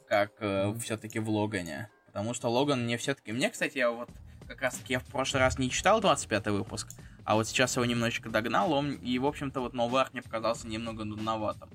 [0.09, 1.89] как э, все-таки в Логане.
[2.07, 3.31] Потому что Логан мне все-таки...
[3.31, 4.09] Мне, кстати, я вот
[4.47, 6.89] как раз таки я в прошлый раз не читал 25 выпуск,
[7.23, 10.67] а вот сейчас его немножечко догнал, он, и, в общем-то, вот новый арк мне показался
[10.67, 11.69] немного нудноватым.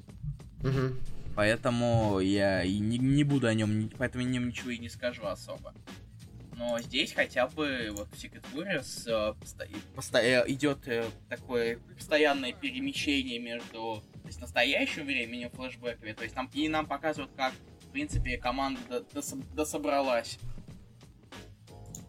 [0.60, 0.96] Угу.
[1.36, 5.24] Поэтому я и не, не буду о нем, поэтому о нем ничего и не скажу
[5.26, 5.72] особо.
[6.56, 9.34] Но здесь хотя бы вот в Secret Warriors э,
[9.94, 10.18] посто...
[10.18, 16.12] Э, идет э, такое постоянное перемещение между то есть, настоящим временем флешбэками.
[16.12, 19.04] То есть нам, и нам показывают, как, в принципе, команда
[19.54, 20.38] дособралась.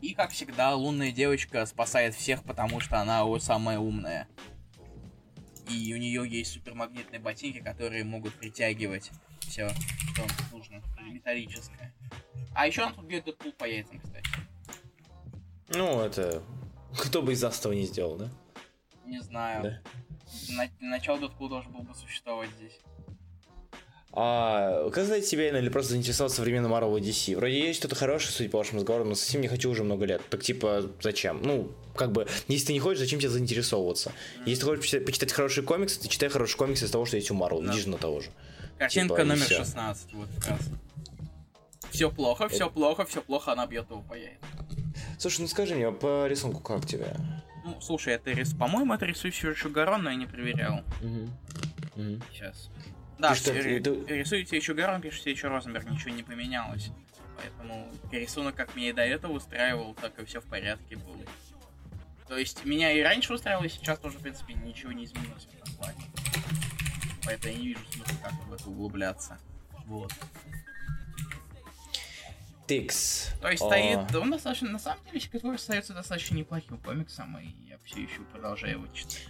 [0.02, 4.28] И, как всегда, лунная девочка спасает всех, потому что она самая умная.
[5.70, 9.70] И у нее есть супермагнитные ботинки, которые могут притягивать все,
[10.14, 11.94] что нужно, металлическое.
[12.54, 14.26] А еще он тут бьет Дэдпул по яйцам, кстати.
[15.70, 16.44] Ну, это...
[16.98, 18.30] Кто бы из нас этого не сделал, да?
[19.06, 19.64] Не знаю.
[19.64, 19.82] Да.
[20.56, 20.70] На...
[20.80, 22.80] Начало Дэдпул должен был бы существовать здесь.
[24.18, 27.36] А как знаете себя или просто заинтересовался современным Marvel DC?
[27.36, 30.22] Вроде есть что-то хорошее, судя по вашим разговорам, но совсем не хочу уже много лет.
[30.30, 31.42] Так типа, зачем?
[31.44, 34.14] Ну, как бы, если ты не хочешь, зачем тебе заинтересовываться?
[34.46, 37.30] Если ты хочешь почитать, почитать хорошие комиксы, ты читай хорошие комиксы из того, что есть
[37.30, 37.62] у Marvel.
[37.66, 37.74] Да.
[37.92, 38.30] На того же.
[38.78, 40.60] Картинка типа, номер 16, вот как раз.
[41.92, 44.50] Все плохо, все плохо, все плохо, она бьет его по яйцам.
[45.20, 47.16] Слушай, ну скажи мне, по рисунку как тебе?
[47.66, 48.54] Ну, слушай, это рис...
[48.54, 50.84] По-моему, это рисующий Гарон, но я не проверял.
[51.02, 52.02] Угу.
[52.02, 52.22] Угу.
[52.32, 52.70] Сейчас.
[53.18, 53.80] Да, ты что, ри...
[53.80, 54.06] ты...
[54.08, 56.92] рисуете еще Гарон, пишете еще Розенберг, ничего не поменялось.
[57.38, 61.24] Поэтому рисунок, как меня и до этого устраивал, так и все в порядке было.
[62.28, 65.62] То есть меня и раньше устраивало, и сейчас тоже, в принципе, ничего не изменилось в
[65.62, 66.00] этом плане.
[67.24, 69.38] Поэтому я не вижу смысла как в это углубляться.
[69.86, 70.12] Вот.
[72.68, 73.32] Тикс.
[73.42, 77.78] То есть стоит, он достаточно, на самом деле, который остается достаточно неплохим комиксом, и я
[77.86, 79.28] все еще продолжаю его читать.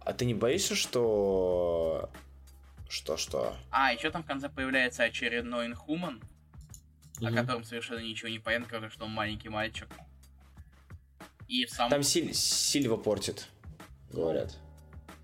[0.00, 2.10] А ты не боишься, что...
[2.88, 3.56] Что-что?
[3.70, 6.22] А, еще там в конце появляется очередной инхуман,
[7.20, 7.28] mm-hmm.
[7.28, 9.88] о котором совершенно ничего не понятно, кроме что он маленький мальчик.
[11.48, 11.90] И в самом...
[11.90, 12.34] Там Силь...
[12.34, 13.48] Сильва портит,
[14.10, 14.58] говорят.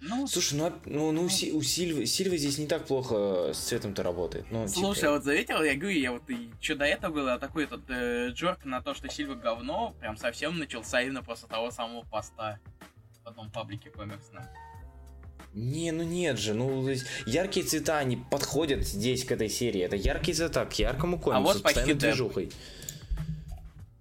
[0.07, 4.03] Ну, Слушай, ну, ну, ну, у, у Сильвы, Сильвы здесь не так плохо с цветом-то
[4.03, 4.45] работает.
[4.51, 5.13] Ну, типа Слушай, типа...
[5.13, 8.67] вот заметил, я говорю, я вот и что до этого было, такой этот э, джорк
[8.67, 12.59] на то, что Сильва говно, прям совсем начался именно после того самого поста
[13.23, 14.45] в одном паблике комиксном.
[15.55, 16.85] Не, ну нет же, ну
[17.27, 19.83] яркие цвета, они подходят здесь к этой серии.
[19.83, 22.51] Это яркие цвета к яркому комиксу, а вот почти движухой.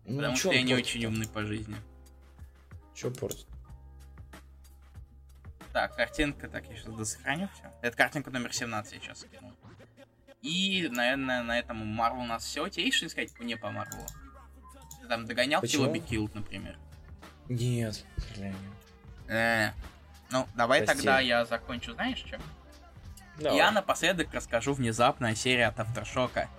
[0.05, 1.75] Ну, Потому что я не очень умный по жизни.
[2.95, 3.45] Че портит?
[5.71, 7.71] Так, картинка, так, я сейчас досохраню все.
[7.81, 9.53] Это картинка номер 17 я сейчас скинул.
[10.41, 12.67] И, наверное, на этом Марвел у нас все.
[12.67, 14.05] Тебе есть что сказать не по Марвелу?
[15.01, 15.61] Ты там догонял?
[15.61, 16.77] Киллоби Килд, например?
[17.47, 18.57] Нет, к сожалению.
[19.27, 19.69] Э,
[20.33, 20.97] ну, давай Прости.
[21.03, 22.39] тогда я закончу, знаешь, что?
[23.39, 23.57] Давай.
[23.57, 26.49] Я напоследок расскажу внезапно о серии от Авторшока.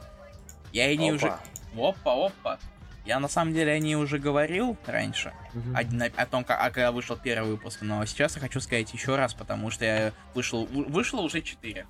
[0.72, 1.36] Я и не уже...
[1.76, 2.58] Опа, опа.
[3.04, 5.76] Я на самом деле о ней уже говорил раньше, Мгм.
[5.76, 9.16] о, о том, как, а когда вышел первый выпуск, но сейчас я хочу сказать еще
[9.16, 11.86] раз, потому что я вышел, вы- вышло уже 4.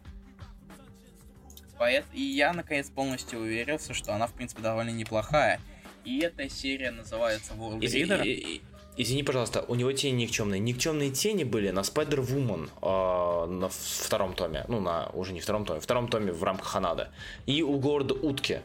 [2.13, 5.61] И я наконец полностью уверился, что она в принципе довольно неплохая.
[6.05, 8.25] И эта серия называется World Reader.
[8.27, 8.63] и- и-
[8.97, 10.61] Извини, пожалуйста, у него тени никчемные.
[10.61, 14.65] Никчемные тени были на Spider-Woman э, на в- втором томе.
[14.69, 17.11] Ну, на уже не втором томе, втором томе в рамках Ханада.
[17.47, 18.61] И у города Утки.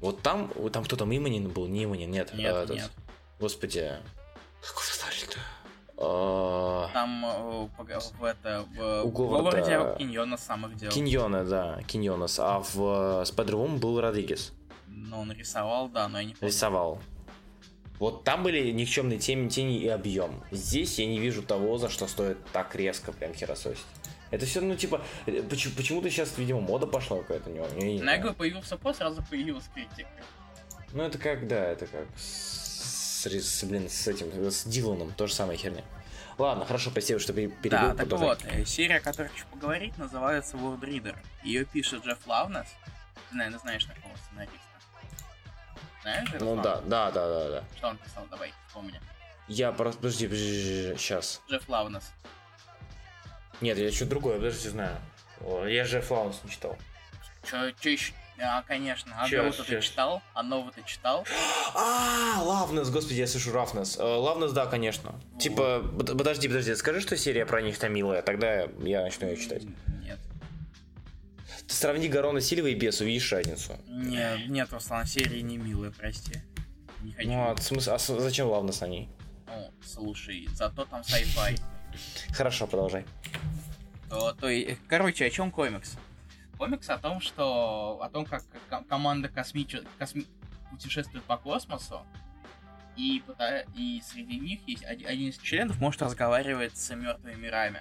[0.00, 1.66] Вот там, вот там кто там Иманин был?
[1.66, 2.32] Не Иманин, нет.
[2.34, 2.90] Нет, а, этот- нет.
[3.38, 3.92] Господи.
[4.62, 5.38] Как его звали-то?
[5.98, 7.68] А, Там э,
[8.18, 10.90] в это в, У в Говарда- городе Киньона самых дел.
[10.90, 12.38] Киньона, да, Киньонас.
[12.38, 14.52] А в э, Spider-Woman был Родригес.
[14.88, 16.48] Ну, он рисовал, да, но я не помню.
[16.52, 17.00] Рисовал.
[17.98, 20.42] Вот там были никчемные тени, тени и объем.
[20.50, 23.84] Здесь я не вижу того, за что стоит так резко прям херососить.
[24.30, 27.66] Это все, ну, типа, э, почему, почему-то сейчас, видимо, мода пошла какая-то у него.
[27.76, 28.20] я не знаю.
[28.22, 30.08] Него появился пост, сразу появилась критика.
[30.92, 35.34] Ну, это как, да, это как с, с- блин, с этим, с Диланом, то же
[35.34, 35.82] самая херня.
[36.38, 37.78] Ладно, хорошо, спасибо, что пере- перебил.
[37.78, 38.28] Да, так продолжай.
[38.28, 41.16] вот, э, серия, о которой хочу поговорить, называется World Reader.
[41.44, 42.66] Ее пишет Джефф Лавнес.
[43.30, 44.58] Ты, наверное, знаешь такого сценариста.
[46.06, 47.64] Знаешь, Джефф Ну, да, да, да, да, да.
[47.76, 48.24] Что он писал?
[48.30, 49.00] Давай, вспомни.
[49.48, 51.42] Я просто, подожди, подожди, сейчас.
[51.50, 52.04] Джефф Лавнес.
[53.60, 54.96] Нет, я что-то другое, подожди, знаю.
[55.66, 56.78] Я же Флаунс не читал.
[57.42, 58.12] Чё, чё еще?
[58.38, 59.16] А, конечно.
[59.18, 60.22] А Чё, Гроута ты читал?
[60.32, 61.26] А нового ты читал?
[61.74, 63.98] А, Лавнес, господи, я слышу Рафнес.
[63.98, 65.12] Э, Лавнес, да, конечно.
[65.40, 69.64] Типа, под- подожди, подожди, скажи, что серия про них милая, тогда я начну ее читать.
[70.04, 70.20] Нет.
[71.66, 73.76] Ты сравни Гарона Сильва и Бес, увидишь разницу.
[73.88, 76.40] Нет, нет, Руслан, серии не милая, прости.
[77.02, 77.28] Не хочу.
[77.28, 79.08] Ну, а, смысл, а с- зачем Лавнес на ней?
[79.46, 81.60] Ну, слушай, зато там sci-fi.
[82.32, 83.04] Хорошо, продолжай.
[84.08, 85.96] То, то и- короче, о чем комикс?
[86.56, 89.74] Комикс о том, что о том, как ко- команда космич...
[89.98, 90.26] косми-
[90.70, 92.02] путешествует по космосу,
[92.96, 93.22] и,
[93.76, 97.80] и среди них есть один, один из членов может разговаривать с мертвыми мирами.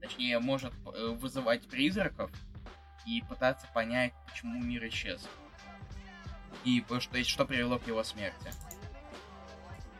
[0.00, 2.30] Точнее, может э, вызывать призраков
[3.08, 5.26] и пытаться понять, почему мир исчез.
[6.64, 8.50] И что, что привело к его смерти.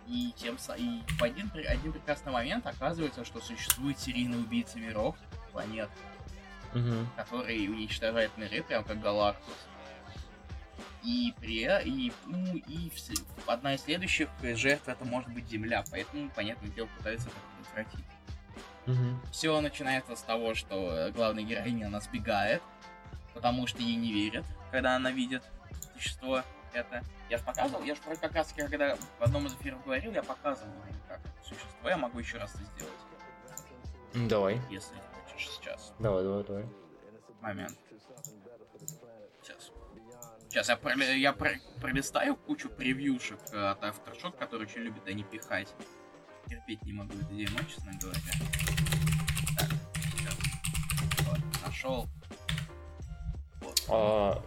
[0.07, 5.17] И, тем, и в один, один прекрасный момент оказывается, что существует серийный убийца миров,
[5.53, 5.91] планет,
[7.17, 9.55] который уничтожает миры, прям как Галактус.
[11.03, 16.29] И при и, ну, и вс- одна из следующих жертв это может быть Земля, поэтому,
[16.31, 18.05] понятное дело, пытаются это предотвратить.
[19.31, 22.63] Все начинается с того, что э, главная героиня она сбегает,
[23.39, 25.45] потому что ей не верят, когда она видит
[25.95, 27.05] существо это.
[27.31, 30.73] Я же показывал, я же как раз когда в одном из эфиров говорил, я показывал
[30.89, 34.61] им, как это существо, я могу еще раз это сделать, Давай.
[34.71, 34.97] если
[35.31, 35.93] хочешь сейчас.
[36.01, 36.67] Давай, давай, давай.
[37.41, 37.79] Момент.
[39.41, 39.71] Сейчас.
[40.49, 45.23] Сейчас я, проле- я про- пролистаю кучу превьюшек э, от Aftershock, которые очень любят они
[45.23, 45.73] пихать.
[46.49, 48.19] Терпеть не могу это дерьмо, честно говоря.
[49.57, 50.37] Так, сейчас.
[51.29, 52.09] Вот, нашел.
[53.91, 54.43] А,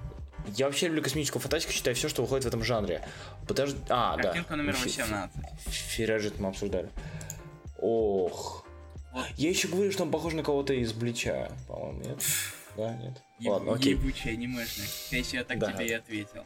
[0.55, 3.03] я вообще люблю космическую фантастику, читаю все, что выходит в этом жанре.
[3.47, 3.79] Подожди.
[3.89, 4.23] А, да.
[4.23, 5.35] Картинка номер Фи- 18.
[5.67, 6.89] Фиражит мы обсуждали.
[7.79, 8.65] Ох.
[9.13, 9.25] Вот.
[9.37, 12.19] Я еще говорю, что он похож на кого-то из Блича, по-моему, нет?
[12.77, 13.21] Да, нет?
[13.39, 13.95] Еб- Ладно, окей.
[13.95, 14.85] Анимешник.
[14.87, 15.71] Скорее всего, я так Да.
[15.73, 16.45] тебе и ответил.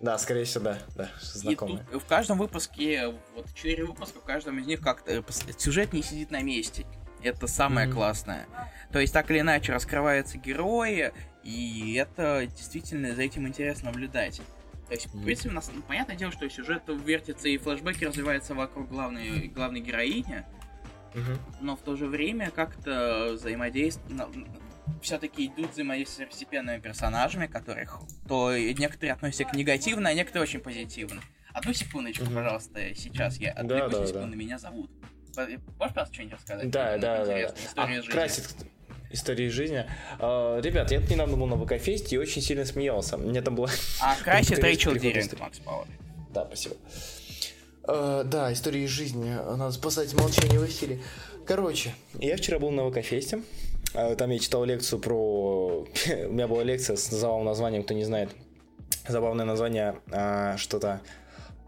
[0.00, 1.86] Да, скорее всего, да, да, И знакомые.
[1.92, 5.22] тут в каждом выпуске, вот четыре выпуска, в каждом из них как-то э,
[5.58, 6.86] сюжет не сидит на месте.
[7.22, 7.96] Это самое Мгм.
[7.96, 8.46] классное.
[8.90, 11.12] То есть так или иначе раскрываются герои,
[11.44, 14.40] и это действительно за этим интересно наблюдать.
[14.88, 18.54] То есть, в принципе, у нас, ну, понятное дело, что сюжет вертится и флешбеки развиваются
[18.54, 20.44] вокруг главной, главной героини,
[21.60, 24.26] но в то же время как-то взаимодействие...
[25.00, 30.60] Все-таки идут взаимодействия с второстепенными персонажами, которых то некоторые относятся к негативно, а некоторые очень
[30.60, 31.22] позитивно.
[31.54, 34.06] Одну секундочку, пожалуйста, сейчас я Да, отвлекусь да, да.
[34.06, 34.90] секунду, меня зовут.
[35.34, 35.46] По-
[35.78, 36.70] Можешь просто что-нибудь рассказать?
[36.70, 37.40] Да, Ну, да, да, да.
[37.64, 38.10] История А, жизни.
[38.10, 38.56] красит
[39.12, 39.84] истории жизни.
[40.18, 43.16] А, ребят, я недавно был на ВК-фесте и очень сильно смеялся.
[43.16, 43.68] Мне там было...
[44.00, 45.42] А красит Конец Рэйчел перехода Диринг, истории.
[45.42, 45.86] Макс Пауэр.
[46.32, 46.76] Да, спасибо.
[47.86, 49.30] Э, да, истории жизни.
[49.30, 51.00] Надо спасать молчание Василия.
[51.46, 53.42] Короче, я вчера был на ВК-фесте.
[53.94, 55.86] Э, Там я читал лекцию про...
[56.06, 58.30] У меня была лекция с забавным названием, кто не знает.
[59.08, 61.00] Забавное название, а, что-то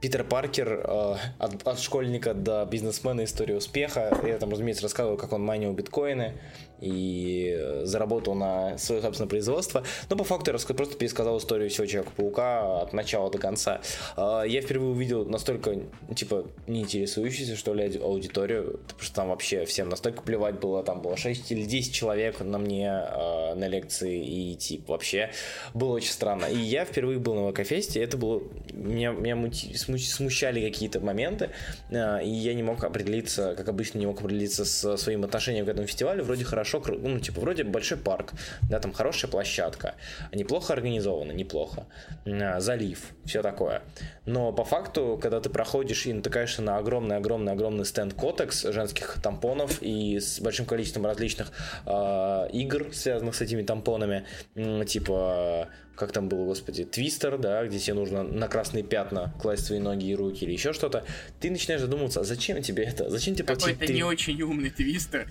[0.00, 4.16] Питер Паркер э, от, от школьника до бизнесмена история успеха.
[4.22, 6.34] Я там, разумеется, рассказывал, как он майнил биткоины
[6.80, 9.84] и заработал на свое собственное производство.
[10.08, 13.80] Но по факту я просто пересказал историю всего Человека-паука от начала до конца.
[14.16, 15.80] Э, я впервые увидел настолько,
[16.14, 20.82] типа, не интересующуюся, что ли, аудиторию, потому что там вообще всем настолько плевать было.
[20.82, 25.30] Там было 6 или 10 человек на мне э, на лекции, и, типа, вообще
[25.72, 26.46] было очень странно.
[26.46, 28.42] И я впервые был на ВК-фесте, это было...
[28.72, 31.50] Меня, меня мути смущали какие-то моменты,
[31.90, 35.68] а, и я не мог определиться, как обычно, не мог определиться с своим отношением к
[35.68, 36.24] этому фестивалю.
[36.24, 38.32] Вроде хорошо, ну, типа, вроде большой парк,
[38.68, 39.94] да, там хорошая площадка,
[40.32, 41.86] неплохо организовано, неплохо,
[42.26, 43.82] а, залив, все такое.
[44.26, 50.18] Но по факту, когда ты проходишь и натыкаешься на огромный-огромный-огромный стенд Котекс женских тампонов и
[50.18, 51.52] с большим количеством различных
[51.86, 54.24] э, игр, связанных с этими тампонами,
[54.86, 59.78] типа как там было, господи, твистер, да, где тебе нужно на красные пятна класть свои
[59.78, 61.04] ноги и руки или еще что-то,
[61.40, 63.10] ты начинаешь задумываться, а зачем тебе это?
[63.10, 63.64] Зачем тебе платить?
[63.64, 63.94] Какой-то 3...
[63.94, 65.28] не очень умный твистер.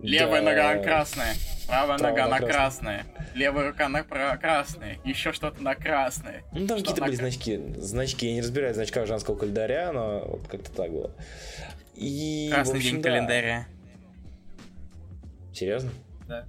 [0.00, 0.50] Левая да.
[0.50, 1.34] нога на красная,
[1.66, 6.44] правая, правая нога на красная, левая рука на красная, еще что-то на красное.
[6.52, 7.60] Ну там какие-то были значки.
[7.76, 11.10] Значки, я не разбираю в значках женского календаря, но вот как-то так было.
[11.96, 13.10] И, Красный общем, день да.
[13.10, 13.66] календаря.
[15.52, 15.90] Серьезно?
[16.28, 16.46] Да.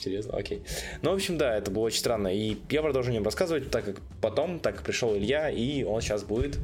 [0.00, 0.36] Серьезно?
[0.36, 0.62] Окей.
[1.02, 2.28] Ну, в общем, да, это было очень странно.
[2.28, 6.00] И я продолжу о нем рассказывать, так как потом, так как пришел Илья, и он
[6.00, 6.58] сейчас будет...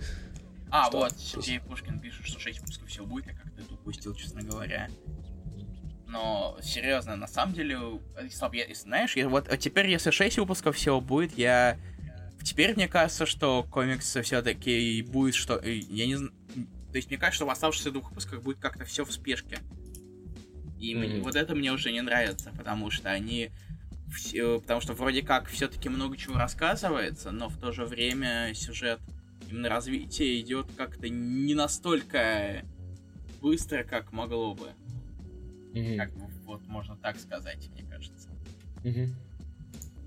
[0.71, 0.99] А, что?
[0.99, 4.89] вот, Сергей Пушкин пишет, что 6 выпусков все будет, я как-то это упустил, честно говоря.
[6.09, 7.79] Но, серьезно, на самом деле,
[8.33, 11.79] Слав, я, знаешь, я, вот теперь, если 6 выпусков всего будет, я...
[12.43, 15.61] Теперь мне кажется, что комикс все-таки будет, что...
[15.63, 16.33] Я не знаю...
[16.91, 19.59] То есть мне кажется, что в оставшихся двух выпусках будет как-то все в спешке.
[20.81, 21.23] И mm-hmm.
[21.23, 23.51] вот это мне уже не нравится, потому что они
[24.15, 29.01] все, потому что вроде как все-таки много чего рассказывается, но в то же время сюжет
[29.51, 32.65] именно развитие идет как-то не настолько
[33.43, 34.71] быстро, как могло бы.
[35.79, 35.97] Mm-hmm.
[35.97, 36.13] Как
[36.45, 38.29] вот можно так сказать, мне кажется.
[38.83, 39.15] Mm-hmm.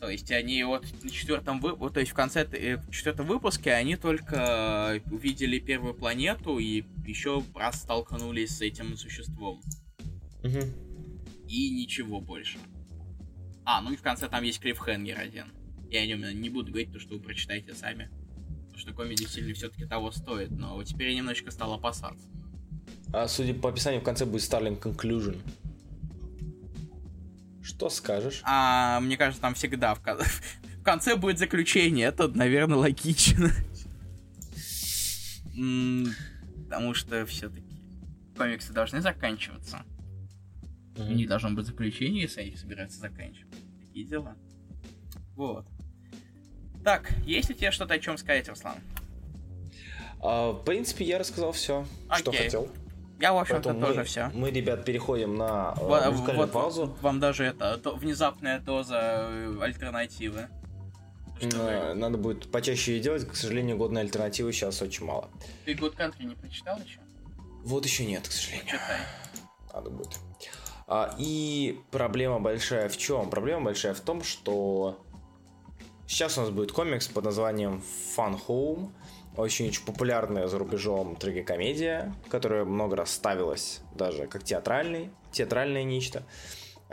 [0.02, 1.90] То есть они вот на четвертом вы...
[1.92, 7.44] то есть в конце э, в четвертом выпуске они только увидели первую планету и еще
[7.54, 9.62] раз столкнулись с этим существом.
[10.44, 10.60] Угу.
[11.48, 12.58] И ничего больше.
[13.64, 15.46] А, ну и в конце там есть клиффхенгер один.
[15.92, 18.10] Я о нем не буду говорить, то что вы прочитаете сами.
[18.66, 22.28] Потому что комедий сильно все-таки того стоит, но теперь я немножечко стал опасаться.
[23.14, 25.40] А судя по описанию, в конце будет Starling Conclusion.
[27.62, 28.42] Что скажешь?
[28.44, 30.26] А, мне кажется, там всегда в, конце,
[30.80, 32.08] в конце будет заключение.
[32.08, 33.52] Это, наверное, логично.
[36.66, 37.82] Потому что все-таки
[38.38, 39.84] комиксы должны заканчиваться.
[40.98, 43.56] У них должно быть заключение, если они собираются заканчивать.
[43.80, 44.36] Такие дела.
[45.36, 45.66] Вот.
[46.84, 48.78] Так, есть ли тебе что-то о чем сказать, Руслан?
[50.22, 52.20] А, в принципе, я рассказал все, okay.
[52.20, 52.72] что хотел.
[53.22, 54.32] Я, в общем-то, тоже мы, все.
[54.34, 56.98] Мы, ребят, переходим на э, вот, музыкальную вот, паузу.
[57.02, 60.48] Вам даже это то, внезапная доза э, альтернативы.
[61.40, 65.30] Что Надо будет почаще ее делать, к сожалению, годной альтернативы сейчас очень мало.
[65.66, 67.00] Ты Good Country не прочитал еще?
[67.64, 68.66] Вот еще нет, к сожалению.
[68.66, 69.00] Читай.
[69.74, 70.20] Надо будет.
[70.88, 73.30] А, и проблема большая в чем?
[73.30, 75.00] Проблема большая в том, что
[76.08, 77.84] сейчас у нас будет комикс под названием
[78.16, 78.92] Fun Home.
[79.38, 86.24] Очень-очень популярная за рубежом трагикомедия, которая много раз ставилась даже как театральный, театральное нечто,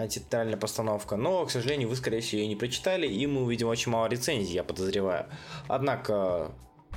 [0.08, 1.16] театральная постановка.
[1.16, 4.54] Но, к сожалению, вы, скорее всего, ее не прочитали, и мы увидим очень мало рецензий,
[4.54, 5.26] я подозреваю.
[5.66, 6.52] Однако,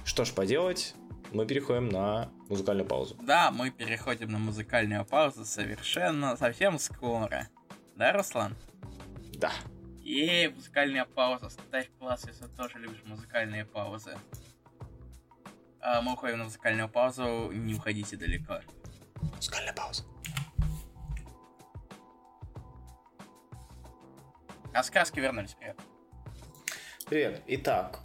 [0.05, 0.93] что ж поделать,
[1.31, 3.17] мы переходим на музыкальную паузу.
[3.21, 7.47] Да, мы переходим на музыкальную паузу совершенно, совсем скоро.
[7.95, 8.55] Да, Руслан?
[9.33, 9.51] Да.
[10.03, 11.49] И музыкальная пауза.
[11.49, 14.17] Ставь класс, если тоже любишь музыкальные паузы.
[15.81, 18.61] А мы уходим на музыкальную паузу, не уходите далеко.
[19.35, 20.03] Музыкальная пауза.
[24.73, 25.79] А сказки вернулись, привет.
[27.07, 27.43] Привет.
[27.47, 27.99] Итак,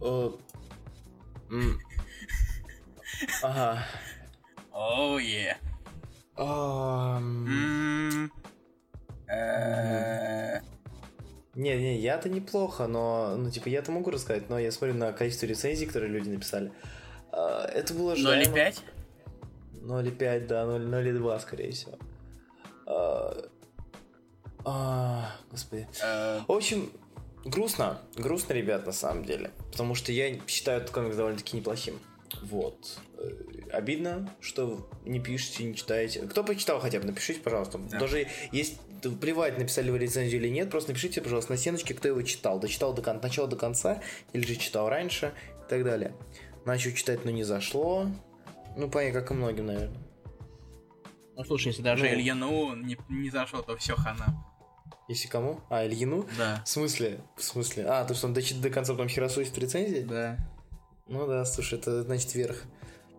[0.00, 0.30] э,
[3.42, 3.84] Ага.
[4.72, 5.58] Оу, е.
[11.56, 15.46] Не, не, я-то неплохо, но, ну, типа, я-то могу рассказать, но я смотрю на количество
[15.46, 16.70] рецензий, которые люди написали.
[17.32, 18.54] А, это было ожидаемо.
[18.54, 18.78] 0,5?
[19.82, 21.98] 0,5, да, 0,2, скорее всего.
[22.86, 23.48] А,
[24.66, 25.88] а, господи.
[26.02, 26.40] Э.
[26.46, 26.92] В общем,
[27.44, 28.02] грустно.
[28.16, 29.50] Грустно, ребят, на самом деле.
[29.70, 31.98] Потому что я считаю этот комикс довольно-таки неплохим.
[32.42, 32.98] Вот.
[33.16, 33.30] Э,
[33.72, 36.20] обидно, что не пишете, не читаете.
[36.22, 37.78] Кто почитал хотя бы, напишите, пожалуйста.
[37.78, 37.98] Да.
[37.98, 42.22] Даже есть плевать, написали вы рецензию или нет, просто напишите, пожалуйста, на стеночке, кто его
[42.22, 42.58] читал.
[42.58, 44.02] Дочитал до кон- начала до конца,
[44.32, 45.32] или же читал раньше,
[45.66, 46.14] и так далее.
[46.64, 48.06] Начал читать, но не зашло.
[48.76, 49.96] Ну, понятно, как и многим, наверное.
[51.36, 52.14] Ну, слушай, если даже Ну.
[52.14, 54.44] Ильину не, не зашел, то все хана.
[55.08, 55.60] Если кому?
[55.70, 56.26] А, Ильину?
[56.36, 56.62] Да.
[56.64, 57.20] В смысле?
[57.36, 57.84] В смысле?
[57.86, 60.00] А, то, что он дочитал до конца, потом херосует в рецензии?
[60.00, 60.36] Да.
[61.06, 62.64] Ну да, слушай, это значит вверх.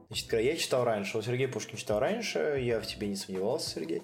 [0.09, 4.01] Значит, я читал раньше, вот Сергей Пушкин читал раньше, я в тебе не сомневался, Сергей.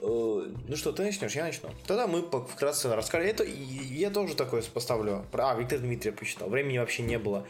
[0.00, 1.70] Э, Ну что, ты начнешь, я начну.
[1.86, 3.28] Тогда мы вкратце расскажем.
[3.28, 5.24] Это я тоже такое поставлю.
[5.32, 6.48] А, Виктор Дмитриев почитал.
[6.48, 7.46] Времени вообще не было.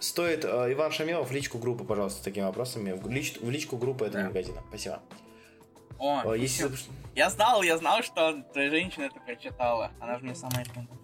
[0.00, 2.92] Стоит э, Иван Шамилов в личку группы, пожалуйста, с такими вопросами.
[2.92, 4.28] В, лич- в личку группы этого Да.
[4.28, 4.62] магазина.
[4.68, 5.00] Спасибо.
[5.98, 6.68] О, Э, Если...
[7.14, 9.92] я знал, я знал, что твоя женщина это прочитала.
[10.00, 11.00] Она же мне сама рекомендовала.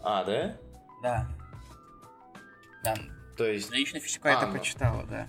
[0.00, 0.56] А, да?
[1.02, 1.28] Да.
[2.84, 2.94] Да,
[3.36, 3.70] То есть...
[3.72, 4.52] лично физику А, это ну.
[4.52, 5.28] прочитала, да.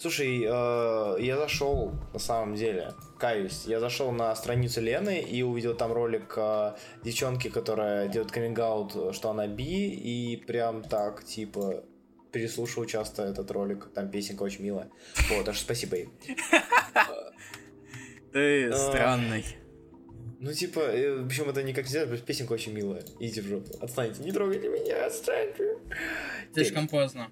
[0.00, 5.74] Слушай, э, я зашел, на самом деле, каюсь, я зашел на страницу Лены и увидел
[5.74, 6.72] там ролик э,
[7.04, 8.58] девчонки, которая делает каминг
[9.12, 11.84] что она би, и прям так, типа,
[12.32, 14.88] переслушивал часто этот ролик, там песенка очень милая.
[15.28, 16.08] Вот, что спасибо ей.
[18.32, 18.72] Ты А.
[18.72, 19.44] странный.
[20.38, 23.04] Ну, типа, э, причем это никак нельзя, просто песенка очень милая.
[23.18, 25.76] Идите в жопу, отстаньте, не трогайте меня, отстаньте.
[26.54, 27.30] Слишком поздно.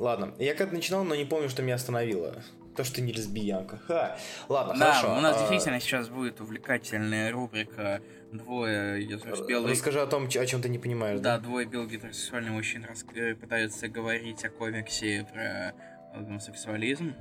[0.00, 2.42] Ладно, я как-то начинал, но не помню, что меня остановило.
[2.74, 3.76] То, что ты не лесбиянка.
[3.86, 4.16] Ха.
[4.48, 5.18] Ладно, Да, хорошо.
[5.18, 8.00] у нас а, действительно сейчас будет увлекательная рубрика
[8.32, 11.20] «Двое белых Расскажи о том, о чем ты не понимаешь.
[11.20, 15.74] Да, двое белых гетеросексуальных мужчин рас- э, пытаются говорить о комиксе про
[16.14, 17.12] э, гомосексуализм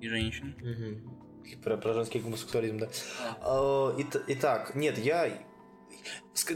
[0.00, 0.54] и женщин.
[0.62, 1.18] Мгм.
[1.62, 2.86] Про, про женский гомосексуализм, да.
[2.86, 3.36] Да.
[3.42, 5.28] А, ит- Итак, нет, я...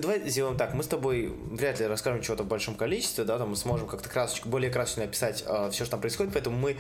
[0.01, 3.51] Давай сделаем так, мы с тобой вряд ли расскажем чего-то в большом количестве, да, там
[3.51, 6.77] мы сможем как-то красочку, более красочно описать все, что там происходит, поэтому мы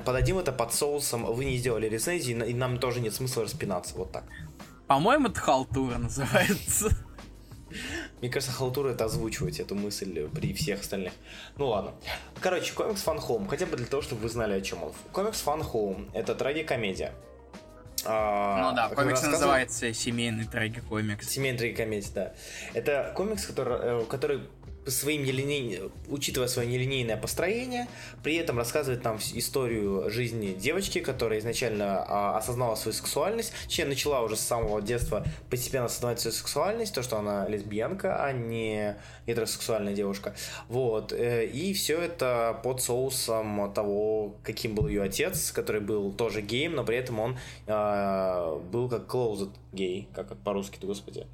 [0.00, 4.12] подадим это под соусом, вы не сделали рецензии, и нам тоже нет смысла распинаться, вот
[4.12, 4.24] так.
[4.86, 6.90] По-моему, это халтура называется.
[8.20, 11.12] Мне кажется, халтура это озвучивать эту мысль при всех остальных.
[11.56, 11.92] Ну ладно.
[12.40, 14.92] Короче, комикс Fun Home, хотя бы для того, чтобы вы знали, о чем он.
[15.12, 17.12] Комикс Fun Home это трагикомедия.
[18.10, 21.28] А, Ну да, комикс называется «Семейный трагикомикс».
[21.28, 22.32] Семейная трагикомедия, да.
[22.72, 24.40] Это комикс, который, э, который
[24.90, 25.90] своим нелиней...
[26.08, 27.88] учитывая свое нелинейное построение,
[28.22, 34.22] при этом рассказывает нам историю жизни девочки, которая изначально а, осознала свою сексуальность, точнее, начала
[34.22, 38.96] уже с самого детства постепенно осознавать свою сексуальность, то, что она лесбиянка, а не
[39.26, 40.34] гетеросексуальная девушка.
[40.68, 41.12] Вот.
[41.12, 46.74] э, И все это под соусом того, каким был ее отец, который был тоже геем,
[46.74, 51.26] но при этом он а, был как closet гей, как это по-русски-то, господи.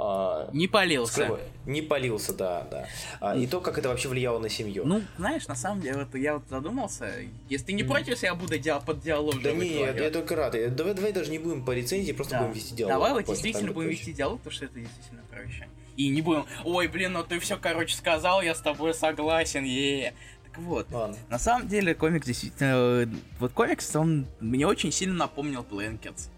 [0.00, 1.40] А, Не полился.
[1.66, 2.86] Не полился, да, да.
[3.20, 4.84] А, и то, как это вообще влияло на семью.
[4.86, 7.12] Ну, знаешь, на самом деле, вот я вот задумался,
[7.48, 10.52] если ты не против, я буду диа- под диалог да не, я, я только рад.
[10.76, 12.40] Давай, давай даже не будем по рецензии, просто Да.
[12.42, 12.94] будем вести диалог.
[12.94, 15.66] Давай вот действительно будем вести диалог, потому что это действительно проще.
[15.96, 20.14] И не будем, ой, блин, ну ты все, короче, сказал, я с тобой согласен, е
[20.44, 20.86] Так вот.
[20.92, 21.16] Ладно.
[21.28, 23.02] на самом деле комикс действительно...
[23.02, 23.06] э,
[23.40, 26.28] Вот комикс, он мне очень сильно напомнил Blankets.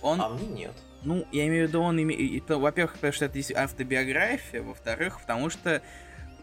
[0.00, 0.72] Он, А мне нет.
[1.06, 2.48] Ну, я имею в виду, он имеет...
[2.50, 5.80] Во-первых, потому что это автобиография, во-вторых, потому что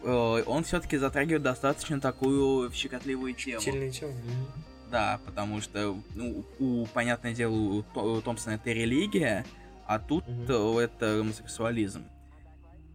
[0.01, 3.59] э, он все-таки затрагивает достаточно такую щекотливую тему.
[3.59, 4.13] Сильная тема.
[4.13, 4.47] Мгм.
[4.89, 9.45] Да, потому что, ну, у, понятное дело, у, То- у Томпсона это религия,
[9.85, 12.05] а тут э, это гомосексуализм.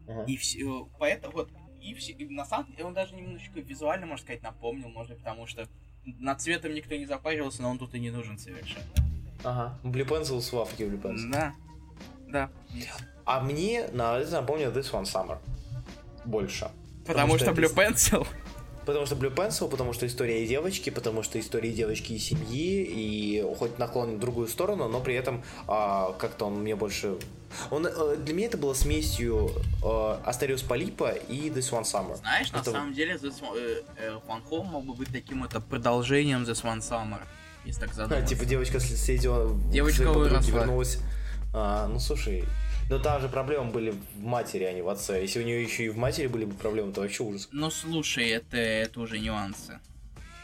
[0.09, 0.25] Ага.
[0.25, 1.51] И все, поэтому вот,
[1.83, 5.19] и все, и на самом деле он даже немножечко визуально, можно сказать, напомнил, может быть,
[5.19, 5.69] потому что
[6.07, 8.87] над цветом никто не запаривался, но он тут и не нужен совершенно.
[9.45, 9.79] Ага.
[9.85, 11.31] Blue Pencil в Африке Blue Pencil.
[11.31, 11.55] Да,
[12.29, 12.51] да.
[13.25, 15.39] А мне на это напомнил This One Summer.
[16.25, 16.71] Больше.
[17.07, 18.27] Потому, что что это Blue Pencil.
[18.87, 23.55] Потому что Blue Pencil, потому что история девочки, потому что история девочки и семьи, и
[23.59, 27.17] хоть наклон в другую сторону, но при этом а, как-то он мне больше...
[27.71, 29.51] Он, э, для меня это было смесью
[29.85, 32.17] э, Астериус Полипа и This One Summer.
[32.17, 35.45] Знаешь, на Это- самом деле, This One, э, э, Fun Home мог бы быть таким
[35.45, 37.21] это продолжением The Swan Summer,
[37.69, 38.35] если так А, задуматься.
[38.35, 40.59] типа девочка съездила Девочка выросла.
[40.59, 40.99] вернулась.
[41.55, 42.45] А, ну слушай,
[42.91, 45.21] но там же проблемы были в матери, а не в отце.
[45.21, 47.49] Если у нее еще и в матери были бы проблемы, то вообще ужас.
[47.53, 49.79] Ну слушай, это, это уже нюансы.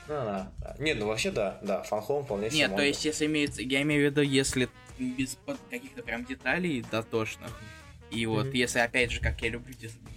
[0.09, 0.77] А, да.
[0.79, 4.03] Нет, ну вообще да, да, фанхом вполне себе Нет, то есть, если имеется, я имею
[4.03, 4.69] в виду, если
[4.99, 5.37] без
[5.71, 7.51] каких-то прям деталей дотошных.
[8.11, 8.55] И вот, Мгм.
[8.55, 9.75] если опять же, как я люблю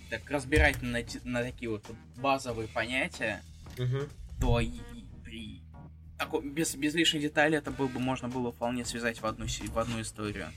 [0.09, 1.83] так разбирать на, на такие вот
[2.17, 3.41] базовые понятия,
[3.77, 4.09] Мгм.
[4.41, 5.61] то и, и при
[6.17, 9.79] тако- без, без лишних деталей это было бы можно было вполне связать в одну, в
[9.79, 10.47] одну историю.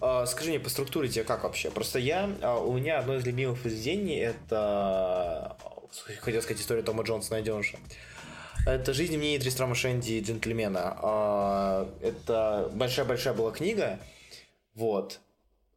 [0.00, 1.70] А, скажи мне, по структуре тебе как вообще?
[1.70, 5.56] Просто я, а, у меня одно из любимых произведений это,
[6.20, 7.78] хотел сказать, история Тома Джонса найденыша.
[8.66, 10.98] Это «Жизнь мне Тристрама Шенди и джентльмена».
[11.02, 13.98] А, Это большая-большая была книга,
[14.74, 15.20] вот.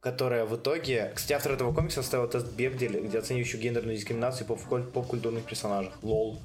[0.00, 1.12] которая в итоге...
[1.14, 5.94] Кстати, автор этого комикса составил тест Бегдель, где оценивающий гендерную дискриминацию по поп-культурных персонажах.
[6.02, 6.40] Лол.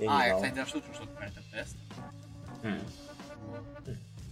[0.00, 1.76] Я а, я, кстати, даже слышал что-то про этот тест.
[2.62, 2.80] Mm.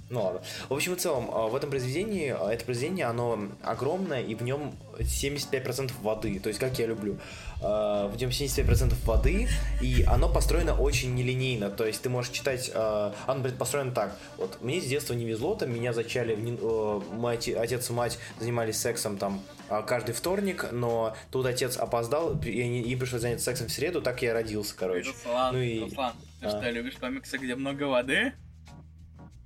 [0.09, 0.41] Ну ладно.
[0.69, 4.43] В общем и целом, а, в этом произведении, а, это произведение, оно огромное, и в
[4.43, 6.39] нем 75% воды.
[6.39, 7.19] То есть, как я люблю.
[7.61, 9.49] А, в нем 75% воды,
[9.81, 11.71] и оно построено очень нелинейно.
[11.71, 12.71] То есть, ты можешь читать...
[12.75, 14.17] Оно построено так.
[14.37, 19.17] Вот, мне с детства не везло, там меня зачали, мой отец и мать занимались сексом
[19.19, 19.43] там
[19.87, 24.33] каждый вторник, но тут отец опоздал, и им пришлось заняться сексом в среду, так я
[24.33, 25.11] родился, короче.
[25.11, 25.81] Руслан, ну и...
[25.81, 26.51] Руслан, ты а.
[26.51, 28.33] что, любишь комиксы, где много воды?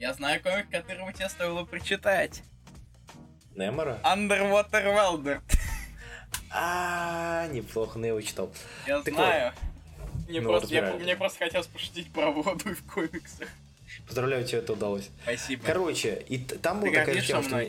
[0.01, 2.43] Я знаю комик, которого тебе стоило прочитать.
[3.55, 4.01] Немора?
[4.02, 5.43] Underwater Welder.
[6.51, 8.51] А, неплохо, но я его читал.
[8.86, 9.52] Я знаю.
[10.27, 13.48] Мне, ну, просто, я, мне просто хотелось пошутить про воду в комиксах.
[14.06, 15.10] Поздравляю, тебе это удалось.
[15.22, 15.66] Спасибо.
[15.66, 17.60] Короче, и там была такая тема, что...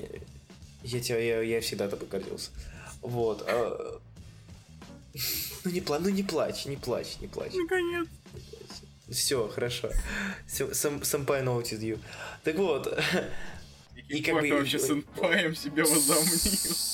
[0.83, 2.51] Я, тебя, я, я всегда тобой гордился.
[3.01, 3.43] Вот.
[3.45, 3.99] А...
[5.63, 5.99] Ну не, пла...
[5.99, 7.51] ну не плачь, не плачь, не плачь.
[7.53, 8.07] Наконец.
[9.11, 9.89] Все, хорошо.
[10.47, 11.99] Сэмпай noticed you.
[12.43, 12.97] Так вот.
[14.07, 14.49] И как бы...
[14.49, 16.91] вообще сэмпаем себя возомнил?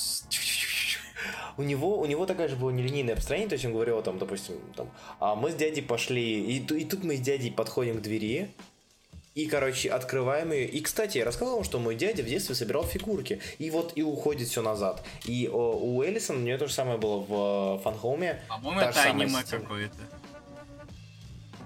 [1.58, 4.54] у него, у него такая же была нелинейное построение, то есть он говорил там, допустим,
[4.76, 4.88] там,
[5.18, 8.48] а мы с дядей пошли, и, и тут мы с дядей подходим к двери,
[9.34, 10.66] и, короче, открываем ее.
[10.66, 13.40] И, кстати, я рассказал вам, что мой дядя в детстве собирал фигурки.
[13.58, 15.04] И вот и уходит все назад.
[15.26, 18.42] И о, у Эллисон у нее то же самое было в Фанхоуме.
[18.48, 19.94] По-моему, это аниме какое-то.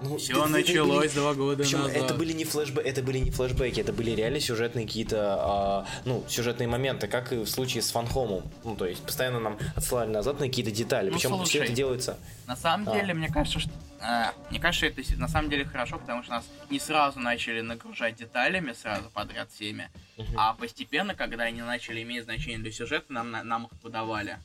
[0.03, 1.21] Ну, Все началось были...
[1.21, 1.97] два года Причем назад.
[1.97, 6.23] Это были не флешбеки, это были не флешбеки, это были реально сюжетные какие-то, а, ну,
[6.27, 8.43] сюжетные моменты, как и в случае с Фанхомом.
[8.63, 11.09] Ну, то есть постоянно нам отсылали назад на какие-то детали.
[11.09, 12.17] Ну, Причем слушай, все это делается.
[12.47, 12.95] На самом а.
[12.95, 13.71] деле, мне кажется, что
[14.05, 18.17] а, мне кажется, это на самом деле хорошо, потому что нас не сразу начали нагружать
[18.17, 20.27] деталями сразу подряд всеми, угу.
[20.35, 24.39] а постепенно, когда они начали иметь значение для сюжета, нам, нам их подавали.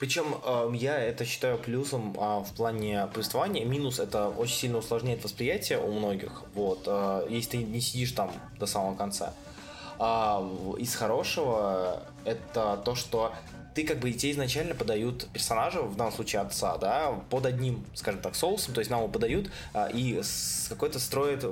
[0.00, 3.66] Причем э, я это считаю плюсом э, в плане повествования.
[3.66, 6.42] Минус это очень сильно усложняет восприятие у многих.
[6.54, 9.34] Вот, э, если ты не сидишь там до самого конца.
[9.98, 10.42] А
[10.78, 13.34] из хорошего это то, что
[13.74, 18.20] ты как бы тебе изначально подают персонажа, в данном случае отца, да, под одним, скажем
[18.20, 20.20] так, соусом, то есть нам его подают а, и
[20.68, 21.44] какое-то строит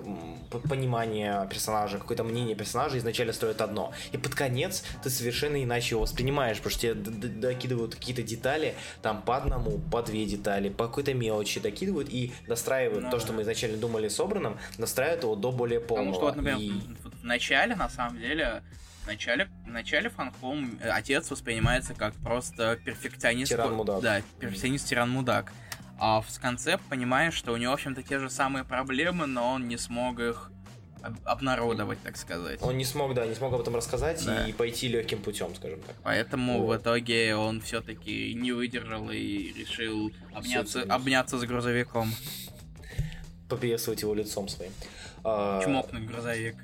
[0.68, 3.92] понимание персонажа, какое-то мнение персонажа изначально строит одно.
[4.12, 9.22] И под конец ты совершенно иначе его воспринимаешь, потому что тебе докидывают какие-то детали, там
[9.22, 13.42] по одному, по две детали, по какой-то мелочи докидывают и настраивают ну, то, что мы
[13.42, 16.14] изначально думали собранным, настраивают его до более полного.
[16.14, 17.18] Потому что, вот, например, и...
[17.20, 18.62] в начале, на самом деле,
[19.08, 23.50] начале, в начале фанхом э, отец воспринимается как просто перфекционист.
[23.50, 24.00] Тиран-мудак.
[24.00, 25.52] Да, перфекционист-тиран-мудак.
[25.98, 29.66] А в конце понимаешь, что у него, в общем-то, те же самые проблемы, но он
[29.66, 30.52] не смог их
[31.24, 32.60] обнародовать, так сказать.
[32.62, 34.46] Он не смог, да, не смог об этом рассказать да.
[34.48, 35.96] и пойти легким путем, скажем так.
[36.02, 36.78] Поэтому вот.
[36.78, 42.12] в итоге он все-таки не выдержал и решил обняться, обняться с грузовиком.
[43.48, 44.72] Поприветствовать его лицом своим.
[45.24, 46.56] А, Чмокнуть грузовик.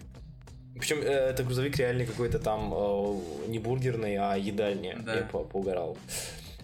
[0.78, 4.96] Причем э, это грузовик реально какой-то там э, не бургерный, а едальня.
[5.01, 5.16] Да.
[5.16, 5.96] Я по поугарал.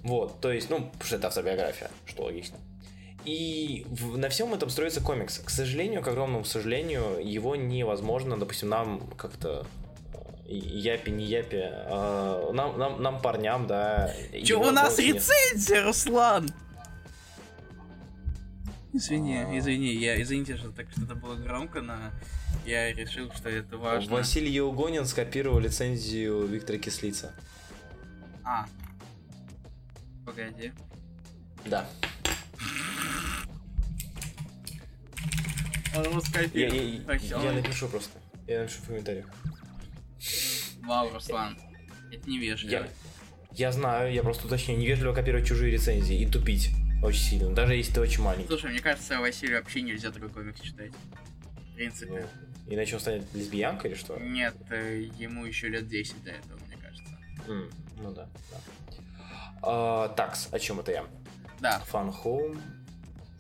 [0.02, 2.56] Вот, то есть, ну, потому что это автобиография, что логично.
[3.24, 5.38] И в, на всем этом строится комикс.
[5.38, 9.66] К сожалению, к огромному сожалению, его невозможно, допустим, нам как-то
[10.48, 14.12] э, япи, не япи, э, нам, нам, нам парням, да.
[14.42, 16.50] Че, у нас рецензия, Руслан?
[18.92, 21.94] Извини, извини, я извините, что так что-то было громко, но
[22.66, 24.12] я решил, что это важно.
[24.12, 27.32] Василий Еугонин скопировал лицензию Виктора Кислица.
[28.44, 28.66] А.
[30.26, 30.72] Погоди.
[31.66, 31.88] Да.
[35.96, 36.74] Он его скопировал.
[36.74, 38.18] Я, я, так, я напишу просто.
[38.48, 39.26] Я напишу в комментариях.
[40.82, 41.56] Вау, Руслан.
[42.10, 42.72] Это невежливо.
[42.72, 42.88] Я,
[43.52, 44.80] я знаю, я просто уточняю.
[44.80, 46.70] Невежливо копировать чужие рецензии и тупить.
[47.02, 48.48] Очень сильно, даже если ты очень маленький.
[48.48, 50.92] Слушай, мне кажется, Василию вообще нельзя такой комикс читать.
[51.72, 52.26] В принципе.
[52.66, 54.18] Ну, иначе он станет лесбиянкой или что?
[54.18, 57.18] Нет, э, ему еще лет 10 до этого, мне кажется.
[57.46, 57.72] Mm,
[58.02, 58.58] ну да, да.
[59.62, 61.04] А, такс, о чем это я?
[61.60, 61.82] Да.
[61.90, 62.60] Fun Home.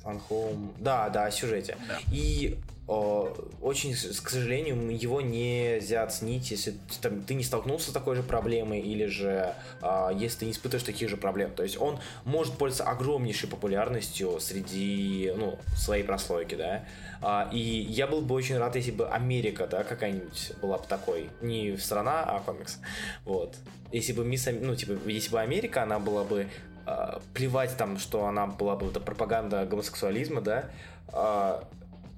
[0.02, 0.74] Fun Home.
[0.78, 1.76] Да, да, о сюжете.
[1.86, 1.98] Да.
[2.10, 2.58] И
[2.90, 8.80] очень, к сожалению, его нельзя оценить, если там, ты не столкнулся с такой же проблемой,
[8.80, 11.52] или же э, если ты не испытываешь таких же проблем.
[11.52, 16.84] То есть он может пользоваться огромнейшей популярностью среди ну, своей прослойки, да.
[17.22, 21.30] А, и я был бы очень рад, если бы Америка, да, какая-нибудь была бы такой.
[21.40, 22.80] Не страна, а комикс.
[23.24, 23.54] Вот.
[23.92, 26.48] Если бы мисс, ну, типа, если бы Америка, она была бы
[27.34, 30.70] плевать там, что она была бы это пропаганда гомосексуализма, да,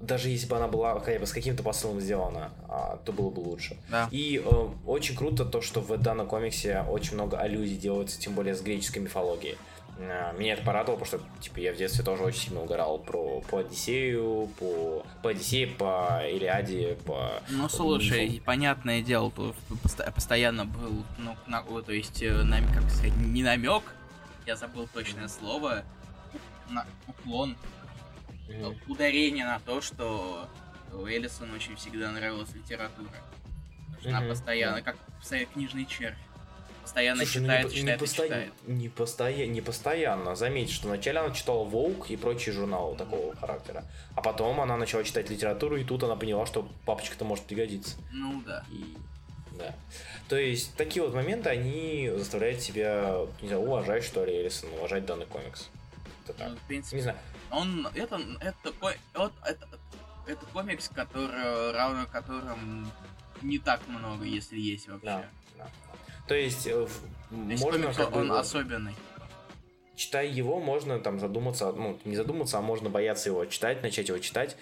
[0.05, 3.39] даже если бы она была хотя бы с каким-то посылом сделана, а, то было бы
[3.39, 3.77] лучше.
[3.89, 4.07] Да.
[4.11, 8.53] И э, очень круто то, что в данном комиксе очень много аллюзий делается, тем более
[8.55, 9.57] с греческой мифологией.
[9.97, 13.41] Э, Меня это порадовало, потому что типа, я в детстве тоже очень сильно угорал про,
[13.41, 17.29] по Одиссею, по, по Одиссее, по Илиаде, по...
[17.49, 18.43] Ну, слушай, мифам.
[18.45, 23.41] понятное дело, то пост- постоянно был, ну, на- то есть, э, нам, как сказать, не
[23.43, 23.83] намек,
[24.45, 25.83] я забыл точное слово,
[26.69, 27.55] на уклон,
[28.47, 28.77] Мгм.
[28.87, 30.47] ударение на то, что
[30.91, 33.09] Эллисон очень всегда нравилась литература.
[33.87, 36.17] Потому что она постоянно, как постоянно книжный червь.
[36.81, 38.53] Постоянно Слушай, ну, читает, не, читает, не, посто- читает.
[38.67, 40.35] не, постоя- не постоянно.
[40.35, 43.85] Заметь, что вначале она читала Волк и прочие журналы такого характера.
[44.15, 47.95] А потом она начала читать литературу, и тут она поняла, что папочка-то может пригодиться.
[48.11, 48.65] Ну да.
[48.69, 48.97] И
[49.57, 49.73] да.
[50.27, 55.05] То есть такие вот моменты, они заставляют тебя, не знаю, уважать, что ли, Эллисон, уважать
[55.05, 55.69] данный комикс.
[56.25, 56.49] Это так.
[56.49, 57.17] Ну, в принципе, Не знаю.
[57.53, 59.67] Он это это ко- вот это
[60.27, 62.91] это комикс, который равно которым
[63.41, 65.05] не так много, если есть вообще.
[65.05, 65.25] Да,
[65.57, 65.69] да.
[66.27, 68.95] То есть, э, То есть можно комикс, он вот, особенный.
[69.95, 74.19] читая его, можно там задуматься, ну, не задуматься, а можно бояться его читать, начать его
[74.19, 74.55] читать.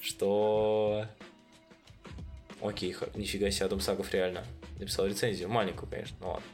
[0.00, 1.06] Что...
[2.60, 4.44] Окей, нифига себе, Адам Сагов реально
[4.78, 5.48] написал рецензию.
[5.48, 6.46] Маленькую, конечно, ну ладно.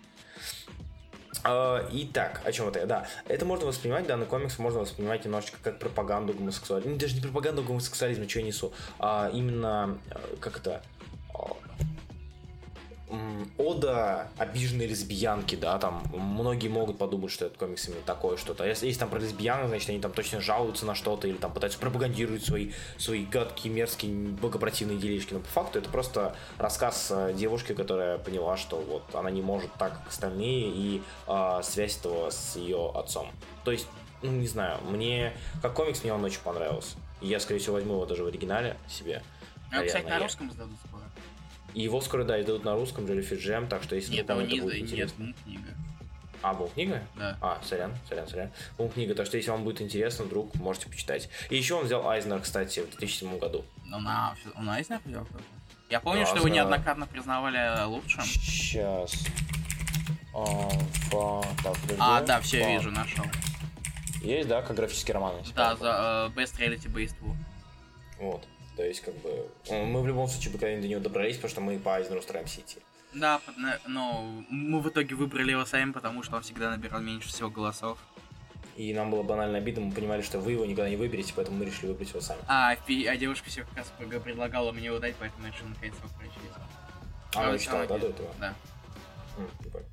[1.51, 2.81] А, Итак, о чем это?
[2.81, 2.87] я?
[2.87, 6.93] Да, это можно воспринимать, данный комикс можно воспринимать немножечко как пропаганду гомосексуализма.
[6.93, 10.83] Ну, даже не пропаганду гомосексуализма, что я несу, а именно, э, как это,
[13.57, 18.65] ода обиженной лесбиянки, да, там многие могут подумать, что этот комикс именно такое что-то.
[18.65, 21.53] А Если есть там про лесбиянок, значит, они там точно жалуются на что-то или там
[21.53, 25.35] пытаются пропагандировать свои, свои гадкие, мерзкие, богопротивные делишки.
[25.35, 29.73] Но по факту это просто рассказ э, девушки, которая поняла, что вот она не может
[29.75, 33.31] так, как остальные, и а, связь этого с ее отцом.
[33.65, 33.87] То есть,
[34.23, 35.33] ну, не знаю, мне,
[35.63, 36.97] как комикс, мне он очень понравился.
[37.21, 39.23] Я, скорее всего, возьму его даже в оригинале себе.
[39.73, 40.98] Ну, кстати, на русском сдадут скоро.
[41.75, 44.61] И его скоро, да, издадут на русском, Jellyfish Jam, так что если Нет, это не
[44.61, 45.69] будет нет, ну, книга.
[46.41, 47.03] А, был книга?
[47.17, 47.37] Да.
[47.41, 48.51] А, сорян, сорян, сорян.
[48.77, 51.29] Был книга, так что если вам будет интересно, вдруг можете почитать.
[51.51, 53.65] И еще он взял Айзнер, кстати, в 2007 году.
[53.87, 55.27] Но на он Айзнер взял.
[55.91, 58.23] Я помню, Да, что его неоднократно признавали лучшим.
[58.23, 59.25] Сейчас.
[60.35, 60.69] А,
[61.99, 63.25] А, да, все вижу, нашел.
[64.23, 65.35] Есть, да, как графический роман.
[65.55, 67.37] Да, за э, Best Reality Based Book.
[68.19, 68.45] Вот.
[68.79, 71.51] То есть, как бы, э, мы в любом случае бы когда-нибудь до него добрались, потому
[71.51, 72.77] что мы по Айзнеру стараемся идти.
[73.13, 73.41] Да,
[73.89, 77.99] но мы в итоге выбрали его сами, потому что он всегда набирал меньше всего голосов.
[78.77, 81.65] И нам было банально обидно, мы понимали, что вы его никогда не выберете, поэтому мы
[81.65, 82.41] решили выбрать его сами.
[82.47, 85.97] А, а девушка все как раз пред- предлагала мне его дать, поэтому я решил наконец
[85.97, 86.39] его прочесть.
[87.35, 88.29] А, она Ой, читала, да, до этого?
[88.39, 88.55] Да.
[89.39, 89.89] М, прикольно.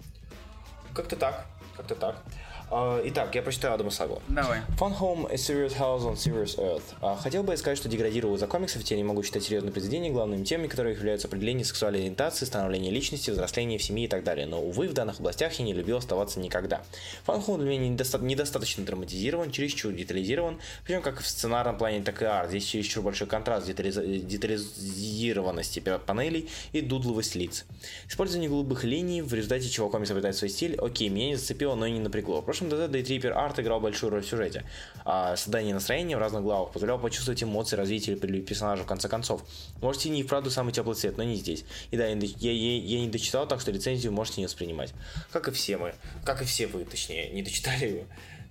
[0.93, 2.23] Как-то так, как-то так.
[2.71, 4.21] А, Итак, я прочитаю Адама Сагла.
[4.27, 4.59] Давай.
[4.79, 6.81] Fun Home, A Serious House on Serious Earth.
[6.99, 10.09] А, хотел бы я сказать, что деградировал за комиксов, те не могу читать серьезные произведения,
[10.09, 14.47] главными темами которых являются определение сексуальной ориентации, становление личности, взросление в семье и так далее.
[14.47, 16.81] Но, увы, в данных областях я не любил оставаться никогда.
[17.27, 22.19] Fun Home для меня недоста- недостаточно драматизирован, чересчур детализирован, причем как в сценарном плане, так
[22.21, 22.49] и арт.
[22.49, 27.65] Здесь чересчур большой контраст детализированности панелей и дудловость лиц.
[28.07, 31.85] Использование голубых линий, в результате чего комикс обретает свой стиль, окей, меня не зацепило, но
[31.85, 32.41] и не напрягло.
[32.55, 34.63] Прошлом ДЗ Дейтрипер Арт играл большую роль в сюжете.
[35.03, 39.43] А создание настроения в разных главах позволяло почувствовать эмоции развития пер- персонажа в конце концов.
[39.81, 41.65] Можете не вправду самый теплый цвет, но не здесь.
[41.91, 44.93] И да, я- я- я не дочитал, так что рецензию можете не воспринимать.
[45.33, 45.95] Как и все мы.
[46.23, 48.03] Как и все вы, точнее, не дочитали его.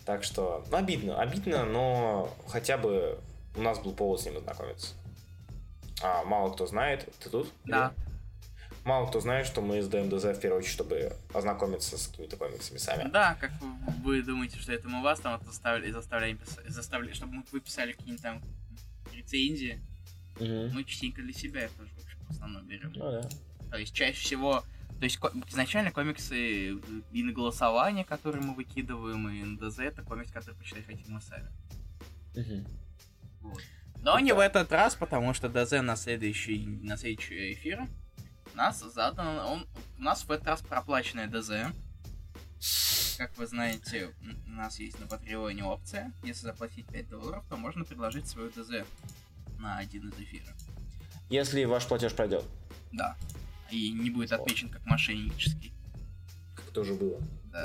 [0.04, 3.18] Так что, ну, обидно, обидно, но хотя бы
[3.56, 4.88] у нас был повод с ним ознакомиться.
[6.02, 7.48] А, мало кто знает, ты тут?
[7.64, 7.94] Да.
[8.84, 12.76] Мало кто знает, что мы издаем ДЗ в первую очередь, чтобы ознакомиться с какими-то комиксами
[12.78, 13.10] сами.
[13.10, 13.50] Да, как
[14.02, 18.22] вы- думаете, что это мы вас там заставили, заставляем заставляем, чтобы мы- вы писали какие-нибудь
[18.22, 18.42] там
[19.12, 19.80] рецензии,
[20.38, 20.74] Мгм.
[20.74, 22.92] мы частенько для себя это тоже вообще в основном берем.
[22.94, 23.28] Ну да.
[23.70, 24.60] То есть чаще всего,
[24.98, 26.74] то есть ко- изначально комиксы
[27.10, 31.22] и на голосование, которые мы выкидываем, и на ДЗ, это комикс, который почитать хотим мы
[31.22, 31.48] сами.
[32.36, 32.66] Мгм.
[33.40, 33.62] Вот.
[34.02, 37.86] Но не в этот раз, потому что ДЗ на следующий, на следующий эфир
[38.54, 39.66] у нас задан, он,
[39.98, 41.74] у нас в этот раз проплаченное ДЗ.
[43.18, 44.14] Как вы знаете,
[44.46, 46.12] у нас есть на Патреоне опция.
[46.22, 48.84] Если заплатить 5 долларов, то можно предложить свою ДЗ
[49.58, 50.54] на один из эфиров.
[51.30, 52.44] Если ваш платеж пройдет,
[52.92, 53.16] Да.
[53.70, 55.72] И не будет отмечен как мошеннический.
[56.54, 57.20] как это уже было.
[57.46, 57.64] Да.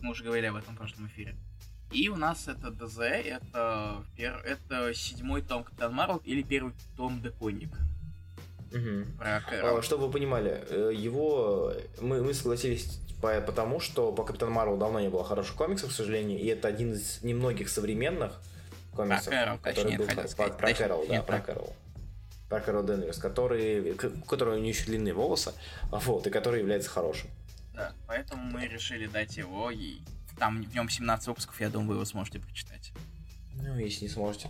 [0.00, 1.36] Мы уже говорили об этом в прошлом эфире.
[1.90, 7.20] И у нас это ДЗ, это, пер- это седьмой том Капитан Марвел или первый том
[7.22, 7.70] Деконик.
[9.18, 9.82] Про Кэрола.
[9.82, 15.00] Чтобы вы понимали, э, его мы, мы согласились по- потому, что по Капитану Марвел давно
[15.00, 18.40] не было хороших комиксов, к сожалению, и это один из немногих современных
[18.94, 20.56] комиксов, Кэрол, который точнее, был про, сказать.
[20.58, 21.76] про Кэрол, да, про про- Кэрол.
[22.48, 25.52] Про Кэрол Денверс, который, у которой у нее еще длинные волосы,
[25.90, 27.28] а вот, и который является хорошим.
[27.74, 29.98] Да, поэтому мы решили дать его, и
[30.38, 32.92] там в нем 17 выпусков, я думаю, вы его сможете прочитать.
[33.54, 34.48] Ну, если не сможете,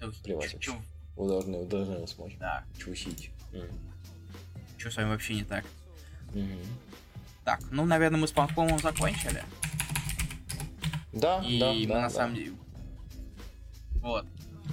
[0.00, 0.58] Да, Плевать вообще.
[0.58, 0.76] чё-
[1.16, 2.36] вы должны, вы должны его смочь.
[2.38, 3.30] Да, Чусить.
[4.78, 5.64] Что с вами вообще не так?
[6.34, 6.58] Мгм.
[7.44, 9.42] Так, ну, наверное, мы с Панкомом закончили.
[11.12, 12.10] Да, И да, мы да, на да.
[12.10, 12.52] самом деле...
[13.96, 14.26] Вот.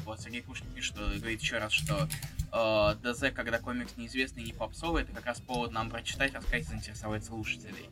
[0.06, 2.08] Вот Сергей Кушин пишет, что говорит еще раз, что
[2.54, 6.68] э, ДЗ, когда комикс неизвестный и не попсовый, это как раз повод нам прочитать, рассказать,
[6.68, 7.90] заинтересовать слушателей.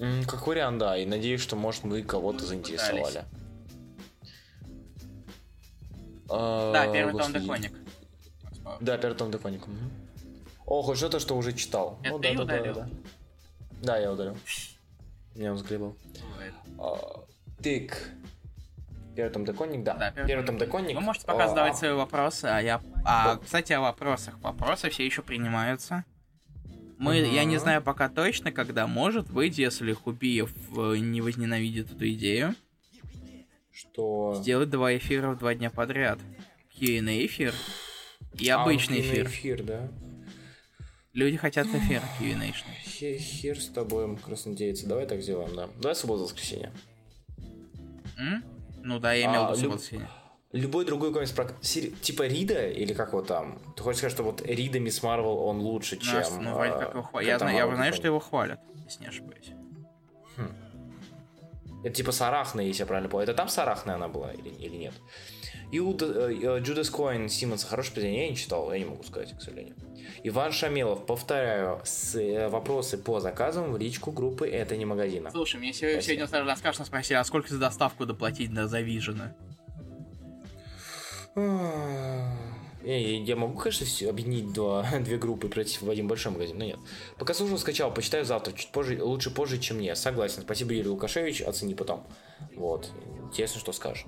[0.00, 3.24] М, Как вариант, да, и надеюсь, что, может, мы кого-то Мы заинтересовали.
[6.28, 7.44] А, Да, первый том господи.
[7.44, 7.72] Деконик.
[8.80, 9.66] Да, первый том Деконик.
[9.66, 9.90] мгм.
[10.66, 11.98] О, хоть что-то, что уже читал.
[12.02, 12.74] Это Ну, ты да, да, да, удалил?
[12.74, 12.88] да.
[13.82, 14.36] Да, я удалил.
[15.34, 15.96] Меня он сгребал.
[16.78, 17.24] А,
[17.62, 18.10] Тык.
[19.14, 19.94] Первый том Деконик, да.
[19.94, 20.94] Да, первый, том Деконик.
[20.94, 22.82] Вы можете пока а, задавать свои вопросы, а я...
[23.04, 24.38] А, кстати, о вопросах.
[24.40, 26.04] Вопросы все еще принимаются.
[26.98, 32.08] Мы, я не знаю пока точно, когда может быть, если Хубиев э, не возненавидит эту
[32.10, 32.54] идею,
[33.70, 34.34] Что...
[34.36, 36.18] сделать два эфира в два дня подряд.
[36.78, 37.54] Q&A эфир
[38.38, 39.26] и А, обычный кино эфир.
[39.26, 39.88] эфир, да.
[41.12, 42.52] Люди хотят эфир Q&A.
[42.84, 44.86] Хе- Хер с тобой, краснодейцы.
[44.86, 45.68] Давай так сделаем, да.
[45.80, 46.72] Давай субботу воскресенье.
[48.18, 48.44] М?
[48.82, 50.08] Ну да, я имел А, в виду люб- субботу.
[50.52, 51.48] Любой другой комикс про...
[51.60, 53.58] Типа Рида, или как вот там?
[53.76, 56.22] Ты хочешь сказать, что вот Рида Мисс Марвел, он лучше, чем...
[56.36, 57.28] Ну, ну, вроде а, как его хвалят.
[57.28, 59.50] Я, знаю, я знаю, что его хвалят, если не ошибаюсь.
[61.84, 63.24] Это типа Сарахна, если я правильно помню.
[63.24, 64.94] Это там Сарахна она была или, или нет?
[65.72, 69.74] Иуда, Джудас Коин Симмонса хорошее произведение, я не читал, я не могу сказать, к сожалению.
[70.22, 75.30] Иван Шамилов, повторяю, с, э, вопросы по заказам в личку группы «Это не магазина».
[75.30, 79.34] Слушай, мне сегодня, сегодня сразу скажешь, спросили, а сколько за доставку доплатить на Завижена?
[82.84, 86.56] Я, я- могу, конечно, всё объединить два, две группы и пройти в один большой магазин,
[86.58, 86.78] но нет.
[87.18, 89.94] Пока слушал, скачал, почитаю завтра, чуть позже, лучше позже, чем мне.
[89.96, 90.42] Согласен.
[90.42, 92.06] Спасибо, Юрий Лукашевич, оцени потом.
[92.54, 92.88] Вот.
[93.24, 94.06] Интересно, что скажешь.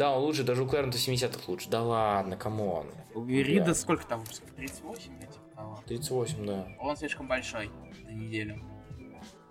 [0.00, 1.68] Да, он лучше, даже у Клэрента 70-х лучше.
[1.68, 2.86] Да ладно, камон.
[3.14, 3.74] У Рида Да.
[3.74, 4.48] сколько там выпусков?
[4.56, 5.82] 38 или типа того?
[5.86, 6.68] 38, да.
[6.80, 7.70] Он слишком большой
[8.06, 8.62] за неделю.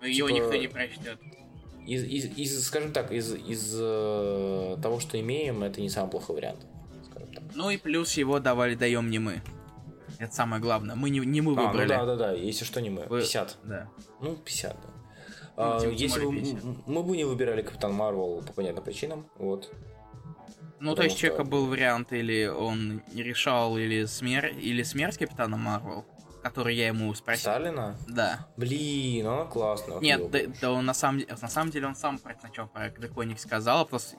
[0.00, 1.18] Но Его Типа- никто не прочтет.
[1.86, 6.34] Из, из, из, скажем так, из, из э, того, что имеем, это не самый плохой
[6.36, 6.66] вариант.
[7.54, 9.42] Ну и плюс его давали даем не мы.
[10.18, 10.96] Это самое главное.
[10.96, 11.88] Мы не, не мы А, ну выбрали.
[11.88, 13.02] да, да, да, если что, не мы.
[13.06, 13.56] Вы- 50.
[13.62, 13.88] Да.
[14.20, 14.88] Ну, 50, да.
[15.56, 16.64] Ну, А, если бы более м- 50.
[16.64, 19.72] м- мы бы не выбирали Капитан Марвел по понятным причинам, вот.
[20.80, 24.46] Ну, то есть что- был вариант, или он не решал, или, смер...
[24.46, 26.06] или смерть Капитана Марвел,
[26.42, 27.42] который я ему спросил.
[27.52, 27.96] Сталина?
[28.08, 28.48] Да.
[28.56, 30.00] Блин, она классная.
[30.00, 32.88] Нет, да, да он на самом деле, на самом деле он сам про сначала про
[32.88, 34.16] Деконик сказал, а, просто...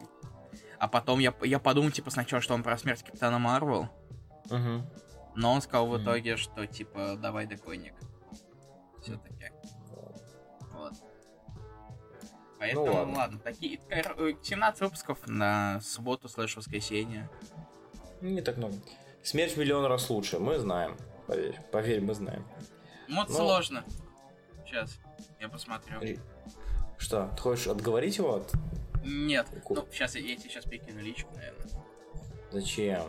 [0.78, 3.90] а потом я, я подумал, типа, сначала, что он про смерть Капитана Марвел,
[4.50, 4.84] Угу.
[5.36, 7.94] но он сказал в итоге, что, типа, давай Деконик.
[9.02, 9.50] Все-таки.
[12.62, 13.18] Поэтому, Ну ладно.
[13.18, 13.80] ладно, такие...
[13.90, 17.28] кор- э, 17 выпусков на субботу слэш воскресенье.
[18.22, 18.76] Не так много.
[19.24, 20.96] Смерть в миллион раз лучше, мы знаем.
[21.26, 22.46] Поверь, поверь, мы знаем.
[23.10, 23.36] Вот Ну.
[23.36, 23.84] сложно.
[24.64, 25.00] Сейчас,
[25.40, 26.00] я посмотрю.
[27.00, 28.52] Что, ты хочешь отговорить его от...
[29.04, 31.66] Нет, Ку- ну, сейчас я, я тебе сейчас перекину личку, наверное.
[32.52, 33.08] Зачем?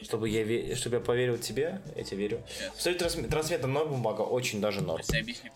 [0.00, 2.42] Чтобы я, ве- чтобы я поверил тебе, я тебе верю.
[2.48, 2.72] Сейчас.
[2.76, 5.02] Кстати, трансмет, трансмет норм бумага, очень даже норм.
[5.02, 5.50] Сейчас я объясню.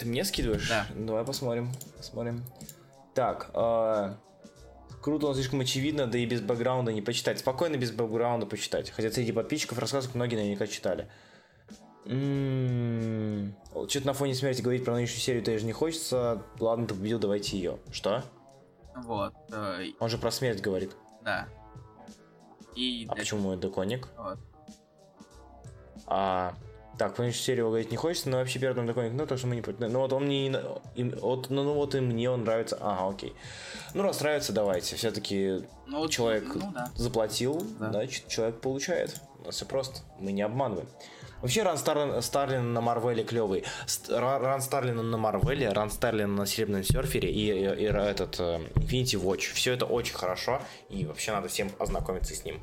[0.00, 0.66] Ты мне скидываешь?
[0.68, 0.86] Да.
[0.96, 1.70] Давай посмотрим.
[1.98, 2.42] Посмотрим.
[3.14, 4.14] Так, э,
[5.02, 7.38] круто, он слишком очевидно, да и без бэкграунда не почитать.
[7.38, 8.90] Спокойно без бэкграунда почитать.
[8.90, 11.08] Хотя среди подписчиков рассказывают, многие наверняка читали.
[13.88, 16.42] Что-то на фоне смерти говорить про нынешнюю серию тоже не хочется.
[16.58, 17.78] Ладно, ты победил, давайте ее.
[17.92, 18.24] Что?
[18.96, 20.96] Вот, э, Он же про смерть говорит.
[21.22, 21.46] да.
[22.76, 24.08] И А почему это коник?
[24.16, 24.38] вот.
[26.06, 26.54] А,
[27.00, 29.46] так, про нынешнюю серию говорить не хочется, но вообще первый там такой, ну то, что
[29.46, 29.62] мы не...
[29.88, 30.46] Ну вот он мне...
[30.94, 32.76] им- вот, ну, ну вот и мне он нравится.
[32.80, 33.32] Ага, окей.
[33.94, 34.96] Ну раз нравится, давайте.
[34.96, 36.90] Все-таки Ну, вот, человек Ну да.
[36.94, 37.90] заплатил, Да.
[37.90, 39.18] значит, человек получает.
[39.48, 40.00] Все просто.
[40.18, 40.86] Мы не обманываем.
[41.40, 43.64] Вообще, ран Старлин, Старлин на Марвеле клевый.
[43.86, 48.38] Ст- ра- Ран Старлина на Марвеле, ран Старлина на Серебряном серфере и, и- и этот
[48.38, 49.54] э, Infinity Watch.
[49.54, 50.60] Все это очень хорошо,
[50.90, 52.60] и вообще надо всем ознакомиться с ним.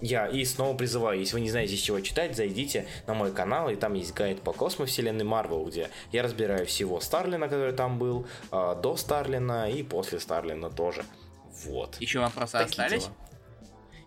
[0.00, 3.70] Я и снова призываю, если вы не знаете, с чего читать, зайдите на мой канал,
[3.70, 8.26] и там есть гайд по космовселенной Марвел, где я разбираю всего Старлина, который там был,
[8.50, 11.04] а, до Старлина и после Старлина тоже.
[11.64, 11.96] Вот.
[12.00, 13.04] Еще вопросы Такие остались?
[13.04, 13.14] дела.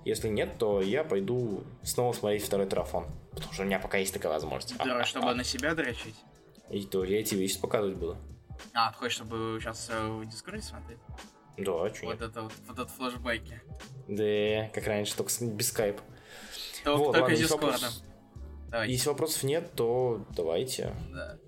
[0.06, 3.08] Если нет, то я пойду снова смотреть второй трафон.
[3.32, 4.78] Потому что у меня пока есть такая возможность.
[4.78, 6.16] Да, А, чтобы а, на себя дрочить?
[6.70, 8.18] И то я тебе сейчас показывать буду.
[8.74, 11.00] А, ты хочешь, чтобы сейчас в Дискорде смотреть?
[11.60, 12.22] Да, чё Вот нет.
[12.22, 13.62] это вот, вот это флешбеки.
[14.08, 16.02] Да, как раньше, только с- без скайпа.
[16.84, 17.70] Только, Вот, только ладно, Дискордом.
[17.72, 18.04] вопрос-
[18.72, 18.94] Давайте.
[18.94, 20.96] Если вопросов нет, то давайте.
[21.12, 21.40] Да.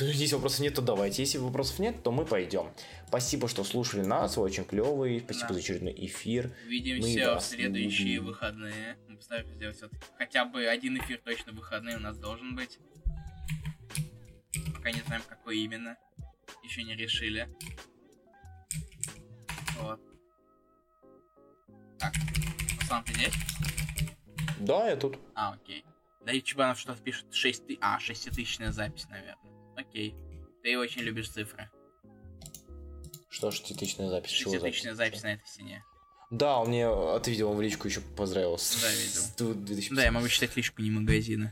[0.00, 1.22] Если вопросов нет, то давайте.
[1.22, 2.70] Если вопросов нет, то мы пойдем.
[3.08, 5.18] Спасибо, что слушали нас, вы очень клевый.
[5.20, 5.54] Спасибо Да.
[5.54, 6.52] за очередной эфир.
[6.66, 8.26] Увидимся в вас следующие любим.
[8.26, 8.96] выходные.
[9.08, 12.78] Мы постараемся сделать всё-таки хотя бы один эфир точно в выходные у нас должен быть.
[14.76, 15.96] Пока не знаем, какой именно.
[16.62, 17.48] Еще не решили.
[19.80, 20.00] Вот.
[21.98, 22.12] Так.
[22.80, 23.34] Руслан, ты здесь?
[24.60, 25.18] Да, я тут.
[25.34, 25.84] А, окей.
[26.24, 27.78] Да и Чебанов что-то пишет 6 ты...
[27.80, 29.38] А, шеститысячная запись, наверное.
[29.76, 30.14] Окей.
[30.62, 31.70] Ты очень любишь цифры.
[33.30, 34.30] Что ж, тысячная запись?
[34.32, 35.84] Чего Шеститысячная запись на этой стене.
[36.30, 38.56] Да, он мне от видео в личку еще поздравил.
[38.56, 39.22] Да, видел.
[39.22, 39.96] с 2050.
[39.96, 41.50] Да, я могу читать лишку не магазина.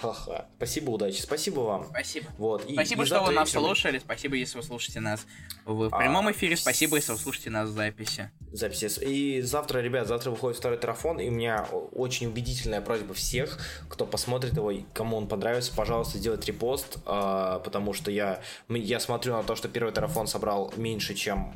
[0.00, 0.46] Ха-ха.
[0.56, 1.20] Спасибо, удачи.
[1.20, 1.86] Спасибо вам.
[1.90, 2.26] Спасибо.
[2.38, 2.64] Вот.
[2.64, 3.98] и- Спасибо, и что вы нас вечером слушали.
[3.98, 5.26] Спасибо, если вы слушаете нас
[5.64, 6.56] в А, прямом эфире.
[6.56, 8.30] Спасибо, если вы слушаете нас в записи.
[8.52, 8.90] Записи.
[9.04, 13.58] И завтра, ребят, завтра выходит второй тарафон, и у меня очень убедительная просьба всех,
[13.88, 18.98] кто посмотрит его, и кому он понравится, пожалуйста, сделать репост, а, потому что я, я
[19.00, 21.54] смотрю на то, что первый тарафон собрал меньше, чем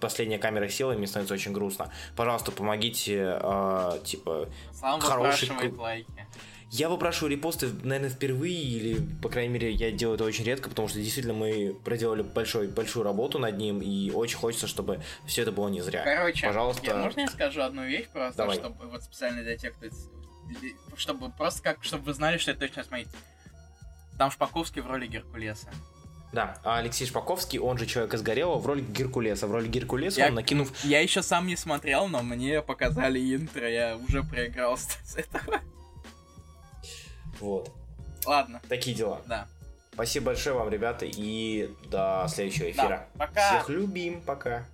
[0.00, 1.92] последняя камера села, и мне становится очень грустно.
[2.16, 6.26] Пожалуйста, помогите, а, типа, Сам Хороший лайки.
[6.70, 10.86] Я выпрашиваю репосты, наверное, впервые, или, по крайней мере, я делаю это очень редко, потому
[10.86, 15.50] что действительно мы проделали большой, большую работу над ним, и очень хочется, чтобы все это
[15.50, 16.04] было не зря.
[16.04, 16.86] Короче, Пожалуйста.
[16.86, 18.56] я- можно я скажу одну вещь просто, Давай.
[18.56, 19.86] чтобы вот специально для тех, кто...
[20.96, 23.10] Чтобы просто как, чтобы вы знали, что это точно смотрите.
[24.16, 25.68] Там Шпаковский в роли Геркулеса.
[26.32, 29.48] Да, а Алексей Шпаковский, он же человек из Горелого, в роли Геркулеса.
[29.48, 30.72] В роли Геркулеса Я- он накинув...
[30.84, 35.58] Я еще сам не смотрел, но мне показали интро, я уже проиграл с с этого.
[37.40, 37.70] Вот.
[38.26, 39.20] Ладно, Такие дела.
[39.26, 39.46] да.
[39.94, 43.06] Спасибо большое вам, ребята, и до следующего Да, эфира.
[43.18, 43.48] пока.
[43.48, 44.64] Всех любим, пока.